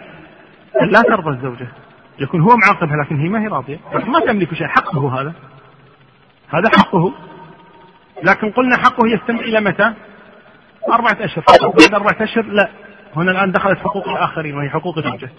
لا 0.91 1.03
ترضى 1.03 1.31
الزوجة. 1.31 1.69
يكون 2.19 2.41
هو 2.41 2.57
معاقبها 2.57 2.97
لكن 3.05 3.17
هي 3.17 3.29
ما 3.29 3.43
هي 3.43 3.47
راضية. 3.47 3.79
ما 3.93 4.21
تملك 4.21 4.55
شيء 4.55 4.67
حقه 4.67 5.21
هذا. 5.21 5.35
هذا 6.49 6.69
حقه. 6.69 7.13
لكن 8.23 8.51
قلنا 8.51 8.77
حقه 8.77 9.09
يستمر 9.09 9.41
إلى 9.41 9.61
متى؟ 9.61 9.95
أربعة 10.93 11.25
أشهر 11.25 11.45
بعد 11.79 11.95
أربعة 11.95 12.23
أشهر 12.23 12.45
لا. 12.45 12.71
هنا 13.17 13.31
الآن 13.31 13.53
دخلت 13.53 13.79
حقوق 13.79 14.09
الآخرين 14.09 14.57
وهي 14.57 14.71
حقوق 14.71 14.99
الزوجة. 14.99 15.31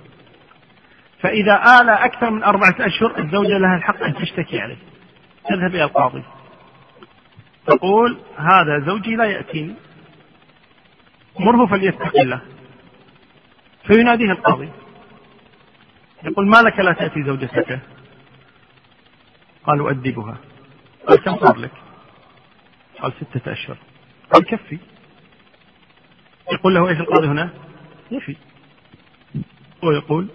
فإذا 1.20 1.64
آل 1.82 1.90
أكثر 1.90 2.30
من 2.30 2.44
أربعة 2.44 2.76
أشهر 2.80 3.20
الزوجة 3.20 3.58
لها 3.58 3.78
الحق 3.78 4.04
أن 4.04 4.16
تشتكي 4.16 4.60
عليه. 4.60 4.78
تذهب 5.50 5.76
إلى 5.76 5.84
القاضي. 5.84 6.24
تقول 7.68 8.18
هذا 8.38 8.80
زوجي 8.86 9.16
لا 9.16 9.26
يأتيني. 9.26 9.76
مره 11.40 11.66
فليتق 11.66 12.20
الله. 12.20 12.42
فيناديه 13.88 14.32
القاضي. 14.32 14.70
يقول 16.24 16.48
ما 16.48 16.58
لك 16.58 16.80
لا 16.80 16.94
تأتي 16.94 17.24
زوجتك؟ 17.24 17.80
قال 19.64 19.80
أؤدبها. 19.80 20.38
قال 21.08 21.24
كم 21.24 21.36
صار 21.36 21.58
لك؟ 21.58 21.72
قال 23.02 23.14
ستة 23.14 23.52
أشهر. 23.52 23.78
قال 24.34 24.46
كفي 24.46 24.80
يقول 26.52 26.76
له 26.76 26.90
إيش 26.90 27.00
القاضي 27.00 27.28
هنا؟ 27.28 27.50
يفي 28.12 28.36
ويقول 29.84 30.28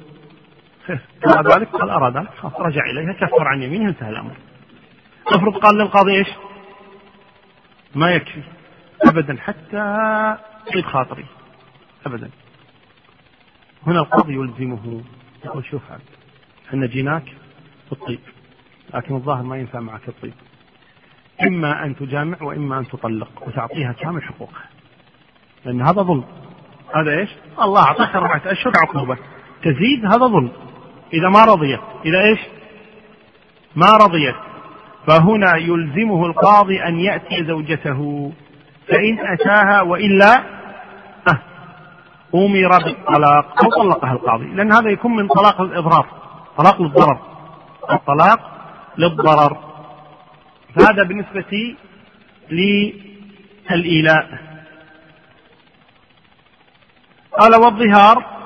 أراد 1.27 1.59
ذلك 1.59 1.69
قال 1.69 1.91
أراد 1.91 2.17
ذلك. 2.17 2.35
خلاص 2.35 2.53
رجع 2.55 2.81
إليها 2.91 3.13
كفر 3.13 3.49
عن 3.49 3.63
يمينه 3.63 3.89
انتهى 3.89 4.11
الأمر. 4.11 4.37
افرض 5.27 5.59
قال 5.59 5.79
للقاضي 5.79 6.19
إيش؟ 6.19 6.29
ما 7.95 8.11
يكفي. 8.11 8.43
أبدا 9.03 9.37
حتى 9.41 9.77
يطيب 10.69 10.85
خاطري. 10.85 11.27
أبدا. 12.07 12.31
هنا 13.87 14.01
القاضي 14.01 14.35
يلزمه. 14.35 15.03
يقول 15.45 15.65
شوف 15.65 15.83
عبد 15.91 16.03
إحنا 16.69 16.87
جيناك 16.87 17.25
بالطيب 17.91 18.21
لكن 18.95 19.15
الظاهر 19.15 19.43
ما 19.43 19.57
ينفع 19.59 19.81
معك 19.81 20.09
الطيب. 20.09 20.35
إما 21.47 21.85
أن 21.85 21.97
تجامع 21.97 22.37
وإما 22.43 22.79
أن 22.79 22.89
تطلق 22.89 23.29
وتعطيها 23.47 23.93
كامل 23.93 24.23
حقوقها. 24.23 24.65
لأن 25.65 25.83
هذا 25.83 26.03
ظلم. 26.03 26.25
هذا 26.95 27.19
إيش؟ 27.19 27.31
الله 27.63 27.83
أعطاك 27.83 28.17
أربعة 28.17 28.43
أشهر 28.47 28.73
عقوبة 28.83 29.17
تزيد 29.63 30.05
هذا 30.05 30.27
ظلم. 30.27 30.51
إذا 31.13 31.29
ما 31.29 31.45
رضيت. 31.45 31.81
إذا 32.05 32.21
إيش؟ 32.21 32.39
ما 33.77 33.87
رضيت. 33.87 34.37
فهنا 35.07 35.57
يلزمه 35.57 36.27
القاضي 36.27 36.83
أن 36.83 37.01
يأتي 37.01 37.45
زوجته. 37.45 38.33
فإن 38.89 39.19
أتاها 39.19 39.83
وإلا 39.83 40.45
أمر 42.35 42.79
بالطلاق. 42.85 43.65
أو 43.65 43.83
طلقها 43.83 44.13
القاضي. 44.13 44.45
لأن 44.45 44.73
هذا 44.73 44.91
يكون 44.91 45.17
من 45.17 45.29
طلاق 45.29 45.61
الإضرار. 45.61 46.07
طلاق 46.57 46.83
للضرر. 46.83 47.19
الطلاق 47.93 48.41
للضرر. 48.99 49.70
فهذا 50.75 51.03
بالنسبة 51.03 51.77
للإيلاء. 52.51 54.51
قال 57.33 57.55
والظهار 57.55 58.41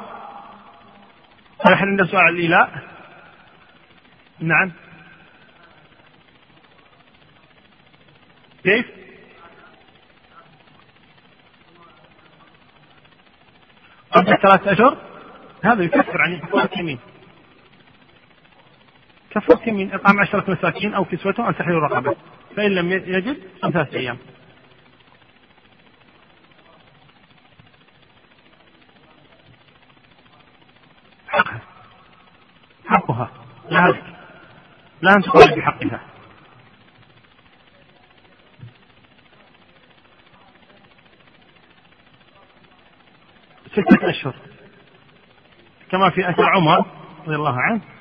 هل 1.67 1.75
عندنا 1.75 2.07
سؤال 2.07 2.29
الإيلاء؟ 2.29 2.83
نعم. 4.41 4.73
كيف؟ 8.65 8.87
قبل 14.13 14.39
ثلاثة 14.43 14.73
أشهر؟ 14.73 14.97
هذا 15.65 15.83
يكفر 15.83 16.23
عن 16.23 16.39
كفارة 16.39 16.99
كفارة 19.35 19.69
يمين 19.69 19.95
إطعام 19.95 20.21
عشرة 20.21 20.51
مساكين 20.51 20.95
أو 20.95 21.05
كسوتهم 21.05 21.47
أو 21.47 21.53
تحرير 21.53 21.79
رقبة. 21.79 22.17
فإن 22.57 22.71
لم 22.71 22.93
يجد 22.93 23.39
ثلاثة 23.63 23.99
أيام. 23.99 24.19
حقها 31.29 31.61
حقها. 32.87 33.31
لا 33.71 33.95
لا 35.03 35.15
تقال 35.15 35.57
بحقها. 35.57 36.01
ستة 43.73 44.11
أشهر. 44.11 44.35
كما 45.91 46.11
في 46.11 46.31
أثر 46.31 46.45
عمر 46.45 46.87
رضي 47.27 47.37
الله 47.37 47.57
عنه. 47.61 47.94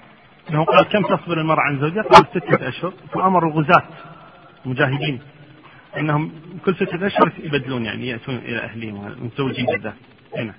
أنه 0.50 0.64
قال 0.64 0.84
كم 0.84 1.02
تصبر 1.02 1.41
المرأة 1.41 1.62
عن 1.62 1.80
زوجها؟ 1.80 2.04
قال 2.04 2.28
ستة 2.28 2.68
أشهر. 2.68 2.94
فأمر 3.14 3.48
الغزاة 3.48 3.84
مجاهدين 4.66 5.20
أنهم 5.98 6.32
كل 6.66 6.76
ستة 6.76 7.08
أشهر 7.08 7.32
يبدلون 7.39 7.86
يعني 7.86 8.08
يأتون 8.08 8.36
إلى 8.36 8.58
أهلهم 8.58 9.08
المتزوجين 9.08 9.66
بالذات 9.66 9.94
هنا. 10.38 10.54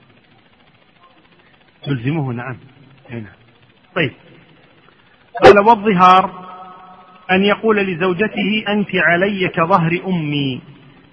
يلزموه 1.89 2.32
نعم. 2.32 2.57
هنا. 3.11 3.32
طيب. 3.97 4.12
قال 5.45 5.59
والظهار 5.59 6.45
أن 7.30 7.45
يقول 7.45 7.76
لزوجته 7.76 8.64
أنت 8.68 8.89
علي 8.95 9.49
كظهر 9.49 10.01
أمي 10.07 10.61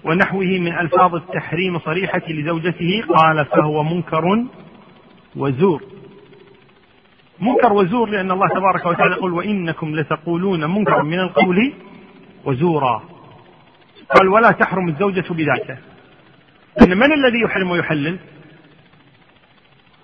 ونحوه 0.04 0.44
من 0.44 0.78
ألفاظ 0.78 1.14
التحريم 1.14 1.78
صريحة 1.78 2.22
لزوجته. 2.28 3.02
قال 3.08 3.44
فهو 3.44 3.82
منكر 3.82 4.44
وزور. 5.36 5.91
منكر 7.40 7.72
وزور 7.72 8.10
لأن 8.10 8.30
الله 8.30 8.48
تبارك 8.48 8.86
وتعالى 8.86 9.14
يقول 9.14 9.32
وإنكم 9.32 9.96
لتقولون 9.96 10.64
منكر 10.70 11.02
من 11.02 11.20
القول 11.20 11.72
وزورا. 12.44 13.02
قال 14.14 14.28
ولا 14.28 14.50
تحرم 14.50 14.88
الزوجة 14.88 15.24
بذاته. 15.30 15.78
أن 16.82 16.98
من 16.98 17.12
الذي 17.12 17.40
يحرم 17.40 17.70
ويحلل؟ 17.70 18.18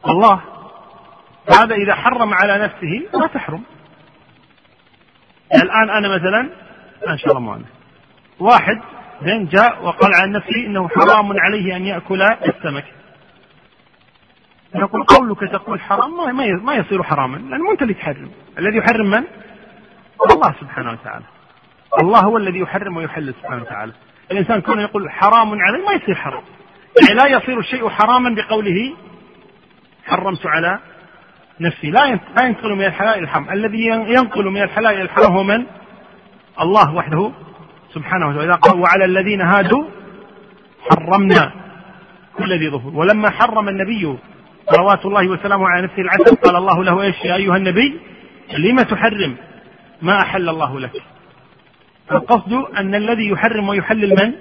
الله. 0.09 0.41
هذا 1.61 1.75
إذا 1.75 1.95
حرم 1.95 2.35
على 2.35 2.59
نفسه 2.59 3.21
لا 3.21 3.27
تحرم. 3.27 3.63
الآن 5.55 5.91
أنا 5.91 6.09
مثلا 6.09 6.49
ما 7.07 7.17
شاء 7.17 7.37
الله 7.37 7.41
ما 7.41 7.65
واحد 8.41 8.81
زين 9.23 9.47
جاء 9.47 9.85
وقال 9.85 10.15
عن 10.15 10.33
نفسه 10.33 10.67
إنه 10.67 10.89
حرام 10.89 11.33
عليه 11.41 11.77
أن 11.77 11.85
يأكل 11.85 12.23
السمك. 12.23 12.85
نقول 14.75 15.03
قولك 15.03 15.41
تقول 15.53 15.81
حرام 15.81 16.37
ما 16.37 16.47
ما 16.53 16.75
يصير 16.75 17.03
حراما 17.03 17.37
لأنه 17.37 17.73
أنت 17.73 17.83
اللي 17.83 17.95
تحرم. 17.95 18.31
الذي 18.59 18.77
يحرم 18.77 19.07
من؟ 19.07 19.25
الله 20.31 20.55
سبحانه 20.61 20.93
وتعالى. 20.93 21.25
الله 22.03 22.21
هو 22.21 22.37
الذي 22.37 22.59
يحرم 22.59 22.97
ويحلل 22.97 23.35
سبحانه 23.43 23.63
وتعالى. 23.63 23.93
الإنسان 24.31 24.61
كونه 24.61 24.83
يقول 24.83 25.11
حرام 25.11 25.49
علي 25.61 25.79
ما 25.79 25.93
يصير 25.93 26.15
حرام. 26.15 26.43
يعني 27.03 27.15
لا 27.15 27.27
يصير 27.27 27.59
الشيء 27.59 27.89
حراما 27.89 28.35
بقوله 28.35 28.95
حرمت 30.07 30.47
على 30.47 30.79
نفسي. 31.61 31.91
لا 31.91 32.21
لا 32.37 32.47
ينقل 32.47 32.75
من 32.75 32.85
الحلال 32.85 33.15
إلى 33.15 33.23
الحرام. 33.23 33.51
الذي 33.51 33.87
ينقل 33.87 34.45
من 34.45 34.63
الحلال 34.63 34.95
إلى 34.95 35.03
الحرام 35.03 35.33
هو 35.33 35.43
من؟ 35.43 35.67
الله 36.61 36.95
وحده 36.95 37.33
سبحانه 37.95 38.29
وتعالى. 38.29 38.55
قال 38.55 38.81
وعلى 38.81 39.05
الذين 39.05 39.41
هادوا 39.41 39.85
حرمنا. 40.91 41.53
كل 42.39 42.59
ذي 42.59 42.71
ظفر 42.71 42.89
ولما 42.89 43.31
حرم 43.31 43.69
النبي 43.69 44.19
صلوات 44.71 45.07
الله 45.07 45.29
وسلامه 45.29 45.69
على 45.69 45.83
نفسه 45.83 46.03
العسل. 46.03 46.37
قال 46.37 46.57
الله 46.57 46.85
له 46.85 47.03
إيش 47.03 47.25
يا 47.25 47.37
أيها 47.37 47.57
النبي؟ 47.57 48.01
لم 48.59 48.77
تحرم؟ 48.77 49.37
ما 50.03 50.23
أحل 50.23 50.49
الله 50.49 50.81
لك. 50.81 51.03
القصد 52.13 52.53
أن 52.53 52.95
الذي 52.95 53.29
يحرم 53.29 53.69
ويحلل 53.69 54.11
من؟ 54.11 54.33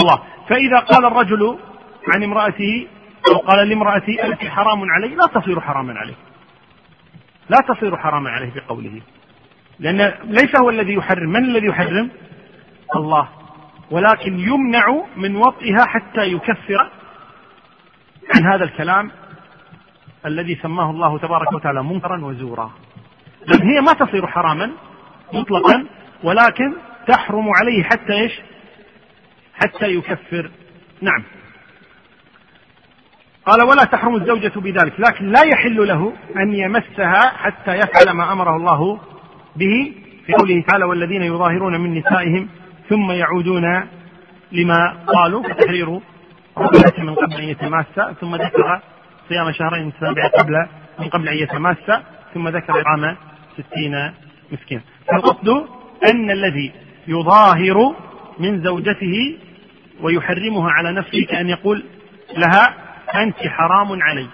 الله. 0.00 0.22
فإذا 0.48 0.78
قال 0.78 1.04
الرجل 1.04 1.58
عن 2.14 2.22
امرأته 2.22 2.86
أو 3.28 3.38
قال 3.38 3.68
لامرأته 3.68 4.24
انت 4.24 4.44
حرام 4.44 4.82
علي 4.90 5.14
لا 5.14 5.40
تصير 5.40 5.60
حراما 5.60 5.94
عليه. 5.94 6.14
لا 7.48 7.58
تصير 7.74 7.96
حراما 7.96 8.30
عليه 8.30 8.52
بقوله. 8.54 9.00
لأن 9.80 10.14
ليس 10.24 10.56
هو 10.60 10.70
الذي 10.70 10.94
يحرم. 10.94 11.28
من 11.28 11.44
الذي 11.44 11.66
يحرم؟ 11.66 12.10
الله. 12.96 13.28
ولكن 13.90 14.40
يمنع 14.40 15.04
من 15.16 15.36
وطئها 15.36 15.84
حتى 15.86 16.20
يكفر 16.20 16.90
عن 18.34 18.46
هذا 18.52 18.64
الكلام 18.64 19.10
الذي 20.26 20.58
سماه 20.62 20.90
الله 20.90 21.18
تبارك 21.18 21.52
وتعالى 21.52 21.82
منكرا 21.82 22.24
وزورا. 22.24 22.70
لأن 23.46 23.68
هي 23.68 23.80
ما 23.80 23.92
تصير 23.92 24.26
حراما 24.26 24.70
مطلقا 25.32 25.86
ولكن 26.22 26.74
تحرم 27.06 27.48
عليه 27.60 27.82
حتى 27.82 28.12
إيش؟ 28.12 28.32
حتى 29.54 29.86
يكفر. 29.86 30.50
نعم. 31.02 31.24
قال 33.46 33.62
ولا 33.62 33.84
تحرم 33.84 34.14
الزوجة 34.14 34.52
بذلك 34.56 35.00
لكن 35.00 35.28
لا 35.28 35.40
يحل 35.44 35.88
له 35.88 36.12
أن 36.36 36.54
يمسها 36.54 37.20
حتى 37.36 37.74
يفعل 37.74 38.16
ما 38.16 38.32
أمره 38.32 38.56
الله 38.56 39.00
به 39.56 39.92
في 40.26 40.32
قوله 40.32 40.64
تعالى 40.68 40.84
والذين 40.84 41.22
يظاهرون 41.22 41.80
من 41.80 41.94
نسائهم 41.94 42.48
ثم 42.88 43.12
يعودون 43.12 43.86
لما 44.52 44.96
قالوا 45.06 45.42
فتحرير 45.42 45.90
من 46.98 47.14
قبل 47.14 47.34
أن 47.34 47.44
يتماسى 47.44 48.14
ثم 48.20 48.36
ذكر 48.36 48.80
صيام 49.28 49.52
شهرين 49.52 49.86
متتابعين 49.86 50.28
قبل 50.28 50.66
من 50.98 51.08
قبل 51.08 51.28
أن 51.28 51.36
يتماسى 51.36 52.02
ثم 52.34 52.48
ذكر 52.48 52.80
إطعام 52.80 53.16
ستين 53.58 54.12
مسكين. 54.52 54.80
فالقصد 55.08 55.48
أن 56.10 56.30
الذي 56.30 56.72
يظاهر 57.08 57.96
من 58.38 58.62
زوجته 58.64 59.36
ويحرمها 60.00 60.70
على 60.70 60.92
نفسه 60.92 61.24
كأن 61.24 61.48
يقول 61.48 61.84
لها 62.36 62.74
أنت 63.14 63.36
حرام 63.36 64.02
علي. 64.02 64.26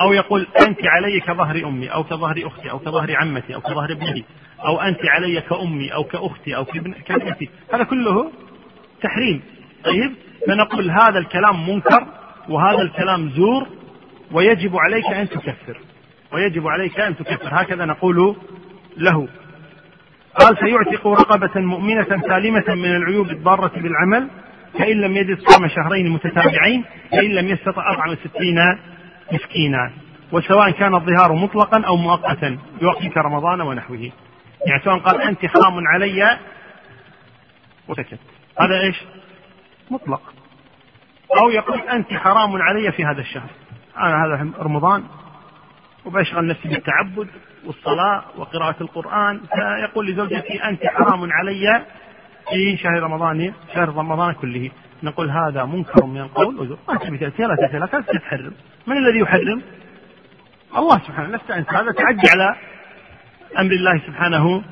أو 0.00 0.12
يقول 0.12 0.46
أنت 0.66 0.78
علي 0.86 1.20
كظهر 1.20 1.68
أمي 1.68 1.88
أو 1.88 2.04
كظهر 2.04 2.46
أختي 2.46 2.70
أو 2.70 2.78
كظهر 2.78 3.16
عمتي 3.16 3.54
أو 3.54 3.60
كظهر 3.60 3.92
ابنتي 3.92 4.24
أو 4.66 4.80
أنت 4.80 5.00
علي 5.06 5.40
كأمي 5.40 5.94
أو 5.94 6.04
كأختي 6.04 6.56
أو 6.56 6.64
كابنتي. 7.06 7.50
هذا 7.74 7.84
كله 7.84 8.32
تحريم. 9.02 9.42
طيب؟ 9.84 10.12
فنقول 10.46 10.90
هذا 10.90 11.18
الكلام 11.18 11.70
منكر 11.70 12.06
وهذا 12.48 12.82
الكلام 12.82 13.30
زور 13.30 13.66
ويجب 14.34 14.76
عليك 14.76 15.06
أن 15.06 15.28
تكفر. 15.28 15.80
ويجب 16.32 16.66
عليك 16.66 17.00
أن 17.00 17.16
تكفر. 17.16 17.48
هكذا 17.52 17.84
نقول 17.84 18.36
له. 18.96 19.28
قال 20.40 20.58
سيعتق 20.58 21.06
رقبة 21.06 21.60
مؤمنة 21.60 22.22
سالمة 22.28 22.74
من 22.74 22.96
العيوب 22.96 23.30
الضارة 23.30 23.72
بالعمل 23.80 24.30
فإن 24.78 25.00
لم 25.00 25.16
يجد 25.16 25.38
صوم 25.38 25.68
شهرين 25.68 26.08
متتابعين 26.08 26.84
فإن 27.10 27.30
لم 27.30 27.48
يستطع 27.48 27.90
أربعة 27.90 28.10
وستين 28.10 28.58
مسكينا. 29.32 29.92
وسواء 30.32 30.70
كان 30.70 30.94
الظهار 30.94 31.32
مطلقا 31.32 31.82
أو 31.86 31.96
مؤقتا 31.96 32.58
بوقت 32.80 33.06
كرمضان 33.06 33.60
ونحوه. 33.60 34.10
يعني 34.66 34.82
سواء 34.84 34.98
قال 34.98 35.22
أنت 35.22 35.46
حرام 35.46 35.86
علي 35.94 36.38
وسكت. 37.88 38.18
هذا 38.60 38.80
إيش؟ 38.80 38.96
مطلق. 39.90 40.22
أو 41.40 41.50
يقول 41.50 41.80
أنت 41.80 42.14
حرام 42.14 42.62
علي 42.62 42.92
في 42.92 43.04
هذا 43.04 43.20
الشهر. 43.20 43.50
أنا 43.98 44.24
هذا 44.24 44.50
رمضان 44.58 45.04
وبشغل 46.04 46.46
نفسي 46.46 46.68
بالتعبد 46.68 47.28
والصلاة 47.64 48.24
وقراءة 48.36 48.76
القرآن. 48.80 49.40
فيقول 49.54 50.06
لزوجتي 50.06 50.64
أنت 50.64 50.86
حرام 50.86 51.32
علي 51.32 51.84
في 52.50 52.76
شهر 52.76 53.02
رمضان 53.02 53.52
شهر 53.74 53.88
رمضان 53.88 54.34
كله. 54.34 54.70
نقول 55.02 55.30
هذا 55.30 55.64
منكر 55.64 56.06
من 56.06 56.20
القول. 56.20 56.78
ما 56.88 56.96
تبي 56.96 57.18
تأتي 57.18 57.42
لا 57.42 57.56
تأتي 57.56 57.78
لا 57.78 57.86
تحرم؟ 58.18 58.52
من 58.86 58.96
الذي 58.96 59.18
يحرم؟ 59.18 59.62
الله 60.76 60.98
سبحانه 60.98 61.36
لست 61.36 61.50
أنت 61.50 61.74
هذا 61.74 61.92
تعدي 61.92 62.28
على 62.30 62.56
أمر 63.58 63.72
الله 63.72 63.98
سبحانه 64.06 64.62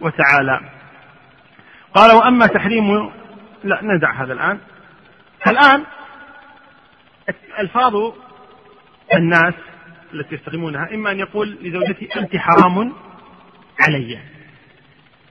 وتعالى. 0.00 0.60
قال 1.94 2.16
وأما 2.16 2.46
تحريم 2.46 3.10
لا 3.64 3.80
ندع 3.82 4.12
هذا 4.12 4.32
الآن. 4.32 4.58
الآن 5.46 5.84
ألفاظ 7.58 8.12
الناس 9.16 9.54
التي 10.14 10.34
يستخدمونها 10.34 10.94
إما 10.94 11.10
أن 11.10 11.18
يقول 11.18 11.56
لزوجتي 11.62 12.08
أنت 12.16 12.36
حرام 12.36 12.92
علي 13.80 14.18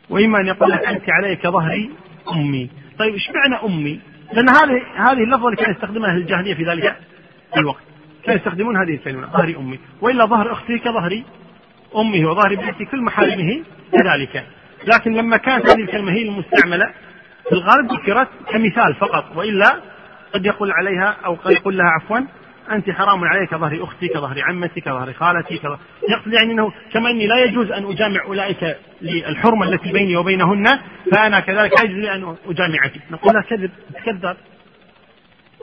وإما 0.10 0.40
أن 0.40 0.48
يقول 0.48 0.70
لها 0.70 0.90
أنت 0.90 1.04
علي 1.10 1.36
كظهري 1.36 1.92
أمي. 2.32 2.70
طيب 3.00 3.14
إيش 3.14 3.30
معنى 3.30 3.66
أمي؟ 3.66 4.00
لأن 4.34 4.50
هذه 4.50 4.82
هذه 4.96 5.24
اللفظة 5.24 5.46
اللي 5.46 5.58
كان 5.58 5.72
يستخدمها 5.72 6.10
أهل 6.12 6.18
الجاهلية 6.18 6.54
في 6.54 6.64
ذلك 6.64 6.96
الوقت. 7.58 7.84
كانوا 8.24 8.40
يستخدمون 8.40 8.78
هذه 8.78 8.96
الكلمة 8.96 9.28
ظهري 9.28 9.56
أمي. 9.56 9.80
وإلا 10.02 10.26
ظهر 10.26 10.52
أختي 10.52 10.80
كظهري 10.80 11.24
أمه 11.96 12.30
وظهر 12.30 12.54
ابنته 12.54 12.86
كل 12.86 13.02
محارمه 13.02 13.64
كذلك. 13.92 14.46
لكن 14.88 15.14
لما 15.14 15.38
كانت 15.38 15.70
هذه 15.70 15.82
الكلمة 15.82 16.12
هي 16.12 16.22
المستعملة 16.22 16.94
في 17.50 17.52
الغالب 17.52 17.92
ذكرت 17.94 18.28
كمثال 18.52 18.96
فقط 18.96 19.38
وإلا 19.38 19.82
قد 20.34 20.46
يقول 20.46 20.72
عليها 20.72 21.18
أو 21.26 21.36
قد 21.36 21.52
يقول 21.52 21.78
لها 21.78 21.86
عفوا 21.86 22.20
أنت 22.72 22.90
حرام 22.90 23.24
عليك 23.24 23.50
كظهر 23.50 23.84
أختي 23.84 24.08
كظهر 24.08 24.42
عمتي 24.42 24.82
كظهر 24.82 25.14
خالتي 25.14 25.58
كظهر 25.58 25.80
يقصد 26.10 26.34
يعني 26.34 26.52
أنه 26.54 26.72
كما 26.94 27.10
أني 27.10 27.28
لا 27.28 27.44
يجوز 27.44 27.72
أن 27.72 27.86
أجامع 27.86 28.24
أولئك 28.26 28.78
للحرمة 29.02 29.70
التي 29.70 29.92
بيني 29.92 30.16
وبينهن 30.16 30.80
فأنا 31.12 31.40
كذلك 31.40 31.72
لا 31.74 31.84
يجوز 31.84 32.06
أن 32.06 32.36
أجامعك. 32.46 32.92
نقول 33.12 33.34
لا 33.34 33.42
كذب 33.42 33.72
تكذب. 33.94 34.38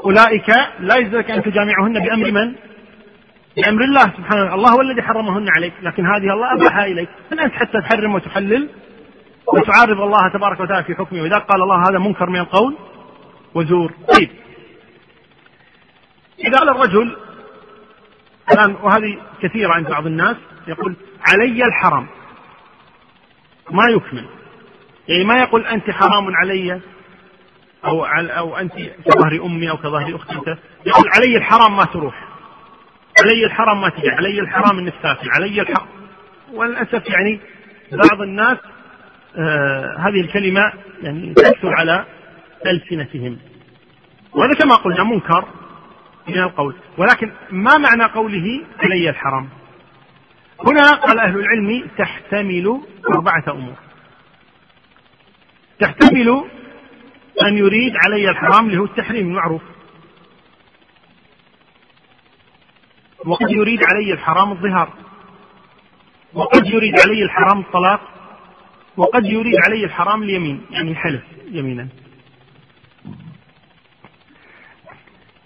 أولئك 0.05 0.49
لا 0.81 0.97
يجوز 0.97 1.15
لك 1.15 1.31
أن 1.31 1.43
تجامعهن 1.43 1.93
بأمر 1.93 2.31
من؟ 2.31 2.53
بأمر 3.57 3.85
الله 3.85 4.03
سبحانه 4.03 4.55
الله 4.55 4.73
هو 4.73 4.81
الذي 4.81 5.03
حرمهن 5.03 5.47
عليك 5.57 5.73
لكن 5.83 6.07
هذه 6.07 6.33
الله 6.35 6.55
أباحها 6.55 6.85
إليك. 6.85 7.09
من 7.33 7.41
أنت 7.41 7.55
حتى 7.55 7.81
تحرم 7.81 8.15
وتحلل؟ 8.15 8.69
وتعارض 9.55 10.01
الله 10.01 10.29
تبارك 10.29 10.61
وتعالى 10.61 10.85
في 10.85 10.95
حكمه. 10.95 11.23
وإذا 11.23 11.39
قال 11.39 11.63
الله 11.63 11.89
هذا 11.91 11.99
منكر 11.99 12.31
من 12.31 12.41
القول 12.41 12.77
وزور. 13.55 13.93
طيب. 14.19 14.31
إذا 16.45 16.59
قال 16.59 16.69
الرجل 16.69 17.17
الآن 18.53 18.75
وهذه 18.83 19.19
كثيرة 19.43 19.73
عند 19.73 19.89
بعض 19.89 20.07
الناس 20.07 20.37
يقول 20.69 20.97
علي 21.29 21.65
الحرام. 21.65 22.07
ما 23.71 23.91
يكمل. 23.91 24.27
يعني 25.09 25.25
ما 25.25 25.39
يقول 25.39 25.67
أنت 25.67 25.91
حرام 25.91 26.37
علي 26.37 26.81
أو 27.85 28.05
أو 28.05 28.57
أنت 28.57 28.73
كظهر 29.05 29.45
أمي 29.45 29.71
أو 29.71 29.77
كظهر 29.77 30.17
أختي. 30.17 30.35
يقول 30.87 31.05
علي 31.17 31.37
الحرام 31.37 31.77
ما 31.77 31.85
تروح. 31.85 32.29
علي 33.21 33.45
الحرام 33.45 33.81
ما 33.81 33.89
تجي. 33.89 34.11
علي 34.11 34.41
الحرام 34.41 34.79
إنك 34.79 34.95
تاكل 35.03 35.31
علي 35.31 35.61
الحرام. 35.61 35.89
وللأسف 36.53 37.09
يعني 37.09 37.41
بعض 37.93 38.21
الناس 38.21 38.59
آه 39.37 39.97
هذه 39.99 40.21
الكلمة 40.21 40.73
يعني 41.03 41.35
تكثر 41.35 41.75
على 41.75 42.05
ألسنتهم. 42.67 43.39
وهذا 44.33 44.55
كما 44.55 44.75
قلنا 44.75 45.05
منكر. 45.05 45.45
من 46.31 46.43
القول. 46.43 46.75
ولكن 46.99 47.33
ما 47.51 47.79
معنى 47.79 48.05
قوله 48.05 48.61
علي 48.79 49.11
الحرام؟ 49.11 49.49
هنا 50.67 50.91
قال 50.91 51.19
أهل 51.19 51.39
العلم 51.39 51.89
تحتمل 51.99 52.81
أربعة 53.15 53.45
أمور. 53.49 53.75
تحتمل 55.79 56.45
أن 57.43 57.59
يريد 57.59 57.95
علي 58.07 58.31
الحرام 58.31 58.67
اللي 58.67 58.79
هو 58.79 58.85
التحريم 58.85 59.29
المعروف. 59.29 59.63
وقد 63.27 63.51
يريد 63.51 63.85
علي 63.85 64.13
الحرام 64.13 64.53
الظهار. 64.53 64.93
وقد 66.35 66.67
يريد 66.67 67.01
علي 67.01 67.23
الحرام 67.23 67.61
الطلاق. 67.61 68.01
وقد 68.97 69.27
يريد 69.27 69.55
علي 69.67 69.85
الحرام 69.85 70.23
اليمين. 70.23 70.67
يعني 70.71 70.91
الحلف 70.91 71.23
يمينا. 71.51 71.89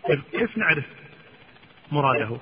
كيف 0.06 0.58
نعرف 0.58 0.84
مراده؟ 1.92 2.36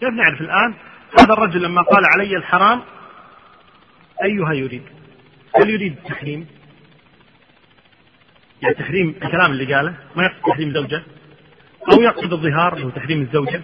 كيف 0.00 0.08
نعرف 0.10 0.40
الآن 0.40 0.74
هذا 1.18 1.32
الرجل 1.32 1.62
لما 1.62 1.82
قال 1.82 2.04
علي 2.06 2.36
الحرام 2.36 2.82
أيها 4.24 4.52
يريد؟ 4.52 4.82
هل 5.56 5.70
يريد 5.70 5.92
التحريم 5.92 6.46
يعني 8.62 8.74
تحريم 8.74 9.08
الكلام 9.22 9.52
اللي 9.52 9.74
قاله؟ 9.74 9.94
ما 10.16 10.24
يقصد 10.24 10.42
تحريم 10.50 10.72
زوجة؟ 10.72 11.02
أو 11.92 12.02
يقصد 12.02 12.32
الظهار 12.32 12.74
اللي 12.74 12.86
هو 12.86 12.90
تحريم 12.90 13.22
الزوجة؟ 13.22 13.62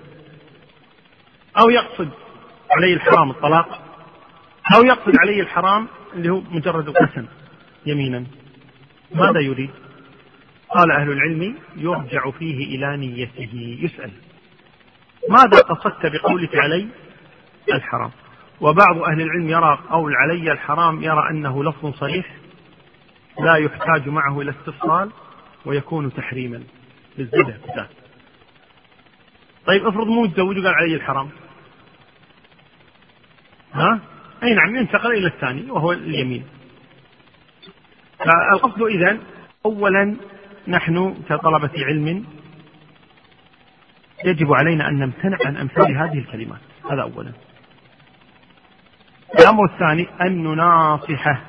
أو 1.59 1.71
يقصد 1.71 2.11
علي 2.71 2.93
الحرام 2.95 3.31
الطلاق؟ 3.31 3.83
أو 4.75 4.85
يقصد 4.85 5.13
علي 5.21 5.41
الحرام 5.41 5.89
اللي 6.15 6.31
هو 6.31 6.41
مجرد 6.41 6.89
القسم 6.89 7.27
يمينا؟ 7.87 8.25
ماذا 9.15 9.41
يريد؟ 9.41 9.71
قال 10.75 10.91
أهل 10.91 11.13
العلم 11.13 11.57
يرجع 11.77 12.31
فيه 12.31 12.77
إلى 12.77 12.97
نيته. 12.97 13.79
يسأل. 13.81 14.11
ماذا 15.29 15.59
قصدت 15.59 16.07
بقولك 16.07 16.57
علي؟ 16.57 16.89
الحرام. 17.73 18.11
وبعض 18.61 18.99
أهل 18.99 19.21
العلم 19.21 19.49
يرى 19.49 19.79
قول 19.91 20.13
علي 20.17 20.53
الحرام 20.53 21.03
يرى 21.03 21.31
أنه 21.31 21.65
لفظ 21.65 21.95
صريح 21.95 22.27
لا 23.41 23.57
يحتاج 23.57 24.09
معه 24.09 24.41
إلى 24.41 24.51
استفصال 24.51 25.11
ويكون 25.65 26.15
تحريما 26.15 26.63
بالذات. 27.19 27.61
طيب 29.67 29.87
افرض 29.87 30.07
مو 30.07 30.23
متزوج 30.23 30.59
وقال 30.59 30.75
علي 30.75 30.95
الحرام. 30.95 31.31
ها؟ 33.73 34.01
أي 34.43 34.55
نعم 34.55 34.77
ينتقل 34.77 35.13
إلى 35.13 35.27
الثاني 35.27 35.71
وهو 35.71 35.93
اليمين. 35.93 36.45
فالقصد 38.19 38.83
اذا 38.83 39.19
اولا 39.67 40.17
نحن 40.69 41.15
كطلبة 41.29 41.71
علم 41.77 42.25
يجب 44.25 44.53
علينا 44.53 44.89
أن 44.89 44.99
نمتنع 44.99 45.39
عن 45.47 45.57
أمثال 45.57 45.97
هذه 45.97 46.19
الكلمات. 46.19 46.61
هذا 46.91 47.03
اولا. 47.03 47.33
الأمر 49.41 49.65
الثاني 49.65 50.07
أن 50.21 50.45
نناصح 50.45 51.43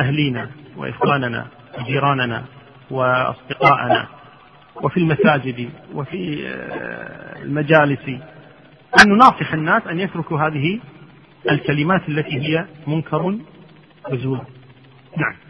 أهلينا 0.00 0.50
وإخواننا 0.76 1.46
وجيراننا 1.78 2.44
وأصدقائنا 2.90 4.06
وفي 4.82 4.96
المساجد 5.00 5.70
وفي 5.94 6.48
آه، 6.48 7.42
المجالس. 7.42 8.08
أن 9.00 9.08
نناصح 9.08 9.52
الناس 9.52 9.86
أن 9.86 10.00
يتركوا 10.00 10.40
هذه 10.40 10.80
الكلمات 11.50 12.08
التي 12.08 12.40
هي 12.40 12.66
منكر 12.86 13.38
وزور. 14.10 14.44
نعم. 15.16 15.47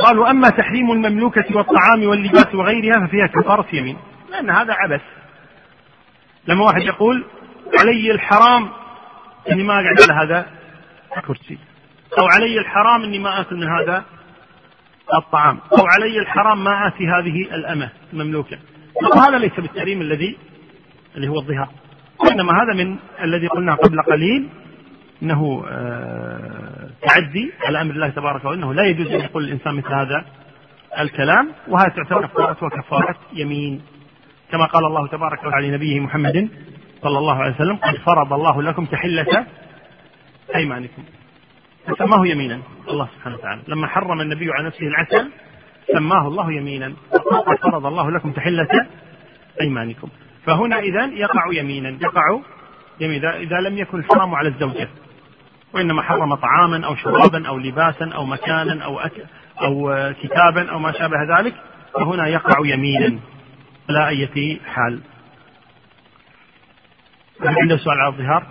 قال 0.00 0.18
وأما 0.18 0.50
تحريم 0.50 0.92
المملوكة 0.92 1.56
والطعام 1.56 2.04
واللباس 2.06 2.54
وغيرها 2.54 3.06
ففيها 3.06 3.26
كفارة 3.26 3.66
يمين. 3.72 3.96
لأن 4.30 4.50
هذا 4.50 4.72
عبث. 4.72 5.00
لما 6.46 6.64
واحد 6.64 6.82
يقول 6.82 7.24
علي 7.80 8.10
الحرام 8.10 8.68
إني 9.50 9.62
ما 9.62 9.74
اقعد 9.74 10.10
على 10.10 10.24
هذا 10.24 10.46
الكرسي 11.16 11.58
أو 12.18 12.26
علي 12.26 12.58
الحرام 12.58 13.02
إني 13.02 13.18
ما 13.18 13.40
آكل 13.40 13.56
من 13.56 13.68
هذا 13.68 14.04
الطعام. 15.14 15.58
أو 15.78 15.86
علي 15.86 16.18
الحرام 16.18 16.64
ما 16.64 16.86
آتي 16.86 17.06
هذه 17.06 17.54
الأمة 17.54 17.90
المملوكة. 18.12 18.58
هذا 19.28 19.38
ليس 19.38 19.52
بالتحريم 19.56 20.00
الذي 20.00 20.38
اللي 21.16 21.28
هو 21.28 21.36
الظهار. 21.36 21.68
وإنما 22.20 22.52
هذا 22.52 22.84
من 22.84 22.96
الذي 23.22 23.46
قلنا 23.46 23.74
قبل 23.74 24.02
قليل 24.02 24.48
إنه 25.22 25.64
آه، 25.68 26.88
تعدي 27.02 27.52
على 27.66 27.80
أمر 27.80 27.94
الله 27.94 28.08
تبارك 28.08 28.44
وانه 28.44 28.74
لا 28.74 28.82
يجوز 28.82 29.06
أن 29.06 29.20
يقول 29.20 29.44
الإنسان 29.44 29.74
مثل 29.74 29.94
هذا 29.94 30.24
الكلام 30.98 31.48
وهذا 31.68 31.88
تعتبر 31.88 32.26
كفارة 32.26 32.64
وكفارة 32.64 33.16
يمين. 33.32 33.82
كما 34.52 34.64
قال 34.64 34.84
الله 34.84 35.06
تبارك 35.06 35.44
وتعالى 35.44 35.68
لنبيه 35.68 36.00
محمد 36.00 36.48
صلى 37.02 37.18
الله 37.18 37.42
عليه 37.42 37.54
وسلم 37.54 37.76
قد 37.76 37.96
فرض 37.96 38.32
الله 38.32 38.62
لكم 38.62 38.84
تحلة 38.84 39.46
أيمانكم. 40.54 41.02
فسماه 41.86 42.26
يمينا 42.26 42.60
الله 42.88 43.08
سبحانه 43.16 43.36
وتعالى. 43.36 43.62
لما 43.68 43.86
حرم 43.86 44.20
النبي 44.20 44.52
على 44.52 44.66
نفسه 44.66 44.86
العسل 44.86 45.30
سماه 45.92 46.28
الله 46.28 46.52
يمينا. 46.52 46.92
وقد 47.32 47.56
فرض 47.56 47.86
الله 47.86 48.10
لكم 48.10 48.32
تحلة 48.32 48.86
أيمانكم. 49.60 50.08
فهنا 50.46 50.78
إذا 50.78 51.04
يقع 51.04 51.52
يمينا 51.52 51.88
يقع 51.88 52.40
يمينا 53.00 53.36
إذا 53.36 53.60
لم 53.60 53.78
يكن 53.78 53.98
الحرام 53.98 54.34
على 54.34 54.48
الزوجة. 54.48 54.88
وإنما 55.72 56.02
حرم 56.02 56.34
طعاما 56.34 56.86
أو 56.86 56.96
شرابا 56.96 57.48
أو 57.48 57.58
لباسا 57.58 58.10
أو 58.14 58.24
مكانا 58.24 58.84
أو 58.84 59.00
أك 59.00 59.26
أو 59.62 60.12
كتابا 60.22 60.70
أو 60.70 60.78
ما 60.78 60.92
شابه 60.92 61.38
ذلك 61.38 61.54
فهنا 61.94 62.26
يقع 62.26 62.66
يمينا. 62.66 63.18
لا 63.88 64.08
أية 64.08 64.60
حال. 64.60 65.00
هل 67.40 67.58
عنده 67.58 67.76
سؤال 67.76 68.00
على 68.00 68.12
الظهار؟ 68.12 68.46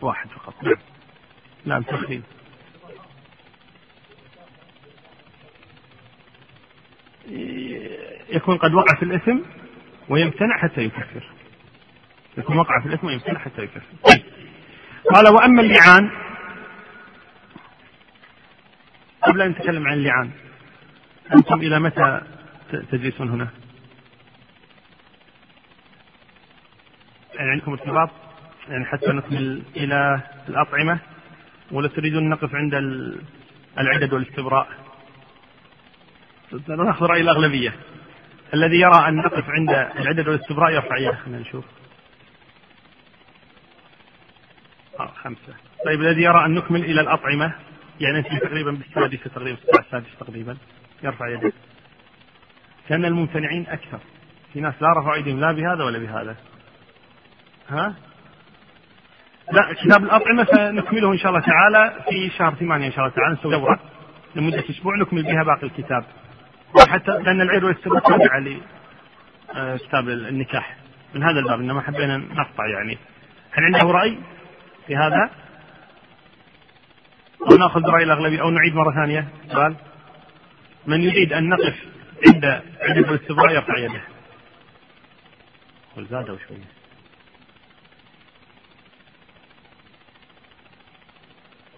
واحد 0.00 0.28
فقط. 0.28 0.54
نعم 0.62 0.76
نعم 1.64 1.82
يكون 8.28 8.56
قد 8.56 8.74
وقع 8.74 8.96
في 8.96 9.02
الإثم 9.02 9.38
ويمتنع 10.08 10.58
حتى 10.58 10.80
يكفر. 10.80 11.24
يكون 12.38 12.58
وقع 12.58 12.80
في 12.80 12.86
الإثم 12.86 13.06
ويمتنع 13.06 13.38
حتى 13.38 13.62
يكفر. 13.62 13.82
قال 15.12 15.28
وأما 15.34 15.62
اللعان 15.62 16.10
قبل 19.22 19.42
أن 19.42 19.50
نتكلم 19.50 19.86
عن 19.86 19.92
اللعان 19.92 20.30
أنتم 21.34 21.60
إلى 21.60 21.78
متى 21.80 22.20
تجلسون 22.92 23.28
هنا؟ 23.30 23.48
يعني 27.34 27.50
عندكم 27.50 27.72
ارتباط 27.72 28.10
يعني 28.68 28.84
حتى 28.84 29.12
نكمل 29.12 29.62
إلى 29.76 30.20
الأطعمة؟ 30.48 30.98
ولا 31.70 31.88
تريدون 31.88 32.28
نقف 32.28 32.54
عند 32.54 32.74
العدد 33.78 34.12
والاستبراء؟ 34.12 34.68
نأخذ 36.68 37.06
رأي 37.06 37.20
الأغلبية. 37.20 37.72
الذي 38.54 38.80
يرى 38.80 39.08
أن 39.08 39.16
نقف 39.16 39.44
عند 39.48 39.70
العدد 39.70 40.28
والاستبراء 40.28 40.72
يرفع 40.72 40.96
يده 40.96 41.16
خلينا 41.16 41.38
نشوف 41.40 41.64
آه 41.64 41.72
خمسة. 44.98 45.54
طيب 45.86 46.00
الذي 46.00 46.22
يرى 46.22 46.44
أن 46.44 46.54
نكمل 46.54 46.84
إلى 46.84 47.00
الأطعمة؟ 47.00 47.52
يعني 48.00 48.18
أنت 48.18 48.42
تقريبا 48.42 48.70
بالسادسة 48.70 49.30
تقريبا 49.30 49.58
الساعة 49.58 49.80
السادسة 49.80 50.18
تقريبا. 50.20 50.56
يرفع 51.02 51.28
يده 51.28 51.52
كأن 52.88 53.04
الممتنعين 53.04 53.66
أكثر. 53.68 53.98
في 54.52 54.60
ناس 54.60 54.74
لا 54.80 54.88
رفعوا 55.00 55.14
أيديهم 55.14 55.40
لا 55.40 55.52
بهذا 55.52 55.84
ولا 55.84 55.98
بهذا. 55.98 56.36
ها؟ 57.68 57.94
لا 59.52 59.72
كتاب 59.72 60.04
الأطعمة 60.04 60.44
سنكمله 60.44 61.12
إن 61.12 61.18
شاء 61.18 61.28
الله 61.28 61.40
تعالى 61.40 62.04
في 62.08 62.30
شهر 62.38 62.54
ثمانية 62.54 62.86
إن 62.86 62.92
شاء 62.92 63.04
الله 63.04 63.16
تعالى 63.16 63.34
نسوي 63.34 63.52
دورة 63.52 63.80
لمدة 64.36 64.64
أسبوع 64.70 64.96
نكمل 64.96 65.22
بها 65.22 65.42
باقي 65.42 65.62
الكتاب. 65.66 66.04
حتى 66.88 67.10
لأن 67.10 67.40
العيد 67.40 67.64
والاستباء 67.64 68.00
تابعة 68.00 68.40
لكتاب 69.54 70.08
النكاح. 70.08 70.76
من 71.14 71.22
هذا 71.22 71.38
الباب 71.38 71.60
إنما 71.60 71.80
حبينا 71.80 72.16
نقطع 72.16 72.66
يعني. 72.66 72.98
هل 73.52 73.64
عنده 73.64 73.90
رأي؟ 73.90 74.18
في 74.86 74.96
هذا؟ 74.96 75.30
أو 77.50 77.56
نأخذ 77.56 77.80
برأي 77.82 78.04
الأغلبية 78.04 78.40
أو 78.40 78.50
نعيد 78.50 78.74
مرة 78.74 78.94
ثانية. 78.94 79.28
سؤال 79.52 79.76
من 80.86 81.02
يريد 81.02 81.32
أن 81.32 81.48
نقف 81.48 81.76
عند 82.28 82.44
عدد 82.80 83.08
الاستبراء 83.08 83.54
يرفع 83.54 83.78
يده. 83.78 84.00
زادوا 86.10 86.38
شوية. 86.48 86.68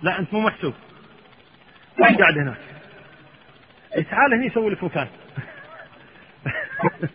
لا 0.03 0.19
أنت 0.19 0.33
مو 0.33 0.41
محسوب. 0.41 0.75
وين 2.01 2.17
قاعد 2.17 2.39
هناك. 2.39 2.59
إيه، 3.97 4.03
تعال 4.03 4.35
هني 4.35 4.51
سوي 4.51 4.71
لك 4.71 4.85
مكان 4.85 5.09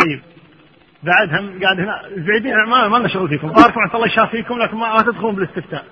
طيب. 0.00 0.22
بعد 1.04 1.34
هم 1.34 1.62
قاعد 1.62 1.80
هنا. 1.80 2.02
بعيدين 2.16 2.54
ما 2.68 2.88
ما 2.88 2.96
لنا 2.96 3.08
شغل 3.08 3.28
فيكم. 3.28 3.48
باركم 3.48 3.80
الله 3.94 4.06
يشافيكم 4.06 4.58
لكن 4.58 4.76
ما, 4.76 5.02
تدخلون 5.02 5.34
بالاستفتاء. 5.34 5.84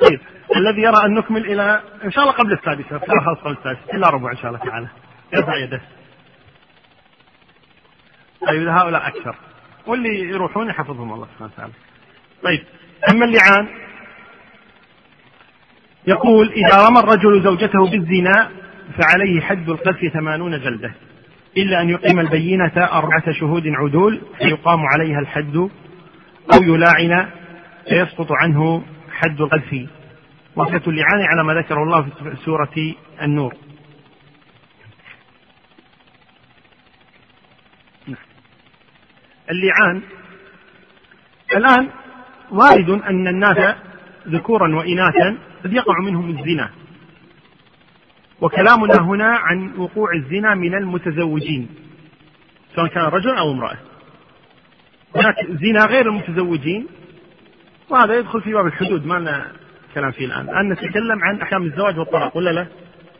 طيب. 0.00 0.20
الذي 0.56 0.82
يرى 0.82 1.04
أن 1.04 1.14
نكمل 1.14 1.46
إلى 1.46 1.80
إن 2.04 2.10
شاء 2.10 2.24
الله 2.24 2.34
قبل 2.34 2.52
السادسه 2.52 2.98
خلاص 2.98 3.38
قبل 3.38 3.52
السادسه 3.52 3.94
الا 3.94 4.08
ربع 4.08 4.30
إن 4.30 4.36
شاء 4.36 4.46
الله 4.46 4.58
تعالى. 4.64 4.88
يرفع 5.34 5.56
يده. 5.56 5.80
طيب 8.46 8.68
هؤلاء 8.68 9.06
أكثر. 9.06 9.36
واللي 9.86 10.20
يروحون 10.20 10.68
يحفظهم 10.68 11.12
الله 11.12 11.26
سبحانه 11.26 11.50
وتعالى. 11.54 11.72
طيب. 12.42 12.64
أما 13.10 13.24
اللعان 13.24 13.68
يقول 16.06 16.52
إذا 16.52 16.88
رمى 16.88 16.98
الرجل 16.98 17.42
زوجته 17.42 17.90
بالزنا 17.90 18.50
فعليه 18.98 19.40
حد 19.40 19.68
القذف 19.68 20.12
ثمانون 20.12 20.60
جلدة. 20.60 20.94
إلا 21.56 21.80
أن 21.80 21.88
يقيم 21.88 22.20
البينة 22.20 22.72
أربعة 22.76 23.32
شهود 23.32 23.62
عدول 23.66 24.20
فيقام 24.38 24.80
عليها 24.86 25.18
الحد 25.18 25.56
أو 26.54 26.62
يلاعن 26.62 27.30
فيسقط 27.88 28.32
عنه 28.32 28.84
حد 29.12 29.40
القذف. 29.40 29.88
وصفة 30.56 30.90
اللعان 30.90 31.22
على 31.22 31.44
ما 31.44 31.54
ذكره 31.54 31.82
الله 31.82 32.02
في 32.02 32.36
سورة 32.44 32.94
النور. 33.22 33.54
اللعان 39.50 40.02
الآن 41.56 41.88
وارد 42.50 42.90
أن 42.90 43.28
الناس 43.28 43.74
ذكورا 44.28 44.76
وإناثا 44.76 45.38
قد 45.64 45.72
يقع 45.72 46.00
منهم 46.00 46.30
الزنا. 46.30 46.70
وكلامنا 48.42 49.00
هنا 49.00 49.28
عن 49.28 49.72
وقوع 49.78 50.14
الزنا 50.14 50.54
من 50.54 50.74
المتزوجين 50.74 51.68
سواء 52.76 52.86
كان 52.86 53.04
رجل 53.04 53.30
أو 53.30 53.50
امرأة. 53.52 53.76
هناك 55.16 55.34
زنا 55.50 55.84
غير 55.84 56.08
المتزوجين 56.08 56.86
وهذا 57.90 58.14
يدخل 58.14 58.42
في 58.42 58.52
باب 58.52 58.66
الحدود 58.66 59.06
ما 59.06 59.14
لنا 59.14 59.52
كلام 59.94 60.10
فيه 60.10 60.26
الآن. 60.26 60.48
الآن 60.48 60.72
نتكلم 60.72 61.18
عن 61.24 61.40
أحكام 61.40 61.62
الزواج 61.62 61.98
والطلاق 61.98 62.36
ولا 62.36 62.50
لا؟ 62.50 62.66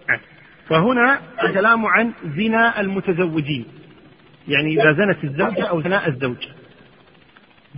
نعم. 0.09 0.21
فهنا 0.69 1.21
الكلام 1.43 1.87
عن 1.87 2.13
زنا 2.37 2.81
المتزوجين 2.81 3.65
يعني 4.49 4.83
إذا 4.83 4.93
زنت 4.93 5.25
الزوجة 5.25 5.65
أو 5.65 5.83
زنا 5.83 6.07
الزوج 6.07 6.49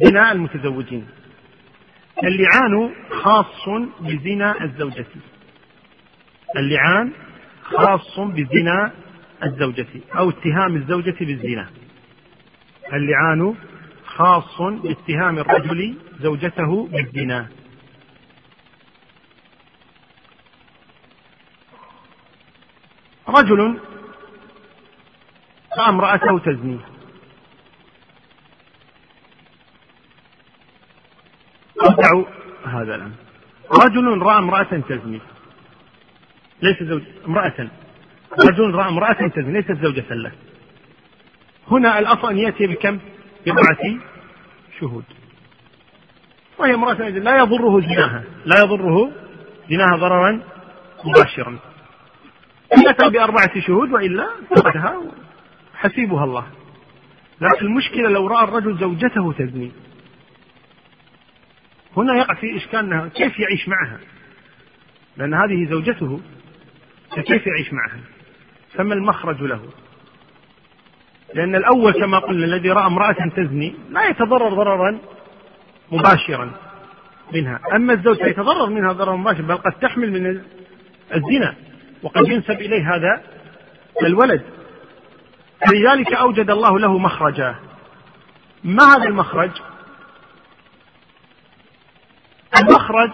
زنا 0.02 0.32
المتزوجين. 0.32 1.06
اللعان 2.24 2.94
خاص 3.10 3.68
بزنا 4.00 4.64
الزوجة. 4.64 5.06
اللعان 6.56 7.12
خاص 7.64 8.20
بزنا 8.20 8.92
الزوجة 9.44 9.86
أو 10.18 10.30
اتهام 10.30 10.76
الزوجة 10.76 11.16
بالزنا. 11.20 11.70
اللعان 12.92 13.54
خاص 14.06 14.60
باتهام 14.60 15.38
الرجل 15.38 15.94
زوجته 16.20 16.86
بالزنا. 16.86 17.48
رجل 23.28 23.78
رأى 25.78 25.88
امرأته 25.88 26.38
تزني. 26.38 26.78
أرجع 31.82 32.24
هذا 32.66 32.94
الآن 32.94 33.12
رجل 33.70 34.22
رأى 34.22 34.38
امرأة 34.38 34.82
تزني. 34.88 35.20
ليس 36.62 36.82
زوج 36.82 37.02
امرأة. 37.26 37.68
رجل 38.38 38.74
رأى 38.74 38.88
امرأة 38.88 39.28
تزني 39.28 39.52
ليست 39.52 39.72
زوجة 39.72 40.14
له. 40.14 40.32
هنا 41.70 41.98
الأصل 41.98 42.30
أن 42.30 42.38
يأتي 42.38 42.66
بكم؟ 42.66 42.98
بأربعة 43.46 44.00
شهود. 44.80 45.04
وهي 46.58 46.74
امرأة 46.74 47.08
لا 47.08 47.38
يضره 47.38 47.80
زناها 47.80 48.24
لا 48.46 48.60
يضره 48.64 49.12
زناها 49.70 49.96
ضررا 49.96 50.42
مباشرا. 51.04 51.58
أتى 52.72 53.10
بأربعة 53.10 53.60
شهود 53.60 53.92
وإلا 53.92 54.28
تركها 54.56 55.02
حسيبها 55.74 56.24
الله. 56.24 56.46
لكن 57.40 57.66
المشكلة 57.66 58.10
لو 58.10 58.26
رأى 58.26 58.44
الرجل 58.44 58.78
زوجته 58.78 59.32
تزني. 59.32 59.72
هنا 61.96 62.16
يقع 62.16 62.34
في 62.34 62.56
إشكال 62.56 63.10
كيف 63.14 63.38
يعيش 63.38 63.68
معها؟ 63.68 63.98
لأن 65.16 65.34
هذه 65.34 65.70
زوجته 65.70 66.20
فكيف 67.16 67.46
يعيش 67.46 67.72
معها؟ 67.72 68.00
فما 68.74 68.94
المخرج 68.94 69.42
له؟ 69.42 69.60
لأن 71.34 71.54
الأول 71.54 71.92
كما 71.92 72.18
قلنا 72.18 72.44
الذي 72.44 72.70
رأى 72.70 72.86
امرأة 72.86 73.30
تزني 73.36 73.74
لا 73.90 74.08
يتضرر 74.08 74.54
ضررا 74.54 74.98
مباشرا 75.92 76.50
منها. 77.32 77.60
أما 77.74 77.92
الزوج 77.92 78.16
فيتضرر 78.16 78.66
منها 78.66 78.92
ضررا 78.92 79.16
مباشرا 79.16 79.42
بل 79.42 79.56
قد 79.56 79.72
تحمل 79.72 80.12
من 80.12 80.42
الزنا 81.14 81.54
وقد 82.02 82.28
ينسب 82.28 82.60
إليه 82.60 82.94
هذا 82.94 83.22
الولد. 84.02 84.42
لذلك 85.72 86.12
أوجد 86.12 86.50
الله 86.50 86.78
له 86.78 86.98
مخرجا. 86.98 87.54
ما 88.64 88.84
هذا 88.84 89.08
المخرج؟ 89.08 89.50
المخرج 92.58 93.10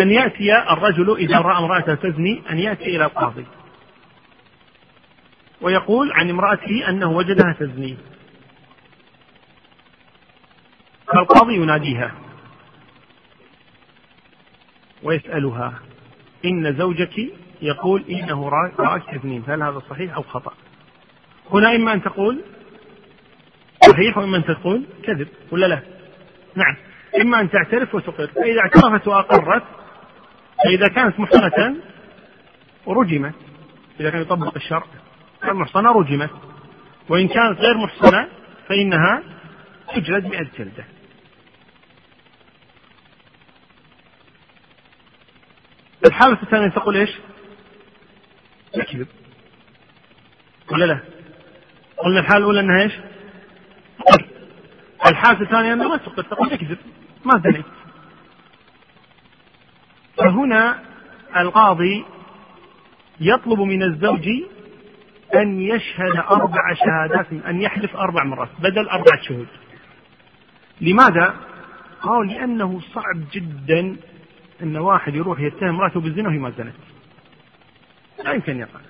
أن 0.00 0.10
يأتي 0.10 0.72
الرجل 0.72 1.16
إذا 1.16 1.38
رأى 1.38 1.58
امرأة 1.58 1.94
تزني 1.94 2.42
أن 2.50 2.58
يأتي 2.58 2.96
إلى 2.96 3.04
القاضي. 3.04 3.46
ويقول 5.60 6.12
عن 6.12 6.30
امرأته 6.30 6.88
أنه 6.88 7.10
وجدها 7.10 7.56
تزني. 7.60 7.96
فالقاضي 11.06 11.54
يناديها 11.54 12.12
ويسألها 15.02 15.74
إن 16.44 16.76
زوجك 16.78 17.32
يقول 17.62 18.04
إنه 18.10 18.48
رأك 18.78 19.02
تزنين 19.14 19.44
هل 19.48 19.62
هذا 19.62 19.82
صحيح 19.90 20.14
أو 20.14 20.22
خطأ؟ 20.22 20.52
هنا 21.50 21.76
إما 21.76 21.92
أن 21.92 22.02
تقول 22.02 22.40
صحيح 23.90 24.18
وإما 24.18 24.36
أن 24.36 24.44
تقول 24.44 24.84
كذب 25.04 25.28
ولا 25.50 25.66
لا؟ 25.66 25.82
نعم. 26.54 26.76
إما 27.20 27.40
أن 27.40 27.50
تعترف 27.50 27.94
وتقر. 27.94 28.26
فإذا 28.26 28.60
اعترفت 28.60 29.08
وأقرت 29.08 29.62
فإذا 30.64 30.88
كانت 30.88 31.20
محصنة 31.20 31.76
رجمت. 32.86 33.34
إذا 34.00 34.10
كان 34.10 34.22
يطبق 34.22 34.56
الشرع 34.56 34.84
المحصنة 35.44 35.92
رجمت. 35.92 36.30
وإن 37.08 37.28
كانت 37.28 37.58
غير 37.58 37.76
محصنة 37.76 38.28
فإنها 38.68 39.22
تجلد 39.94 40.26
مئة 40.26 40.46
جلدة. 40.58 40.84
الحالة 46.06 46.42
الثانية 46.42 46.68
تقول 46.68 46.96
إيش؟ 46.96 47.10
يكذب. 48.76 49.06
ولا 50.70 50.84
لا؟ 50.84 51.00
قلنا 51.96 52.20
الحالة 52.20 52.38
الأولى 52.38 52.60
أنها 52.60 52.82
إيش؟ 52.82 52.92
الحالة 55.06 55.40
الثانية 55.40 55.72
أنها 55.72 55.88
ما 55.88 55.96
تقر 55.96 56.22
تقول 56.22 56.52
يكذب. 56.52 56.78
ما 57.24 57.42
زنيت 57.44 57.64
فهنا 60.16 60.82
القاضي 61.36 62.04
يطلب 63.20 63.60
من 63.60 63.82
الزوج 63.82 64.28
أن 65.34 65.60
يشهد 65.60 66.16
أربع 66.16 66.74
شهادات 66.74 67.32
أن 67.46 67.62
يحلف 67.62 67.96
أربع 67.96 68.24
مرات 68.24 68.48
بدل 68.58 68.88
أربعة 68.88 69.22
شهود. 69.22 69.46
لماذا؟ 70.80 71.34
قال 72.02 72.26
لأنه 72.26 72.80
صعب 72.80 73.24
جدا 73.32 73.96
أن 74.62 74.76
واحد 74.76 75.14
يروح 75.14 75.40
يتهم 75.40 75.68
امرأته 75.68 76.00
بالزنا 76.00 76.28
وهي 76.28 76.38
ما 76.38 76.50
زنت. 76.50 76.74
لا 78.24 78.32
يمكن 78.32 78.58
يقع 78.58 78.80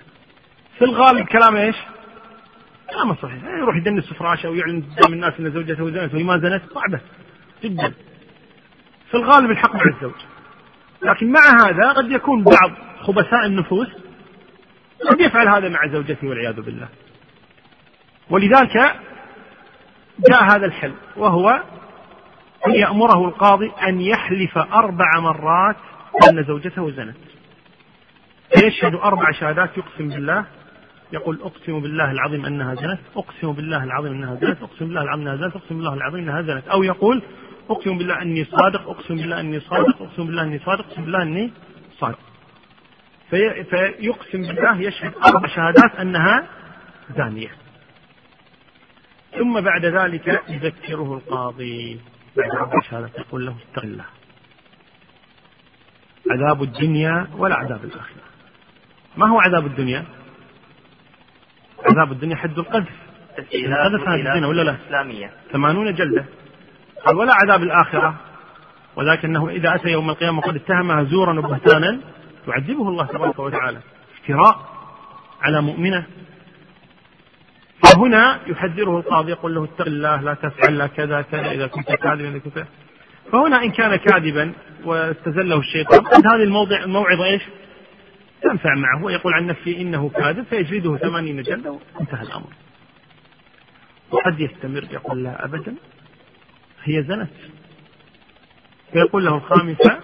في 0.78 0.84
الغالب 0.84 1.26
كلام 1.26 1.56
إيش؟ 1.56 1.76
كلامه 2.90 3.14
صحيح. 3.14 3.44
يروح 3.44 3.76
يدنس 3.76 4.12
فراشه 4.12 4.50
ويعلن 4.50 4.82
قدام 4.82 5.12
الناس 5.12 5.40
إن 5.40 5.50
زوجته 5.50 5.90
زنت 5.90 6.14
وهي 6.14 6.22
ما 6.22 6.38
زنت. 6.38 6.62
صعبة 6.74 7.00
جدا. 7.64 7.92
في 9.10 9.16
الغالب 9.16 9.50
الحق 9.50 9.74
مع 9.74 9.82
الزوج. 9.96 10.14
لكن 11.02 11.32
مع 11.32 11.66
هذا 11.66 11.92
قد 11.92 12.10
يكون 12.10 12.44
بعض 12.44 12.70
خبثاء 13.00 13.46
النفوس 13.46 13.88
قد 15.10 15.20
يفعل 15.20 15.48
هذا 15.48 15.68
مع 15.68 15.86
زوجته 15.86 16.28
والعياذ 16.28 16.60
بالله. 16.60 16.88
ولذلك 18.30 18.76
جاء 20.28 20.44
هذا 20.44 20.66
الحل 20.66 20.92
وهو 21.16 21.62
أن 22.66 22.72
يأمره 22.72 23.28
القاضي 23.28 23.72
أن 23.88 24.00
يحلف 24.00 24.58
أربع 24.58 25.20
مرات 25.20 25.76
أن 26.28 26.44
زوجته 26.44 26.90
زنت. 26.90 27.16
فيشهد 28.54 28.94
أربع 28.94 29.30
شهادات 29.30 29.78
يقسم 29.78 30.08
بالله 30.08 30.44
يقول 31.12 31.40
أقسم 31.42 31.80
بالله 31.80 32.10
العظيم 32.10 32.46
أنها 32.46 32.74
زنت 32.74 33.00
أقسم 33.16 33.52
بالله 33.52 33.84
العظيم 33.84 34.12
أنها 34.12 34.34
زنت 34.34 34.62
أقسم 34.62 34.86
بالله 34.86 35.02
العظيم 35.02 35.28
أنها 35.28 35.36
زنت 35.36 35.56
أقسم 35.56 35.76
بالله 35.76 35.94
العظيم 35.94 36.28
أنها 36.28 36.42
زنت 36.42 36.68
أو 36.68 36.82
يقول 36.82 37.22
أقسم 37.72 37.98
بالله 37.98 38.22
أني 38.22 38.44
صادق 38.44 38.88
أقسم 38.88 39.16
بالله 39.16 39.40
أني 39.40 39.60
صادق 39.60 40.02
أقسم 40.02 40.26
بالله 40.26 40.42
أني 40.42 40.58
صادق 40.58 40.84
أقسم 40.86 41.02
بالله 41.02 41.22
أني 41.22 41.52
صادق. 41.98 42.18
في 43.30 43.64
فيقسم 43.64 44.40
بالله 44.42 44.80
يشهد 44.80 45.12
أربع 45.14 45.48
شهادات 45.48 45.94
أنها 46.00 46.48
زانية. 47.16 47.50
ثم 49.38 49.60
بعد 49.60 49.84
ذلك 49.84 50.42
يذكره 50.48 51.14
القاضي. 51.14 52.00
بعد 52.36 52.50
أربع 52.50 52.80
شهادات 52.90 53.18
يقول 53.18 53.46
له 53.46 53.56
اتق 53.72 53.82
الله. 53.82 54.04
عذاب 56.30 56.62
الدنيا 56.62 57.26
ولا 57.36 57.54
عذاب 57.54 57.84
الآخرة. 57.84 58.22
ما 59.16 59.28
هو 59.28 59.40
عذاب 59.40 59.66
الدنيا؟ 59.66 60.04
عذاب 61.86 62.12
الدنيا 62.12 62.36
حد 62.36 62.58
القذف. 62.58 62.96
القذف 63.38 64.08
هذه 64.08 64.20
الدنيا 64.20 64.46
ولا 64.46 64.62
لا؟ 64.62 64.76
إسلامية 64.86 65.30
ثمانون 65.52 65.94
جلدة. 65.94 66.24
قال 67.04 67.16
ولا 67.16 67.34
عذاب 67.34 67.62
الآخرة. 67.62 68.14
ولكنه 68.96 69.48
إذا 69.48 69.74
أتى 69.74 69.88
يوم 69.88 70.10
القيامة 70.10 70.38
وقد 70.38 70.56
اتهمها 70.56 71.04
زورا 71.04 71.38
وبهتانا 71.38 72.00
يعذبه 72.48 72.88
الله 72.88 73.06
تبارك 73.06 73.38
وتعالى. 73.38 73.78
افتراء 74.18 74.68
على 75.42 75.62
مؤمنة. 75.62 76.06
فهنا 77.84 78.40
يحذره 78.46 78.98
القاضي 78.98 79.30
يقول 79.30 79.54
له 79.54 79.64
اتق 79.64 79.86
الله 79.86 80.20
لا 80.20 80.34
تفعل 80.34 80.78
لا 80.78 80.86
كذا 80.86 81.22
كذا 81.22 81.50
إذا 81.50 81.66
كنت 81.66 81.92
كاذبا 81.92 82.40
فهنا 83.32 83.62
إن 83.62 83.70
كان 83.70 83.96
كاذبا 83.96 84.52
واستزله 84.84 85.58
الشيطان 85.58 86.00
قد 86.00 86.26
هذه 86.26 86.42
الموضع 86.42 86.82
الموعظة 86.84 87.24
إيش؟ 87.24 87.42
تنفع 88.42 88.74
معه. 88.74 89.04
ويقول 89.04 89.34
عن 89.34 89.46
نفسه 89.46 89.80
إنه 89.80 90.08
كاذب 90.08 90.44
فيجلده 90.44 90.96
ثمانين 90.96 91.42
جلدة 91.42 91.78
وانتهى 91.94 92.22
الأمر. 92.22 92.52
وقد 94.10 94.40
يستمر 94.40 94.84
يقول 94.92 95.24
لا 95.24 95.44
أبدا. 95.44 95.74
هي 96.84 97.02
زنت. 97.02 97.30
فيقول 98.92 99.24
له 99.24 99.36
الخامسة 99.36 100.00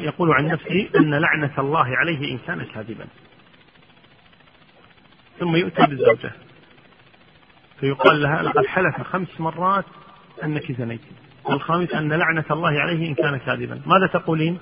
يقول 0.00 0.32
عن 0.32 0.46
نفسه 0.46 0.88
أن 0.96 1.14
لعنة 1.14 1.52
الله 1.58 1.96
عليه 1.96 2.32
إن 2.32 2.38
كان 2.38 2.64
كاذبا. 2.64 3.06
ثم 5.38 5.56
يؤتى 5.56 5.86
بالزوجة. 5.86 6.32
فيقال 7.80 8.22
لها 8.22 8.42
لقد 8.42 8.66
حلف 8.66 9.02
خمس 9.02 9.40
مرات 9.40 9.84
أنك 10.44 10.72
زنيت. 10.72 11.00
والخامس 11.44 11.94
أن 11.94 12.12
لعنة 12.12 12.44
الله 12.50 12.80
عليه 12.80 13.08
إن 13.08 13.14
كان 13.14 13.36
كاذبا. 13.36 13.82
ماذا 13.86 14.06
تقولين؟ 14.06 14.58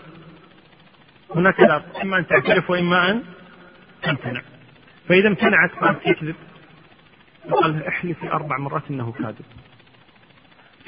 هناك 1.35 1.61
لا 1.61 1.83
إما 2.03 2.19
أن 2.19 2.27
تعترف 2.27 2.71
وإما 2.71 3.11
أن 3.11 3.23
تمتنع. 4.03 4.43
فإذا 5.09 5.29
امتنعت 5.29 5.71
قالت 5.71 6.07
يكذب. 6.07 6.35
قال 7.51 7.87
احلفي 7.87 8.33
أربع 8.33 8.59
مرات 8.59 8.83
أنه 8.91 9.13
كاذب. 9.13 9.45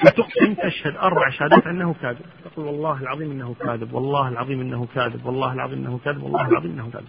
فتقسم 0.03 0.53
تشهد 0.53 0.95
أربع 0.95 1.29
شهادات 1.29 1.67
أنه 1.67 1.95
كاذب. 2.01 2.25
تقول 2.45 2.65
والله 2.65 3.01
العظيم 3.01 3.31
أنه 3.31 3.55
كاذب 3.59 3.93
والله 3.93 4.27
العظيم 4.27 4.61
أنه 4.61 4.87
كاذب 4.95 5.25
والله 5.25 5.53
العظيم 5.53 5.79
أنه 5.79 5.99
كاذب 6.05 6.23
والله 6.23 6.47
العظيم 6.47 6.71
أنه 6.71 6.89
كاذب. 6.93 7.07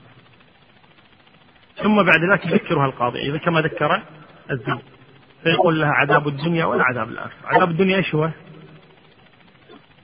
ثم 1.83 2.03
بعد 2.03 2.21
ذلك 2.33 2.47
يذكرها 2.47 2.87
القاضي. 2.87 3.19
إذا 3.19 3.39
كما 3.39 3.61
ذكر 3.61 4.03
الزوج 4.51 4.79
فيقول 5.43 5.81
لها 5.81 5.91
عذاب 5.91 6.29
الدنيا 6.29 6.65
ولا 6.65 6.85
عذاب 6.85 7.09
الآخرة. 7.09 7.47
عذاب 7.47 7.71
الدنيا 7.71 7.97
إيش 7.97 8.15
هو؟ 8.15 8.31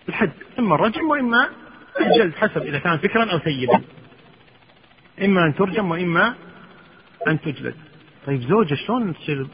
الحد. 0.08 0.32
إما 0.58 0.74
الرجم 0.74 1.10
وإما 1.10 1.48
الجلد 2.00 2.34
حسب 2.34 2.62
إذا 2.62 2.78
كان 2.78 2.98
فكرا 2.98 3.32
أو 3.32 3.38
سيدا. 3.38 3.82
إما 5.22 5.46
أن 5.46 5.54
ترجم 5.54 5.90
وإما 5.90 6.34
أن 7.28 7.40
تجلد. 7.40 7.74
طيب 8.26 8.40
زوجة 8.40 8.74
شلون 8.74 9.14
تصير 9.14 9.46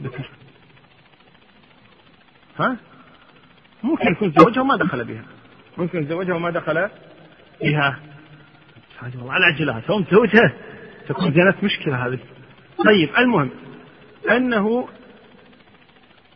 ها؟ 2.59 2.77
ممكن 3.87 4.13
يكون 4.13 4.33
زوجها 4.39 4.61
وما 4.61 4.77
دخل 4.77 5.05
بها. 5.05 5.23
ممكن 5.79 6.07
زوجها 6.07 6.35
وما 6.35 6.51
دخل 6.51 6.89
بها. 7.63 7.99
والله 9.03 9.33
على 9.33 9.45
عجلها. 9.45 9.81
تو 9.81 10.03
زوجها 10.11 10.53
تكون 11.09 11.33
زينت 11.33 11.65
مشكلة 11.65 12.07
هذه. 12.07 12.19
طيب 12.85 13.11
المهم 13.19 13.51
أنه 14.31 14.89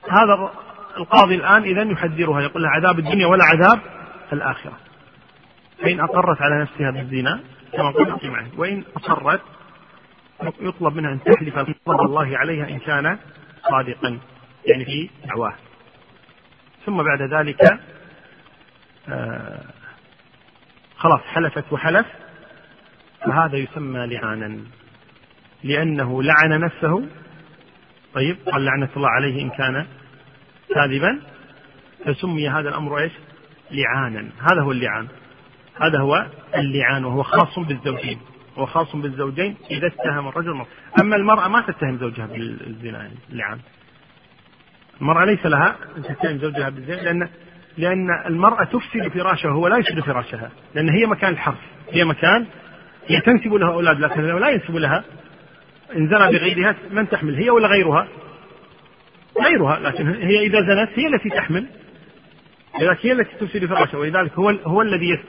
هذا 0.08 0.52
القاضي 0.96 1.34
الآن 1.34 1.62
إذا 1.62 1.82
يحذرها. 1.82 2.40
يقول 2.40 2.62
لها 2.62 2.70
عذاب 2.70 2.98
الدنيا 2.98 3.26
ولا 3.26 3.44
عذاب 3.44 3.80
الآخرة. 4.32 4.72
فإن 5.82 6.00
أقرت 6.00 6.42
على 6.42 6.62
نفسها 6.62 6.90
بالزنا 6.90 7.40
كما 7.72 7.90
قلت 7.90 8.24
معه 8.24 8.46
وإن 8.56 8.84
أصرت 8.96 9.40
يطلب 10.60 10.96
منها 10.96 11.12
أن 11.12 11.20
تحلف 11.22 11.58
غضب 11.58 12.00
الله 12.06 12.38
عليها 12.38 12.68
إن 12.68 12.78
كان 12.78 13.18
صادقا. 13.70 14.18
يعني 14.66 14.84
في 14.84 15.10
دعواه. 15.24 15.54
ثم 16.86 17.02
بعد 17.02 17.22
ذلك 17.22 17.80
آه 19.08 19.64
خلاص 20.96 21.20
حلفت 21.20 21.72
وحلف 21.72 22.06
فهذا 23.26 23.56
يسمى 23.56 24.06
لعانا 24.06 24.60
لأنه 25.64 26.22
لعن 26.22 26.60
نفسه 26.60 27.08
طيب 28.14 28.36
قال 28.52 28.64
لعنة 28.64 28.88
الله 28.96 29.08
عليه 29.08 29.42
إن 29.42 29.50
كان 29.50 29.86
كاذبا 30.74 31.20
فسمي 32.04 32.48
هذا 32.48 32.68
الأمر 32.68 32.98
إيش 32.98 33.12
لعانا 33.70 34.30
هذا 34.50 34.62
هو 34.62 34.72
اللعان 34.72 35.08
هذا 35.80 35.98
هو 36.00 36.26
اللعان 36.54 37.04
وهو 37.04 37.22
خاص 37.22 37.58
بالزوجين 37.58 38.20
هو 38.58 38.66
خاص 38.66 38.96
بالزوجين 38.96 39.56
إذا 39.70 39.86
اتهم 39.86 40.28
الرجل. 40.28 40.64
أما 41.00 41.16
المرأة 41.16 41.48
ما 41.48 41.60
تتهم 41.60 41.98
زوجها 41.98 42.26
بالزنا 42.26 42.98
يعني 42.98 43.14
اللعان 43.30 43.60
المرأة 45.00 45.24
ليس 45.24 45.46
لها 45.46 45.76
أن 45.96 46.02
تتهم 46.02 46.38
زوجها 46.38 46.68
بالزنا 46.68 47.00
لأن 47.00 47.28
لأن 47.78 48.08
المرأة 48.26 48.64
تفسد 48.64 49.08
فراشه 49.08 49.48
وهو 49.48 49.68
لا 49.68 49.76
يفسد 49.76 50.00
فراشها 50.00 50.50
لأن 50.74 50.88
هي 50.88 51.06
مكان 51.06 51.32
الحرف 51.32 51.58
هي 51.92 52.04
مكان 52.04 52.46
هي 53.06 53.20
تنسب 53.20 53.52
لها 53.52 53.72
أولاد 53.72 54.00
لكن 54.00 54.22
لا 54.22 54.48
ينسب 54.48 54.76
لها 54.76 55.04
إن 55.96 56.08
زنى 56.08 56.38
بغيرها 56.38 56.74
من 56.90 57.08
تحمل 57.08 57.34
هي 57.34 57.50
ولا 57.50 57.68
غيرها؟ 57.68 58.08
غيرها 59.42 59.78
لكن 59.78 60.08
هي 60.08 60.46
إذا 60.46 60.60
زنت 60.60 60.98
هي 60.98 61.06
التي 61.06 61.28
تحمل 61.28 61.66
لذلك 62.80 63.06
هي 63.06 63.12
التي 63.12 63.36
تفسد 63.40 63.66
فراشها 63.66 63.98
ولذلك 63.98 64.32
هو 64.32 64.50
هو 64.50 64.82
الذي 64.82 65.20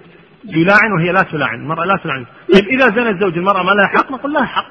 يلاعن 0.46 0.92
وهي 0.98 1.12
لا 1.12 1.22
تلاعن 1.22 1.60
المرأة 1.60 1.86
لا 1.86 1.98
تلاعن. 2.04 2.26
طيب 2.54 2.68
إذا 2.68 2.90
زنى 2.90 3.10
الزوج 3.10 3.38
المرأة 3.38 3.64
ما 3.64 3.72
لها 3.72 3.88
حق؟ 3.88 4.12
نقول 4.12 4.34
لها 4.34 4.46
حق. 4.46 4.66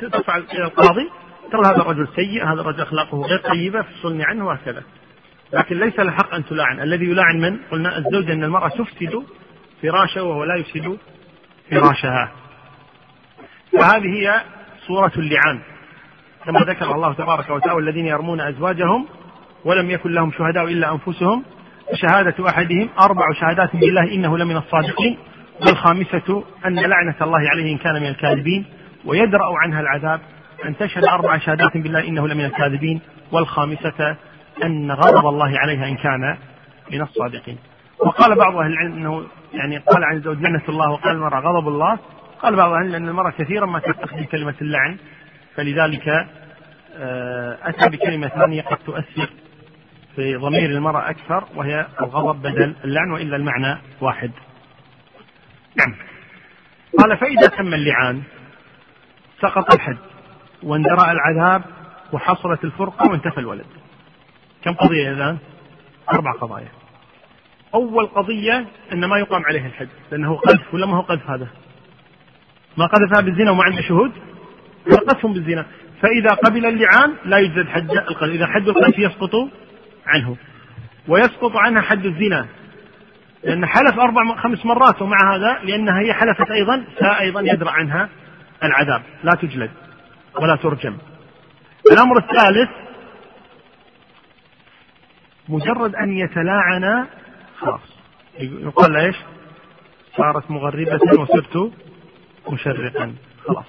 تفعل 0.00 0.44
إلى 0.52 0.64
القاضي 0.64 1.10
ترى 1.52 1.62
هذا 1.66 1.82
الرجل 1.82 2.08
سيء 2.16 2.44
هذا 2.44 2.60
الرجل 2.60 2.80
أخلاقه 2.80 3.22
غير 3.22 3.38
طيبة 3.38 3.82
فصلني 3.82 4.24
عنه 4.24 4.46
وهكذا. 4.46 4.82
لكن 5.52 5.78
ليس 5.78 5.98
له 5.98 6.10
حق 6.10 6.34
أن 6.34 6.44
تلاعن. 6.44 6.80
الذي 6.80 7.04
يلاعن 7.04 7.40
من؟ 7.40 7.58
قلنا 7.70 7.98
الزوج 7.98 8.30
أن 8.30 8.44
المرأة 8.44 8.68
تفسد 8.68 9.22
فراشه 9.82 10.22
وهو 10.22 10.44
لا 10.44 10.56
يفسد 10.56 10.98
فراشها. 11.70 12.32
فهذه 13.72 14.06
هي 14.06 14.40
صورة 14.86 15.12
اللعان. 15.16 15.60
كما 16.44 16.60
ذكر 16.60 16.94
الله 16.94 17.12
تبارك 17.12 17.50
وتعالى 17.50 17.78
الذين 17.78 18.06
يرمون 18.06 18.40
أزواجهم 18.40 19.06
ولم 19.64 19.90
يكن 19.90 20.12
لهم 20.12 20.32
شهداء 20.32 20.64
إلا 20.64 20.92
أنفسهم 20.92 21.44
شهادة 21.92 22.48
أحدهم 22.48 22.88
أربع 23.00 23.32
شهادات 23.40 23.76
بالله 23.76 24.14
إنه 24.14 24.38
لمن 24.38 24.56
الصادقين 24.56 25.18
والخامسة 25.60 26.44
أن 26.66 26.74
لعنة 26.74 27.14
الله 27.22 27.50
عليه 27.50 27.72
إن 27.72 27.78
كان 27.78 27.94
من 27.94 28.06
الكاذبين 28.06 28.64
ويدرأ 29.04 29.58
عنها 29.62 29.80
العذاب. 29.80 30.20
أن 30.64 30.76
تشهد 30.76 31.04
أربع 31.04 31.38
شهادات 31.38 31.76
بالله 31.76 32.08
إنه 32.08 32.28
لمن 32.28 32.44
الكاذبين 32.44 33.00
والخامسة 33.32 34.16
أن 34.64 34.92
غضب 34.92 35.26
الله 35.26 35.58
عليها 35.58 35.88
إن 35.88 35.96
كان 35.96 36.36
من 36.92 37.02
الصادقين. 37.02 37.58
وقال 37.98 38.38
بعض 38.38 38.56
أهل 38.56 38.72
العلم 38.72 38.92
أنه 38.92 39.26
يعني 39.54 39.78
قال 39.78 40.04
عن 40.04 40.16
الزوج 40.16 40.40
لعنة 40.40 40.62
الله 40.68 40.90
وقال 40.90 41.16
المرأة 41.16 41.40
غضب 41.40 41.68
الله. 41.68 41.98
قال 42.42 42.56
بعض 42.56 42.72
أهل 42.72 42.94
أن 42.94 43.08
المرأة 43.08 43.30
كثيرا 43.30 43.66
ما 43.66 43.78
تستخدم 43.78 44.24
كلمة 44.24 44.54
اللعن. 44.62 44.96
فلذلك 45.56 46.08
آه، 46.96 47.58
أتى 47.62 47.90
بكلمة 47.90 48.28
ثانية 48.28 48.62
قد 48.62 48.76
تؤثر 48.86 49.28
في 50.16 50.36
ضمير 50.36 50.70
المرأة 50.70 51.10
أكثر 51.10 51.44
وهي 51.54 51.86
الغضب 52.00 52.42
بدل 52.42 52.74
اللعن 52.84 53.10
وإلا 53.10 53.36
المعنى 53.36 53.78
واحد. 54.00 54.30
نعم. 55.78 55.96
قال 56.98 57.16
فإذا 57.16 57.46
تم 57.46 57.74
اللعان 57.74 58.22
سقط 59.40 59.74
الحد. 59.74 60.13
واندرأ 60.64 61.12
العذاب 61.12 61.62
وحصلت 62.12 62.64
الفرقة 62.64 63.10
وانتفى 63.10 63.40
الولد. 63.40 63.66
كم 64.64 64.72
قضية 64.72 65.12
الآن 65.12 65.38
أربع 66.12 66.32
قضايا. 66.32 66.68
أول 67.74 68.06
قضية 68.06 68.66
أن 68.92 69.04
ما 69.04 69.18
يقام 69.18 69.42
عليه 69.44 69.66
الحد 69.66 69.88
لأنه 70.12 70.36
قذف 70.36 70.74
ولا 70.74 70.86
ما 70.86 70.96
هو 70.96 71.00
قذف 71.00 71.30
هذا؟ 71.30 71.48
ما 72.76 72.86
قذفها 72.86 73.20
بالزنا 73.20 73.50
وما 73.50 73.64
عنده 73.64 73.82
شهود؟ 73.82 74.12
قذفهم 74.90 75.32
بالزنا. 75.32 75.66
فإذا 76.02 76.34
قبل 76.34 76.66
اللعان 76.66 77.14
لا 77.24 77.38
يجزد 77.38 77.68
حد 77.68 77.90
القذف. 77.90 78.32
إذا 78.32 78.46
حد 78.46 78.68
القذف 78.68 78.98
يسقط 78.98 79.34
عنه. 80.06 80.36
ويسقط 81.08 81.56
عنها 81.56 81.82
حد 81.82 82.06
الزنا. 82.06 82.46
لأن 83.44 83.66
حلف 83.66 83.98
أربع 83.98 84.36
خمس 84.36 84.66
مرات 84.66 85.02
ومع 85.02 85.34
هذا 85.34 85.58
لأنها 85.62 86.00
هي 86.00 86.12
حلفت 86.12 86.50
أيضا 86.50 86.84
فأيضا 87.00 87.40
يدرأ 87.40 87.70
عنها 87.70 88.08
العذاب. 88.62 89.02
لا 89.24 89.32
تجلد. 89.32 89.70
ولا 90.36 90.56
ترجم. 90.56 90.98
الأمر 91.92 92.18
الثالث 92.18 92.70
مجرد 95.48 95.94
أن 95.94 96.18
يتلاعنا 96.18 97.06
خلاص. 97.58 97.80
يقال 98.38 98.96
إيش؟ 98.96 99.16
صارت 100.16 100.50
مغربة 100.50 101.20
وصرت 101.20 101.72
مشرقا. 102.48 103.14
خلاص. 103.46 103.66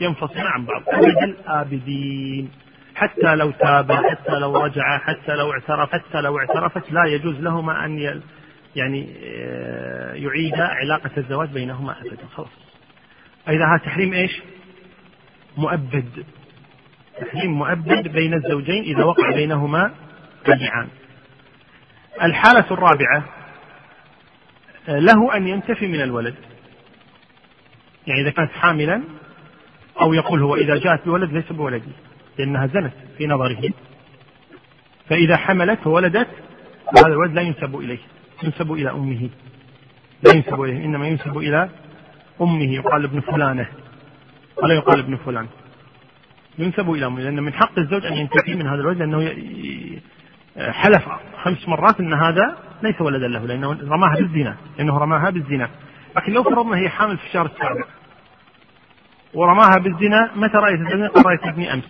ينفصل 0.00 0.38
عن 0.38 0.64
بعض. 0.64 0.82
الآبدين. 1.22 2.50
حتى 2.94 3.34
لو 3.34 3.50
تاب 3.50 3.92
حتى 3.92 4.32
لو 4.32 4.56
رجع 4.56 4.98
حتى 4.98 5.34
لو 5.36 5.52
اعترف 5.52 5.92
حتى 5.92 6.20
لو 6.20 6.38
اعترفت 6.38 6.92
لا 6.92 7.04
يجوز 7.04 7.40
لهما 7.40 7.84
أن 7.84 8.20
يعني 8.76 9.16
آه، 9.24 10.14
يعيد 10.14 10.54
علاقة 10.54 11.10
الزواج 11.16 11.48
بينهما 11.48 12.00
أبدا. 12.00 12.26
خلاص. 12.34 12.48
إذا 13.48 13.80
تحريم 13.84 14.12
إيش؟ 14.12 14.42
مؤبد 15.60 16.24
تحريم 17.20 17.52
مؤبد 17.52 18.08
بين 18.08 18.34
الزوجين 18.34 18.82
إذا 18.82 19.04
وقع 19.04 19.30
بينهما 19.30 19.90
اللعان 20.48 20.88
الحالة 22.22 22.66
الرابعة 22.70 23.24
له 24.88 25.36
أن 25.36 25.48
ينتفي 25.48 25.86
من 25.86 26.00
الولد. 26.00 26.34
يعني 28.06 28.20
إذا 28.20 28.30
كانت 28.30 28.52
حاملا 28.52 29.02
أو 30.00 30.14
يقول 30.14 30.42
هو 30.42 30.56
إذا 30.56 30.76
جاءت 30.76 31.04
بولد 31.04 31.32
ليس 31.32 31.52
بولدي 31.52 31.92
لأنها 32.38 32.66
زنت 32.66 32.92
في 33.18 33.26
نظره. 33.26 33.70
فإذا 35.08 35.36
حملت 35.36 35.86
وولدت 35.86 36.28
هذا 36.98 37.06
الولد 37.06 37.32
لا 37.32 37.42
ينسب 37.42 37.76
إليه 37.76 37.98
ينسب 38.42 38.72
إلى 38.72 38.90
أمه. 38.90 39.28
لا 40.22 40.34
ينسب 40.34 40.60
إليه 40.60 40.84
إنما 40.84 41.08
ينسب 41.08 41.38
إلى 41.38 41.68
أمه. 42.40 42.72
يقال 42.72 43.04
ابن 43.04 43.20
فلانة. 43.20 43.68
ولا 44.56 44.74
يقال 44.74 44.98
ابن 44.98 45.16
فلان 45.16 45.46
ينسب 46.58 46.90
إلى 46.90 47.22
لأن 47.22 47.42
من 47.42 47.54
حق 47.54 47.78
الزوج 47.78 48.06
أن 48.06 48.12
ينتفي 48.12 48.54
من 48.54 48.66
هذا 48.66 48.80
الولد 48.80 48.98
لأنه 48.98 49.32
حلف 50.72 51.08
خمس 51.42 51.68
مرات 51.68 52.00
أن 52.00 52.14
هذا 52.14 52.56
ليس 52.82 53.00
ولدا 53.00 53.28
له 53.28 53.46
لأنه 53.46 53.72
رماها 53.72 54.14
بالزنا 54.14 54.56
لأنه 54.78 54.98
رماها 54.98 55.30
بالزنا 55.30 55.70
لكن 56.16 56.32
لو 56.32 56.42
فرضنا 56.42 56.76
هي 56.76 56.88
حامل 56.88 57.18
في 57.18 57.26
الشهر 57.26 57.46
السابع 57.46 57.84
ورماها 59.34 59.78
بالزنا 59.78 60.30
متى 60.36 60.56
رأيت 60.56 60.80
الزنا؟ 60.80 61.08
قال 61.08 61.26
رأيت 61.26 61.44
ابني 61.44 61.72
أمس 61.72 61.84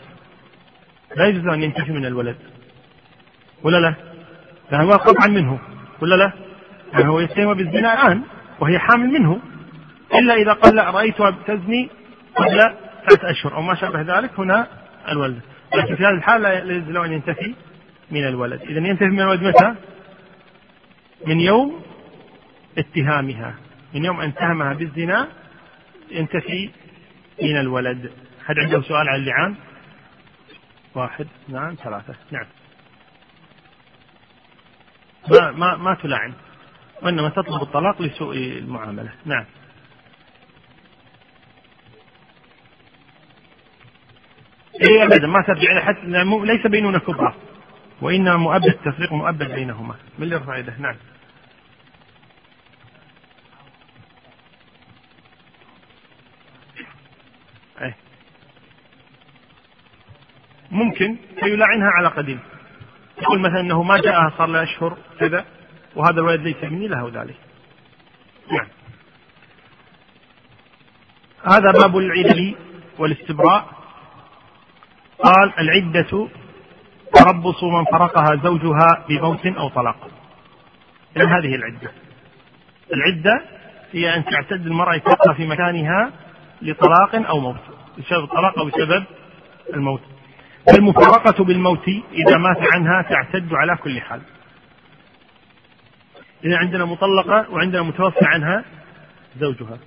لا 1.17 1.27
يجوز 1.27 1.47
أن 1.47 1.63
ينتفي 1.63 1.93
من 1.93 2.07
الولد 2.07 2.37
ولا 3.63 3.77
لا؟ 3.77 3.95
يعني 4.73 4.85
هو 4.85 4.93
قطعا 4.93 5.27
منه 5.27 5.59
ولا 6.03 6.15
لا؟ 6.15 6.33
يعني 6.93 7.09
هو 7.09 7.21
يتهم 7.21 7.55
بالزنا 7.55 7.93
الآن 7.93 8.23
وهي 8.61 8.79
حامل 8.79 9.07
منه 9.07 9.39
إلا 10.15 10.35
إذا 10.35 10.53
قال 10.53 10.77
لا 10.77 10.91
رأيتها 10.91 11.31
تزني 11.47 11.91
قبل 12.37 12.61
ثلاثة 13.09 13.31
أشهر 13.31 13.55
أو 13.55 13.63
ما 13.63 13.75
شابه 13.75 14.01
ذلك 14.01 14.41
هنا 14.41 14.67
الولد. 15.09 15.41
لكن 15.75 15.97
في 15.97 16.03
هذه 16.03 16.15
الحالة 16.15 16.59
لا 16.61 16.75
يجوز 16.75 16.89
له 16.89 17.05
أن 17.05 17.13
ينتفي 17.13 17.55
من 18.11 18.27
الولد. 18.27 18.61
إذا 18.63 18.79
ينتفي 18.79 19.05
من 19.05 19.21
الولد 19.21 19.43
متى؟ 19.43 19.75
من 21.27 21.41
يوم 21.41 21.83
اتهامها. 22.79 23.55
من 23.95 24.05
يوم 24.05 24.21
أن 24.21 24.29
اتهمها 24.29 24.75
بالزنا 24.75 25.29
ينتفي 26.11 26.71
من 27.43 27.61
الولد. 27.61 28.13
هل 28.47 28.61
عنده 28.61 28.81
سؤال 28.81 29.09
عن 29.09 29.15
اللعان؟ 29.15 29.55
واحد 30.95 31.27
اثنان 31.47 31.77
ثلاثة. 31.77 32.15
نعم. 32.31 32.47
ما 35.31 35.51
ما 35.51 35.77
ما 35.77 35.95
تلعن. 35.95 36.33
وإنما 37.03 37.29
تطلب 37.29 37.63
الطلاق 37.63 38.03
لسوء 38.03 38.37
المعاملة. 38.37 39.13
نعم. 39.25 39.45
إيه 44.81 45.05
أبدا 45.05 45.27
ما 45.27 45.43
ترجع 45.43 45.81
حد 45.81 45.97
ليس 46.45 46.67
بيننا 46.67 46.99
كبرى. 46.99 47.35
وإنما 48.03 48.37
مؤبد 48.37 48.67
التفريق 48.67 49.13
مؤبد 49.13 49.55
بينهما. 49.55 49.95
من 50.19 50.25
اللي 50.25 50.35
يرفع 50.35 50.57
يده 50.57 50.77
نعم. 50.79 50.97
أيه. 57.83 57.97
ممكن 60.71 61.17
فيلعنها 61.41 61.91
على 61.91 62.09
قديم. 62.09 62.41
يقول 63.23 63.41
مثلا 63.41 63.61
إنه 63.61 63.83
ما 63.83 64.01
جاءها 64.01 64.33
صار 64.39 64.47
له 64.47 64.63
أشهر 64.63 64.99
كذا 65.21 65.45
وهذا 65.97 66.21
الولد 66.21 66.41
ليس 66.41 66.65
مني 66.65 66.89
له 66.89 67.11
ذلك. 67.15 67.37
نعم. 68.53 68.67
هذا 71.45 71.73
باب 71.73 71.97
العلل 71.99 72.55
والاستبراء. 72.99 73.80
قال 75.25 75.53
العدة 75.59 76.29
تربص 77.15 77.65
من 77.65 77.85
فرقها 77.85 78.37
زوجها 78.45 79.05
بموت 79.09 79.47
أو 79.47 79.69
طلاق. 79.69 80.09
إذن 81.17 81.29
هذه 81.29 81.55
العدة. 81.55 81.91
العدة 82.95 83.43
هي 83.93 84.17
أن 84.17 84.25
تعتد 84.25 84.67
المرأة 84.67 84.97
تبقى 84.97 85.35
في 85.35 85.47
مكانها 85.47 86.11
لطلاق 86.63 87.15
أو 87.15 87.41
موت 87.41 87.61
بسبب 87.99 88.25
الطلاق 88.25 88.59
أو 88.59 88.65
بسبب 88.65 89.05
الموت. 89.75 90.01
المفارقة 90.79 91.45
بالموت 91.45 91.89
إذا 92.13 92.37
مات 92.39 92.75
عنها 92.75 93.03
تعتد 93.03 93.55
على 93.55 93.77
كل 93.77 94.01
حال. 94.01 94.21
إذا 96.45 96.57
عندنا 96.57 96.85
مطلقة 96.85 97.51
وعندنا 97.51 97.83
متوفى 97.83 98.25
عنها 98.25 98.65
زوجها. 99.39 99.79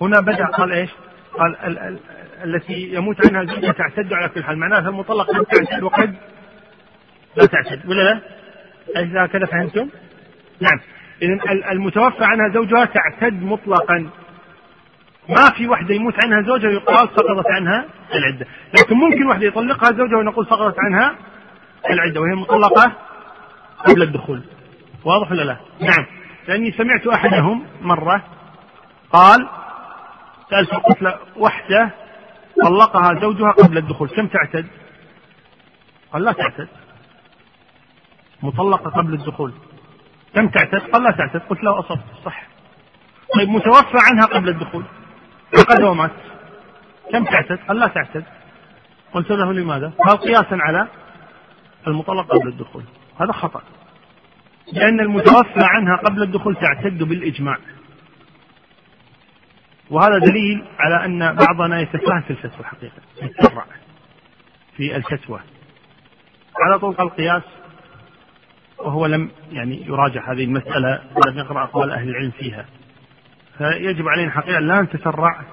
هنا 0.00 0.20
بدأ 0.20 0.46
قال 0.46 0.72
إيش؟ 0.72 0.90
قال 1.38 1.56
ال- 1.64 1.78
ال- 1.78 1.98
التي 2.44 2.94
يموت 2.94 3.26
عنها 3.26 3.44
زوجها 3.54 3.72
تعتد 3.72 4.12
على 4.12 4.28
كل 4.28 4.44
حال 4.44 4.58
معناها 4.58 4.88
المطلقة 4.88 5.38
قد 5.38 5.44
تعتد 5.44 5.82
وقد 5.82 6.14
لا 7.36 7.46
تعتد 7.46 7.88
ولا 7.88 8.02
لا؟ 8.02 8.20
أليس 8.96 9.16
هكذا 9.16 9.46
فهمتم؟ 9.46 9.88
نعم 10.60 10.80
إذا 11.22 11.52
المتوفى 11.72 12.24
عنها 12.24 12.48
زوجها 12.54 12.84
تعتد 12.84 13.42
مطلقا 13.42 14.10
ما 15.28 15.50
في 15.56 15.68
وحدة 15.68 15.94
يموت 15.94 16.24
عنها 16.24 16.42
زوجها 16.42 16.70
يقال 16.70 17.08
سقطت 17.08 17.46
عنها 17.50 17.84
العدة، 18.14 18.46
لكن 18.78 18.96
ممكن 18.96 19.26
وحدة 19.26 19.46
يطلقها 19.46 19.92
زوجها 19.92 20.18
ونقول 20.18 20.46
سقطت 20.46 20.74
عنها 20.78 21.14
العدة 21.90 22.20
وهي 22.20 22.34
مطلقة 22.34 22.92
قبل 23.86 24.02
الدخول. 24.02 24.42
واضح 25.04 25.30
ولا 25.32 25.42
لا؟ 25.42 25.56
نعم، 25.80 26.06
لأني 26.48 26.72
سمعت 26.72 27.06
أحدهم 27.06 27.66
مرة 27.82 28.24
قال 29.12 29.48
سألت 30.50 30.72
الطفله 30.72 31.18
وحده 31.36 31.90
طلقها 32.62 33.20
زوجها 33.20 33.50
قبل 33.50 33.78
الدخول، 33.78 34.08
كم 34.08 34.26
تعتد؟ 34.26 34.66
قال 36.12 36.22
لا 36.22 36.32
تعتد. 36.32 36.68
مطلقة 38.42 38.90
قبل 38.90 39.14
الدخول. 39.14 39.52
كم 40.34 40.48
تعتد؟ 40.48 40.80
قال 40.80 41.02
لا 41.02 41.10
تعتد، 41.10 41.40
قلت 41.40 41.64
له 41.64 41.78
اصبت 41.78 42.04
صح. 42.24 42.46
طيب 43.34 43.48
متوفى 43.48 43.98
عنها 44.10 44.26
قبل 44.26 44.48
الدخول 44.48 44.84
عقد 45.58 45.82
ومات 45.82 46.10
كم 47.12 47.24
تعتد؟ 47.24 47.58
قال 47.68 47.78
لا 47.78 47.86
تعتد 47.86 48.24
قلت 49.12 49.30
له 49.30 49.52
لماذا؟ 49.52 49.92
قال 49.98 50.16
قياسا 50.16 50.58
على 50.60 50.88
المطلق 51.86 52.26
قبل 52.26 52.48
الدخول 52.48 52.82
هذا 53.20 53.32
خطأ 53.32 53.62
لأن 54.72 55.00
المتوفى 55.00 55.60
عنها 55.62 55.96
قبل 55.96 56.22
الدخول 56.22 56.56
تعتد 56.56 57.02
بالإجماع 57.02 57.58
وهذا 59.90 60.18
دليل 60.18 60.64
على 60.78 61.04
أن 61.04 61.36
بعضنا 61.36 61.80
يتساهل 61.80 62.22
في 62.22 62.30
الفتوى 62.30 62.64
حقيقة 62.64 63.02
يتسرع 63.22 63.64
في 64.76 64.96
الفتوى. 64.96 65.40
على 66.60 66.78
طول 66.78 66.96
القياس 67.00 67.42
وهو 68.78 69.06
لم 69.06 69.30
يعني 69.52 69.86
يراجع 69.86 70.32
هذه 70.32 70.44
المسألة 70.44 71.00
ولم 71.14 71.38
يقرأ 71.38 71.64
أقوال 71.64 71.90
أهل 71.90 72.08
العلم 72.08 72.30
فيها. 72.30 72.66
فيجب 73.58 74.08
علينا 74.08 74.30
حقيقة 74.30 74.58
لا 74.58 74.82
نتسرع 74.82 75.44